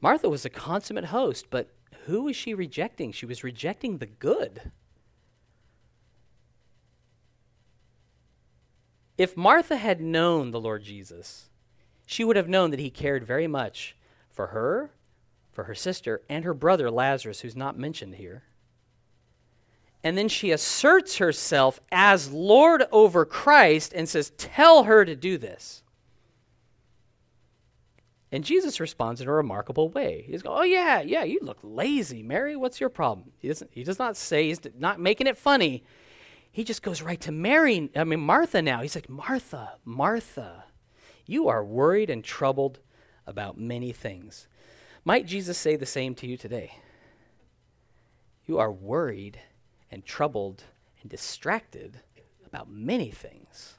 Martha 0.01 0.29
was 0.29 0.45
a 0.45 0.51
consummate 0.51 1.07
host, 1.07 1.47
but 1.49 1.71
who 2.07 2.25
was 2.25 2.35
she 2.35 2.55
rejecting? 2.55 3.13
She 3.13 3.27
was 3.27 3.45
rejecting 3.45 3.99
the 3.99 4.07
good. 4.07 4.73
If 9.17 9.37
Martha 9.37 9.77
had 9.77 10.01
known 10.01 10.51
the 10.51 10.61
Lord 10.61 10.83
Jesus, 10.83 11.51
she 12.07 12.25
would 12.25 12.37
have 12.37 12.49
known 12.49 12.71
that 12.71 12.81
he 12.81 12.91
cared 12.91 13.25
very 13.25 13.47
much 13.47 13.97
for 14.29 14.49
her, 14.49 14.91
for 15.53 15.65
her 15.65 15.75
sister, 15.75 16.23
and 16.29 16.45
her 16.45 16.55
brother 16.55 16.91
Lazarus, 16.91 17.41
who's 17.41 17.55
not 17.55 17.79
mentioned 17.79 18.17
here. 18.17 18.43
And 20.05 20.19
then 20.19 20.29
she 20.29 20.51
asserts 20.51 21.19
herself 21.19 21.81
as 21.93 22.31
Lord 22.31 22.85
over 22.91 23.25
Christ 23.25 23.93
and 23.95 24.09
says, 24.09 24.31
Tell 24.37 24.85
her 24.85 25.05
to 25.05 25.15
do 25.15 25.39
this. 25.39 25.83
And 28.33 28.45
Jesus 28.45 28.81
responds 28.81 29.21
in 29.21 29.29
a 29.29 29.33
remarkable 29.33 29.91
way. 29.91 30.25
He's 30.27 30.43
going, 30.43 30.59
Oh, 30.59 30.65
yeah, 30.65 31.03
yeah, 31.03 31.23
you 31.23 31.39
look 31.43 31.59
lazy, 31.63 32.23
Mary. 32.23 32.57
What's 32.57 32.81
your 32.81 32.89
problem? 32.89 33.31
He, 33.39 33.49
doesn't, 33.49 33.71
he 33.73 33.85
does 33.85 33.99
not 33.99 34.17
say, 34.17 34.49
he's 34.49 34.61
not 34.77 34.99
making 34.99 35.27
it 35.27 35.37
funny. 35.37 35.85
He 36.51 36.65
just 36.65 36.83
goes 36.83 37.01
right 37.01 37.21
to 37.23 37.33
Mary, 37.33 37.91
I 37.95 38.05
mean, 38.05 38.21
Martha 38.21 38.61
now. 38.61 38.83
He's 38.83 38.95
like, 38.95 39.09
Martha, 39.09 39.75
Martha, 39.85 40.65
you 41.27 41.49
are 41.49 41.65
worried 41.65 42.11
and 42.11 42.25
troubled 42.25 42.81
about 43.27 43.59
many 43.59 43.93
things. 43.93 44.49
Might 45.05 45.27
Jesus 45.27 45.57
say 45.57 45.77
the 45.77 45.87
same 45.87 46.15
to 46.17 46.27
you 46.27 46.37
today? 46.37 46.77
You 48.47 48.59
are 48.59 48.73
worried 48.73 49.39
and 49.93 50.05
troubled 50.05 50.65
and 51.03 51.11
distracted 51.11 52.01
about 52.47 52.69
many 52.71 53.11
things. 53.11 53.75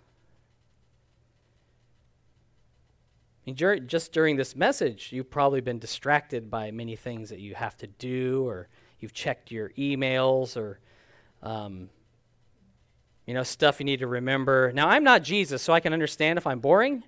I 3.45 3.51
mean, 3.51 3.87
just 3.87 4.13
during 4.13 4.37
this 4.37 4.55
message, 4.55 5.09
you've 5.11 5.29
probably 5.29 5.59
been 5.59 5.79
distracted 5.79 6.49
by 6.49 6.71
many 6.71 6.95
things 6.95 7.29
that 7.29 7.39
you 7.39 7.55
have 7.55 7.75
to 7.77 7.87
do, 7.87 8.47
or 8.47 8.69
you've 8.99 9.13
checked 9.13 9.51
your 9.51 9.69
emails, 9.71 10.55
or 10.55 10.79
um, 11.41 11.89
you 13.25 13.33
know 13.33 13.43
stuff 13.43 13.79
you 13.79 13.85
need 13.85 13.99
to 13.99 14.07
remember. 14.07 14.71
Now, 14.73 14.87
I'm 14.87 15.03
not 15.03 15.23
Jesus, 15.23 15.61
so 15.61 15.73
I 15.73 15.81
can 15.81 15.91
understand 15.91 16.37
if 16.37 16.47
I'm 16.47 16.59
boring. 16.59 17.03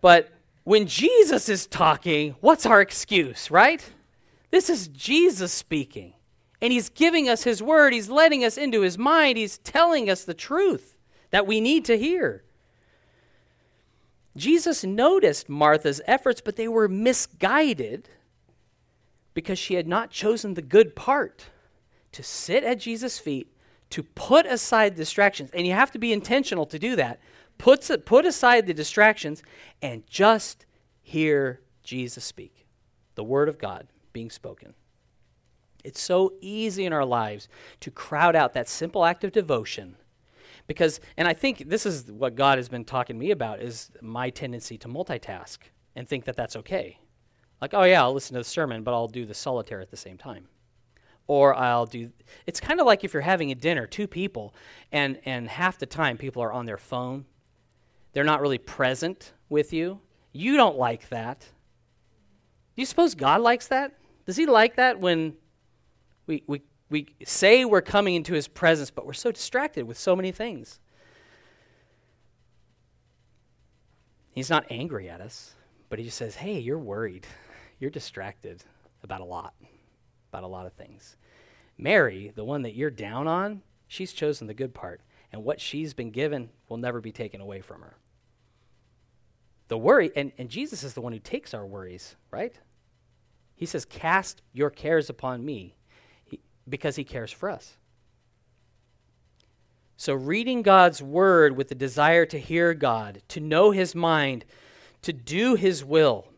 but 0.00 0.30
when 0.64 0.86
Jesus 0.86 1.50
is 1.50 1.66
talking, 1.66 2.34
what's 2.40 2.64
our 2.64 2.80
excuse, 2.80 3.50
right? 3.50 3.84
This 4.50 4.70
is 4.70 4.88
Jesus 4.88 5.52
speaking, 5.52 6.14
and 6.62 6.72
He's 6.72 6.88
giving 6.88 7.28
us 7.28 7.44
His 7.44 7.62
word. 7.62 7.92
He's 7.92 8.08
letting 8.08 8.44
us 8.44 8.58
into 8.58 8.82
His 8.82 8.98
mind. 8.98 9.38
He's 9.38 9.58
telling 9.58 10.10
us 10.10 10.24
the 10.24 10.34
truth 10.34 10.96
that 11.30 11.46
we 11.46 11.60
need 11.60 11.84
to 11.86 11.98
hear. 11.98 12.44
Jesus 14.36 14.84
noticed 14.84 15.48
Martha's 15.48 16.00
efforts, 16.06 16.40
but 16.40 16.56
they 16.56 16.68
were 16.68 16.88
misguided 16.88 18.08
because 19.34 19.58
she 19.58 19.74
had 19.74 19.88
not 19.88 20.10
chosen 20.10 20.54
the 20.54 20.62
good 20.62 20.94
part 20.94 21.46
to 22.12 22.22
sit 22.22 22.64
at 22.64 22.78
Jesus' 22.80 23.18
feet, 23.18 23.52
to 23.90 24.02
put 24.02 24.46
aside 24.46 24.94
distractions. 24.94 25.50
And 25.52 25.66
you 25.66 25.72
have 25.72 25.90
to 25.92 25.98
be 25.98 26.12
intentional 26.12 26.66
to 26.66 26.78
do 26.78 26.96
that. 26.96 27.20
Put, 27.58 28.04
put 28.04 28.24
aside 28.24 28.66
the 28.66 28.74
distractions 28.74 29.42
and 29.82 30.06
just 30.06 30.66
hear 31.02 31.60
Jesus 31.82 32.24
speak, 32.24 32.66
the 33.14 33.24
Word 33.24 33.48
of 33.48 33.58
God 33.58 33.88
being 34.12 34.30
spoken. 34.30 34.74
It's 35.84 36.00
so 36.00 36.34
easy 36.40 36.84
in 36.84 36.92
our 36.92 37.04
lives 37.04 37.48
to 37.80 37.90
crowd 37.90 38.36
out 38.36 38.52
that 38.54 38.68
simple 38.68 39.04
act 39.04 39.24
of 39.24 39.32
devotion 39.32 39.96
because, 40.70 41.00
and 41.16 41.26
I 41.26 41.32
think 41.32 41.68
this 41.68 41.84
is 41.84 42.12
what 42.12 42.36
God 42.36 42.56
has 42.56 42.68
been 42.68 42.84
talking 42.84 43.16
to 43.16 43.20
me 43.20 43.32
about 43.32 43.60
is 43.60 43.90
my 44.00 44.30
tendency 44.30 44.78
to 44.78 44.86
multitask 44.86 45.58
and 45.96 46.08
think 46.08 46.26
that 46.26 46.36
that's 46.36 46.54
okay. 46.54 47.00
Like, 47.60 47.74
oh 47.74 47.82
yeah, 47.82 48.02
I'll 48.02 48.14
listen 48.14 48.34
to 48.34 48.40
the 48.40 48.44
sermon, 48.44 48.84
but 48.84 48.94
I'll 48.94 49.08
do 49.08 49.26
the 49.26 49.34
solitaire 49.34 49.80
at 49.80 49.90
the 49.90 49.96
same 49.96 50.16
time. 50.16 50.46
Or 51.26 51.56
I'll 51.56 51.86
do, 51.86 52.12
it's 52.46 52.60
kind 52.60 52.78
of 52.78 52.86
like 52.86 53.02
if 53.02 53.12
you're 53.12 53.22
having 53.22 53.50
a 53.50 53.56
dinner, 53.56 53.88
two 53.88 54.06
people, 54.06 54.54
and, 54.92 55.18
and 55.24 55.48
half 55.48 55.76
the 55.76 55.86
time 55.86 56.16
people 56.16 56.40
are 56.40 56.52
on 56.52 56.66
their 56.66 56.78
phone. 56.78 57.24
They're 58.12 58.22
not 58.22 58.40
really 58.40 58.58
present 58.58 59.32
with 59.48 59.72
you. 59.72 59.98
You 60.32 60.56
don't 60.56 60.78
like 60.78 61.08
that. 61.08 61.40
Do 61.40 62.82
you 62.82 62.86
suppose 62.86 63.16
God 63.16 63.40
likes 63.40 63.66
that? 63.66 63.98
Does 64.24 64.36
he 64.36 64.46
like 64.46 64.76
that 64.76 65.00
when 65.00 65.34
we, 66.26 66.42
we 66.46 66.62
we 66.90 67.14
say 67.24 67.64
we're 67.64 67.80
coming 67.80 68.16
into 68.16 68.34
his 68.34 68.48
presence, 68.48 68.90
but 68.90 69.06
we're 69.06 69.12
so 69.12 69.30
distracted 69.30 69.84
with 69.86 69.96
so 69.96 70.16
many 70.16 70.32
things. 70.32 70.80
He's 74.32 74.50
not 74.50 74.66
angry 74.70 75.08
at 75.08 75.20
us, 75.20 75.54
but 75.88 75.98
he 75.98 76.04
just 76.04 76.18
says, 76.18 76.34
Hey, 76.34 76.58
you're 76.58 76.78
worried. 76.78 77.26
You're 77.78 77.90
distracted 77.90 78.62
about 79.02 79.20
a 79.20 79.24
lot, 79.24 79.54
about 80.30 80.42
a 80.42 80.48
lot 80.48 80.66
of 80.66 80.72
things. 80.74 81.16
Mary, 81.78 82.32
the 82.34 82.44
one 82.44 82.62
that 82.62 82.74
you're 82.74 82.90
down 82.90 83.26
on, 83.26 83.62
she's 83.86 84.12
chosen 84.12 84.46
the 84.46 84.54
good 84.54 84.74
part, 84.74 85.00
and 85.32 85.44
what 85.44 85.60
she's 85.60 85.94
been 85.94 86.10
given 86.10 86.50
will 86.68 86.76
never 86.76 87.00
be 87.00 87.12
taken 87.12 87.40
away 87.40 87.60
from 87.60 87.80
her. 87.80 87.96
The 89.68 89.78
worry, 89.78 90.10
and, 90.16 90.32
and 90.36 90.50
Jesus 90.50 90.82
is 90.82 90.94
the 90.94 91.00
one 91.00 91.12
who 91.12 91.20
takes 91.20 91.54
our 91.54 91.64
worries, 91.64 92.16
right? 92.30 92.58
He 93.54 93.64
says, 93.64 93.84
Cast 93.84 94.42
your 94.52 94.68
cares 94.68 95.08
upon 95.08 95.44
me 95.44 95.76
because 96.68 96.96
he 96.96 97.04
cares 97.04 97.32
for 97.32 97.50
us. 97.50 97.76
So, 99.96 100.14
reading 100.14 100.62
God's 100.62 101.02
word 101.02 101.56
with 101.56 101.68
the 101.68 101.74
desire 101.74 102.24
to 102.24 102.38
hear 102.38 102.72
God, 102.72 103.20
to 103.28 103.40
know 103.40 103.70
his 103.70 103.94
mind, 103.94 104.46
to 105.02 105.12
do 105.12 105.56
his 105.56 105.84
will. 105.84 106.28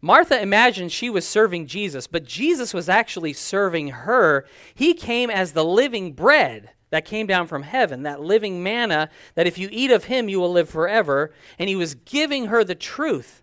Martha 0.00 0.40
imagined 0.40 0.90
she 0.90 1.08
was 1.08 1.26
serving 1.26 1.66
Jesus, 1.66 2.06
but 2.06 2.24
Jesus 2.24 2.74
was 2.74 2.88
actually 2.88 3.32
serving 3.32 3.88
her. 3.88 4.44
He 4.74 4.92
came 4.92 5.30
as 5.30 5.52
the 5.52 5.64
living 5.64 6.12
bread 6.12 6.70
that 6.90 7.04
came 7.04 7.26
down 7.26 7.46
from 7.46 7.62
heaven, 7.62 8.02
that 8.02 8.20
living 8.20 8.62
manna, 8.62 9.08
that 9.34 9.46
if 9.46 9.56
you 9.56 9.68
eat 9.70 9.90
of 9.90 10.04
him, 10.04 10.28
you 10.28 10.40
will 10.40 10.52
live 10.52 10.68
forever. 10.68 11.32
And 11.58 11.68
he 11.68 11.76
was 11.76 11.94
giving 11.94 12.46
her 12.46 12.64
the 12.64 12.74
truth. 12.74 13.42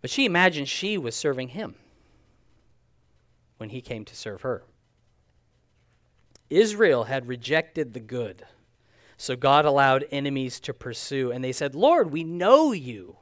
But 0.00 0.10
she 0.10 0.26
imagined 0.26 0.68
she 0.68 0.98
was 0.98 1.16
serving 1.16 1.48
him 1.48 1.76
when 3.56 3.70
he 3.70 3.80
came 3.80 4.04
to 4.04 4.16
serve 4.16 4.42
her. 4.42 4.64
Israel 6.50 7.04
had 7.04 7.28
rejected 7.28 7.92
the 7.92 8.00
good, 8.00 8.44
so 9.16 9.36
God 9.36 9.64
allowed 9.64 10.06
enemies 10.10 10.60
to 10.60 10.74
pursue, 10.74 11.30
and 11.30 11.42
they 11.42 11.52
said, 11.52 11.74
Lord, 11.74 12.10
we 12.10 12.24
know 12.24 12.72
you. 12.72 13.16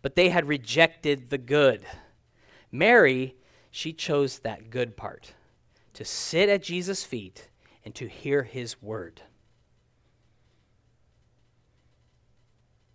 But 0.00 0.14
they 0.14 0.28
had 0.28 0.46
rejected 0.46 1.28
the 1.28 1.38
good. 1.38 1.84
Mary, 2.70 3.34
she 3.70 3.92
chose 3.92 4.38
that 4.38 4.70
good 4.70 4.96
part 4.96 5.34
to 5.94 6.04
sit 6.04 6.48
at 6.48 6.62
Jesus' 6.62 7.02
feet 7.02 7.48
and 7.84 7.94
to 7.96 8.06
hear 8.06 8.44
his 8.44 8.80
word. 8.80 9.22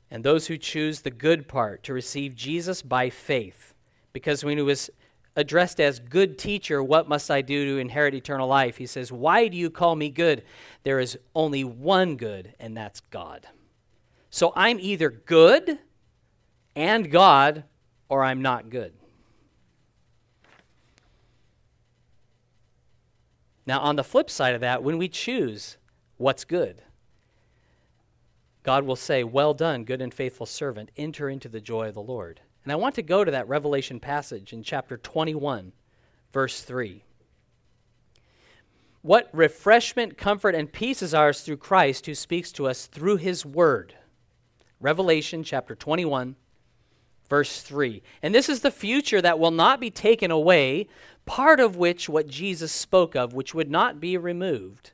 And 0.10 0.24
those 0.24 0.48
who 0.48 0.58
choose 0.58 1.02
the 1.02 1.12
good 1.12 1.48
part 1.48 1.84
to 1.84 1.94
receive 1.94 2.36
Jesus 2.36 2.82
by 2.82 3.10
faith, 3.10 3.74
because 4.14 4.46
when 4.46 4.58
he 4.58 4.64
was 4.64 4.90
addressed 5.36 5.80
as 5.80 6.00
good 6.00 6.38
teacher, 6.38 6.84
what 6.84 7.08
must 7.08 7.32
I 7.32 7.42
do 7.42 7.66
to 7.66 7.80
inherit 7.80 8.14
eternal 8.14 8.48
life? 8.48 8.78
He 8.78 8.86
says, 8.86 9.12
Why 9.12 9.48
do 9.48 9.58
you 9.58 9.70
call 9.70 9.96
me 9.96 10.10
good? 10.10 10.44
There 10.84 11.00
is 11.00 11.18
only 11.36 11.64
one 11.64 12.18
good, 12.18 12.54
and 12.60 12.76
that's 12.76 13.02
God. 13.02 13.48
So 14.30 14.54
I'm 14.56 14.80
either 14.80 15.10
good 15.10 15.80
and 16.76 17.12
God, 17.12 17.64
or 18.10 18.24
I'm 18.24 18.42
not 18.42 18.70
good. 18.70 18.94
Now, 23.66 23.80
on 23.80 23.96
the 23.96 24.04
flip 24.04 24.30
side 24.30 24.56
of 24.56 24.62
that, 24.62 24.84
when 24.84 24.98
we 24.98 25.08
choose 25.08 25.78
what's 26.18 26.44
good, 26.44 26.82
God 28.64 28.86
will 28.86 28.96
say, 28.96 29.24
Well 29.24 29.54
done, 29.54 29.84
good 29.84 30.02
and 30.02 30.14
faithful 30.14 30.46
servant, 30.46 30.92
enter 30.98 31.30
into 31.30 31.50
the 31.50 31.62
joy 31.62 31.90
of 31.90 31.94
the 31.94 32.02
Lord. 32.02 32.42
And 32.64 32.72
I 32.72 32.76
want 32.76 32.96
to 32.96 33.02
go 33.02 33.24
to 33.24 33.32
that 33.32 33.48
Revelation 33.48 34.00
passage 34.00 34.54
in 34.54 34.64
chapter 34.64 34.98
21, 34.98 35.74
verse 36.32 36.62
3. 36.62 37.04
What 39.02 39.30
refreshment, 39.34 40.18
comfort, 40.18 40.56
and 40.56 40.72
peace 40.72 41.02
is 41.02 41.14
ours 41.14 41.42
through 41.42 41.58
Christ 41.58 42.06
who 42.06 42.16
speaks 42.16 42.54
to 42.54 42.68
us 42.68 42.86
through 42.86 43.18
his 43.18 43.46
word. 43.46 43.96
Revelation 44.80 45.44
chapter 45.44 45.76
21, 45.76 46.38
verse 47.30 47.62
3. 47.62 48.02
And 48.22 48.34
this 48.34 48.48
is 48.48 48.62
the 48.62 48.72
future 48.72 49.22
that 49.22 49.40
will 49.40 49.52
not 49.52 49.82
be 49.82 49.92
taken 49.92 50.32
away, 50.32 50.88
part 51.26 51.60
of 51.60 51.76
which 51.76 52.08
what 52.08 52.28
Jesus 52.28 52.72
spoke 52.72 53.14
of, 53.14 53.34
which 53.34 53.54
would 53.54 53.70
not 53.70 54.00
be 54.00 54.18
removed. 54.18 54.92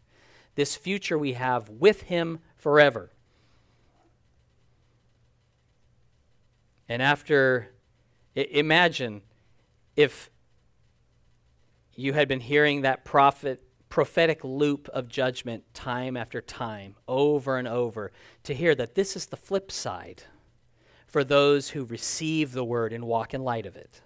This 0.55 0.75
future 0.75 1.17
we 1.17 1.33
have 1.33 1.69
with 1.69 2.03
him 2.03 2.39
forever. 2.55 3.11
And 6.89 7.03
after, 7.03 7.69
imagine 8.35 9.21
if 9.95 10.31
you 11.95 12.13
had 12.13 12.27
been 12.27 12.39
hearing 12.39 12.81
that 12.81 13.05
prophet, 13.05 13.61
prophetic 13.89 14.43
loop 14.43 14.89
of 14.89 15.07
judgment 15.07 15.63
time 15.75 16.17
after 16.17 16.41
time, 16.41 16.95
over 17.07 17.57
and 17.57 17.67
over, 17.67 18.11
to 18.43 18.55
hear 18.55 18.73
that 18.73 18.95
this 18.95 19.15
is 19.15 19.27
the 19.27 19.37
flip 19.37 19.71
side 19.71 20.23
for 21.05 21.23
those 21.23 21.69
who 21.69 21.85
receive 21.85 22.53
the 22.53 22.63
word 22.63 22.91
and 22.91 23.03
walk 23.03 23.35
in 23.35 23.43
light 23.43 23.67
of 23.67 23.75
it. 23.75 24.01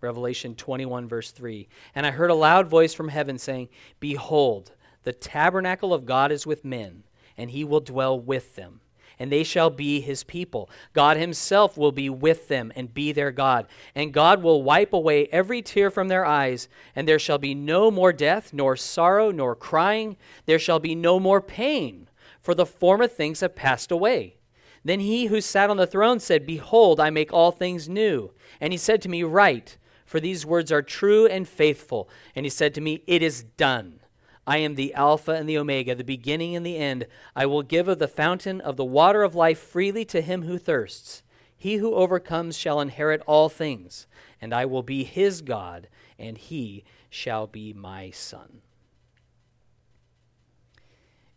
Revelation 0.00 0.56
21, 0.56 1.06
verse 1.06 1.30
3. 1.30 1.68
And 1.94 2.04
I 2.04 2.10
heard 2.10 2.30
a 2.30 2.34
loud 2.34 2.66
voice 2.66 2.94
from 2.94 3.08
heaven 3.08 3.38
saying, 3.38 3.68
Behold, 4.00 4.72
the 5.04 5.12
tabernacle 5.12 5.94
of 5.94 6.04
God 6.04 6.32
is 6.32 6.46
with 6.46 6.64
men, 6.64 7.04
and 7.36 7.50
he 7.50 7.64
will 7.64 7.80
dwell 7.80 8.18
with 8.18 8.56
them 8.56 8.80
and 9.18 9.30
they 9.30 9.44
shall 9.44 9.70
be 9.70 10.00
his 10.00 10.24
people. 10.24 10.68
God 10.92 11.16
himself 11.16 11.76
will 11.76 11.92
be 11.92 12.10
with 12.10 12.48
them 12.48 12.72
and 12.74 12.94
be 12.94 13.12
their 13.12 13.30
God. 13.30 13.66
And 13.94 14.12
God 14.12 14.42
will 14.42 14.62
wipe 14.62 14.92
away 14.92 15.26
every 15.26 15.62
tear 15.62 15.90
from 15.90 16.08
their 16.08 16.24
eyes, 16.24 16.68
and 16.94 17.06
there 17.06 17.18
shall 17.18 17.38
be 17.38 17.54
no 17.54 17.90
more 17.90 18.12
death, 18.12 18.52
nor 18.52 18.76
sorrow, 18.76 19.30
nor 19.30 19.54
crying. 19.54 20.16
There 20.46 20.58
shall 20.58 20.78
be 20.78 20.94
no 20.94 21.20
more 21.20 21.40
pain, 21.40 22.08
for 22.40 22.54
the 22.54 22.66
former 22.66 23.06
things 23.06 23.40
have 23.40 23.54
passed 23.54 23.90
away. 23.90 24.36
Then 24.84 25.00
he 25.00 25.26
who 25.26 25.40
sat 25.40 25.70
on 25.70 25.78
the 25.78 25.86
throne 25.86 26.20
said, 26.20 26.46
Behold, 26.46 27.00
I 27.00 27.10
make 27.10 27.32
all 27.32 27.50
things 27.50 27.88
new. 27.88 28.32
And 28.60 28.72
he 28.72 28.76
said 28.76 29.00
to 29.02 29.08
me, 29.08 29.22
Write, 29.22 29.78
for 30.04 30.20
these 30.20 30.44
words 30.44 30.70
are 30.70 30.82
true 30.82 31.26
and 31.26 31.48
faithful. 31.48 32.08
And 32.34 32.44
he 32.44 32.50
said 32.50 32.74
to 32.74 32.80
me, 32.80 33.02
It 33.06 33.22
is 33.22 33.42
done. 33.42 34.00
I 34.46 34.58
am 34.58 34.74
the 34.74 34.92
Alpha 34.94 35.32
and 35.32 35.48
the 35.48 35.58
Omega, 35.58 35.94
the 35.94 36.04
beginning 36.04 36.54
and 36.54 36.64
the 36.64 36.76
end. 36.76 37.06
I 37.34 37.46
will 37.46 37.62
give 37.62 37.88
of 37.88 37.98
the 37.98 38.08
fountain 38.08 38.60
of 38.60 38.76
the 38.76 38.84
water 38.84 39.22
of 39.22 39.34
life 39.34 39.58
freely 39.58 40.04
to 40.06 40.20
him 40.20 40.42
who 40.42 40.58
thirsts. 40.58 41.22
He 41.56 41.76
who 41.76 41.94
overcomes 41.94 42.58
shall 42.58 42.80
inherit 42.80 43.22
all 43.26 43.48
things, 43.48 44.06
and 44.40 44.52
I 44.52 44.66
will 44.66 44.82
be 44.82 45.02
his 45.02 45.40
God, 45.40 45.88
and 46.18 46.36
he 46.36 46.84
shall 47.08 47.46
be 47.46 47.72
my 47.72 48.10
son. 48.10 48.60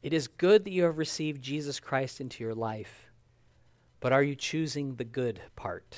It 0.04 0.12
is 0.14 0.28
good 0.28 0.66
that 0.66 0.72
you 0.72 0.84
have 0.84 0.98
received 0.98 1.42
Jesus 1.42 1.80
Christ 1.80 2.20
into 2.20 2.44
your 2.44 2.56
life, 2.56 3.10
but 4.00 4.12
are 4.12 4.24
you 4.24 4.36
choosing 4.36 4.96
the 4.96 5.04
good 5.04 5.42
part? 5.56 5.98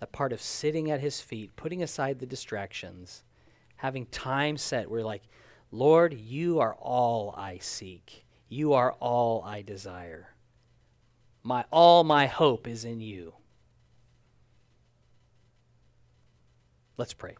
The 0.00 0.06
part 0.06 0.32
of 0.32 0.42
sitting 0.42 0.90
at 0.90 1.00
his 1.00 1.20
feet, 1.20 1.56
putting 1.56 1.82
aside 1.82 2.18
the 2.18 2.26
distractions, 2.26 3.22
having 3.76 4.06
time 4.06 4.56
set 4.56 4.90
where, 4.90 5.04
like, 5.04 5.22
Lord, 5.76 6.14
you 6.14 6.58
are 6.60 6.74
all 6.74 7.34
I 7.36 7.58
seek. 7.58 8.24
You 8.48 8.72
are 8.72 8.92
all 8.92 9.44
I 9.44 9.60
desire. 9.60 10.30
My 11.42 11.66
all 11.70 12.02
my 12.02 12.26
hope 12.26 12.66
is 12.66 12.86
in 12.86 13.02
you. 13.02 13.34
Let's 16.96 17.12
pray. 17.12 17.36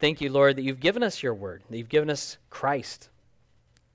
Thank 0.00 0.20
you, 0.20 0.30
Lord, 0.30 0.56
that 0.56 0.62
you've 0.62 0.80
given 0.80 1.04
us 1.04 1.22
your 1.22 1.32
word, 1.32 1.62
that 1.70 1.78
you've 1.78 1.88
given 1.88 2.10
us 2.10 2.38
Christ. 2.50 3.08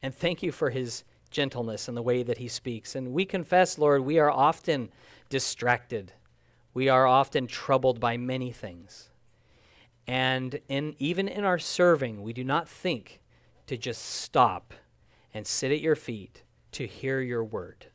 And 0.02 0.16
thank 0.16 0.42
you 0.42 0.54
for 0.54 0.70
his 0.70 1.04
gentleness 1.30 1.90
and 1.90 1.98
the 1.98 2.02
way 2.02 2.24
that 2.24 2.38
he 2.38 2.48
speaks. 2.48 2.96
And 2.96 3.12
we 3.12 3.26
confess, 3.26 3.78
Lord, 3.78 4.06
we 4.06 4.20
are 4.20 4.32
often 4.32 4.90
distracted. 5.28 6.14
We 6.74 6.88
are 6.88 7.06
often 7.06 7.46
troubled 7.46 8.00
by 8.00 8.16
many 8.16 8.54
things. 8.54 9.10
And 10.08 10.62
in, 10.70 10.96
even 10.98 11.28
in 11.28 11.44
our 11.44 11.60
serving, 11.60 12.24
we 12.24 12.32
do 12.32 12.46
not 12.46 12.70
think 12.70 13.19
to 13.70 13.78
just 13.78 14.04
stop 14.04 14.74
and 15.32 15.46
sit 15.46 15.72
at 15.72 15.80
your 15.80 15.96
feet 15.96 16.42
to 16.72 16.88
hear 16.88 17.22
your 17.22 17.44
word. 17.44 17.86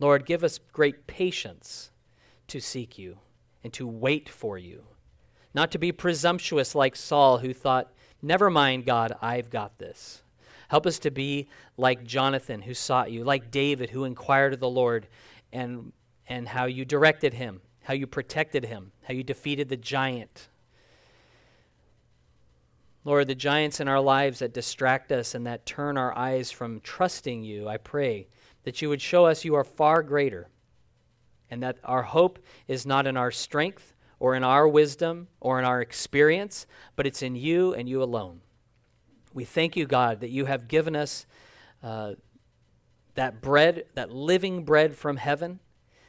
Lord, 0.00 0.24
give 0.24 0.42
us 0.42 0.58
great 0.72 1.06
patience 1.06 1.90
to 2.48 2.58
seek 2.58 2.96
you 2.96 3.18
and 3.62 3.70
to 3.74 3.86
wait 3.86 4.30
for 4.30 4.56
you, 4.56 4.84
not 5.52 5.70
to 5.72 5.78
be 5.78 5.92
presumptuous 5.92 6.74
like 6.74 6.96
Saul, 6.96 7.36
who 7.36 7.52
thought, 7.52 7.92
Never 8.22 8.48
mind, 8.48 8.86
God, 8.86 9.12
I've 9.20 9.50
got 9.50 9.76
this. 9.76 10.22
Help 10.68 10.86
us 10.86 10.98
to 11.00 11.10
be 11.10 11.50
like 11.76 12.02
Jonathan, 12.02 12.62
who 12.62 12.72
sought 12.72 13.12
you, 13.12 13.24
like 13.24 13.50
David, 13.50 13.90
who 13.90 14.04
inquired 14.04 14.54
of 14.54 14.60
the 14.60 14.70
Lord, 14.70 15.06
and, 15.52 15.92
and 16.26 16.48
how 16.48 16.64
you 16.64 16.86
directed 16.86 17.34
him, 17.34 17.60
how 17.82 17.92
you 17.92 18.06
protected 18.06 18.64
him, 18.64 18.92
how 19.02 19.12
you 19.12 19.22
defeated 19.22 19.68
the 19.68 19.76
giant 19.76 20.48
Lord, 23.04 23.28
the 23.28 23.34
giants 23.34 23.80
in 23.80 23.88
our 23.88 24.00
lives 24.00 24.38
that 24.38 24.54
distract 24.54 25.12
us 25.12 25.34
and 25.34 25.46
that 25.46 25.66
turn 25.66 25.98
our 25.98 26.16
eyes 26.16 26.50
from 26.50 26.80
trusting 26.80 27.44
you, 27.44 27.68
I 27.68 27.76
pray 27.76 28.28
that 28.64 28.80
you 28.80 28.88
would 28.88 29.02
show 29.02 29.26
us 29.26 29.44
you 29.44 29.54
are 29.54 29.64
far 29.64 30.02
greater 30.02 30.48
and 31.50 31.62
that 31.62 31.78
our 31.84 32.02
hope 32.02 32.38
is 32.66 32.86
not 32.86 33.06
in 33.06 33.16
our 33.16 33.30
strength 33.30 33.92
or 34.18 34.34
in 34.34 34.42
our 34.42 34.66
wisdom 34.66 35.28
or 35.38 35.58
in 35.58 35.66
our 35.66 35.82
experience, 35.82 36.66
but 36.96 37.06
it's 37.06 37.22
in 37.22 37.36
you 37.36 37.74
and 37.74 37.88
you 37.88 38.02
alone. 38.02 38.40
We 39.34 39.44
thank 39.44 39.76
you, 39.76 39.84
God, 39.84 40.20
that 40.20 40.30
you 40.30 40.46
have 40.46 40.66
given 40.66 40.96
us 40.96 41.26
uh, 41.82 42.14
that 43.16 43.42
bread, 43.42 43.84
that 43.94 44.10
living 44.10 44.64
bread 44.64 44.96
from 44.96 45.18
heaven, 45.18 45.60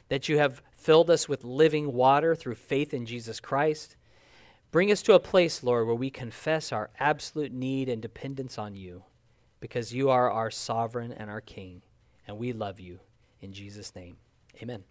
that 0.08 0.30
you 0.30 0.38
have 0.38 0.62
filled 0.70 1.10
us 1.10 1.28
with 1.28 1.44
living 1.44 1.92
water 1.92 2.34
through 2.34 2.54
faith 2.54 2.94
in 2.94 3.04
Jesus 3.04 3.38
Christ 3.38 3.96
Bring 4.70 4.90
us 4.92 5.02
to 5.02 5.14
a 5.14 5.20
place, 5.20 5.62
Lord, 5.62 5.86
where 5.86 5.94
we 5.94 6.10
confess 6.10 6.72
our 6.72 6.90
absolute 6.98 7.52
need 7.52 7.88
and 7.88 8.02
dependence 8.02 8.58
on 8.58 8.74
you 8.74 9.04
because 9.60 9.94
you 9.94 10.10
are 10.10 10.30
our 10.30 10.50
sovereign 10.50 11.12
and 11.12 11.30
our 11.30 11.40
king, 11.40 11.82
and 12.26 12.38
we 12.38 12.52
love 12.52 12.78
you. 12.78 13.00
In 13.40 13.52
Jesus' 13.52 13.94
name, 13.94 14.16
amen. 14.62 14.84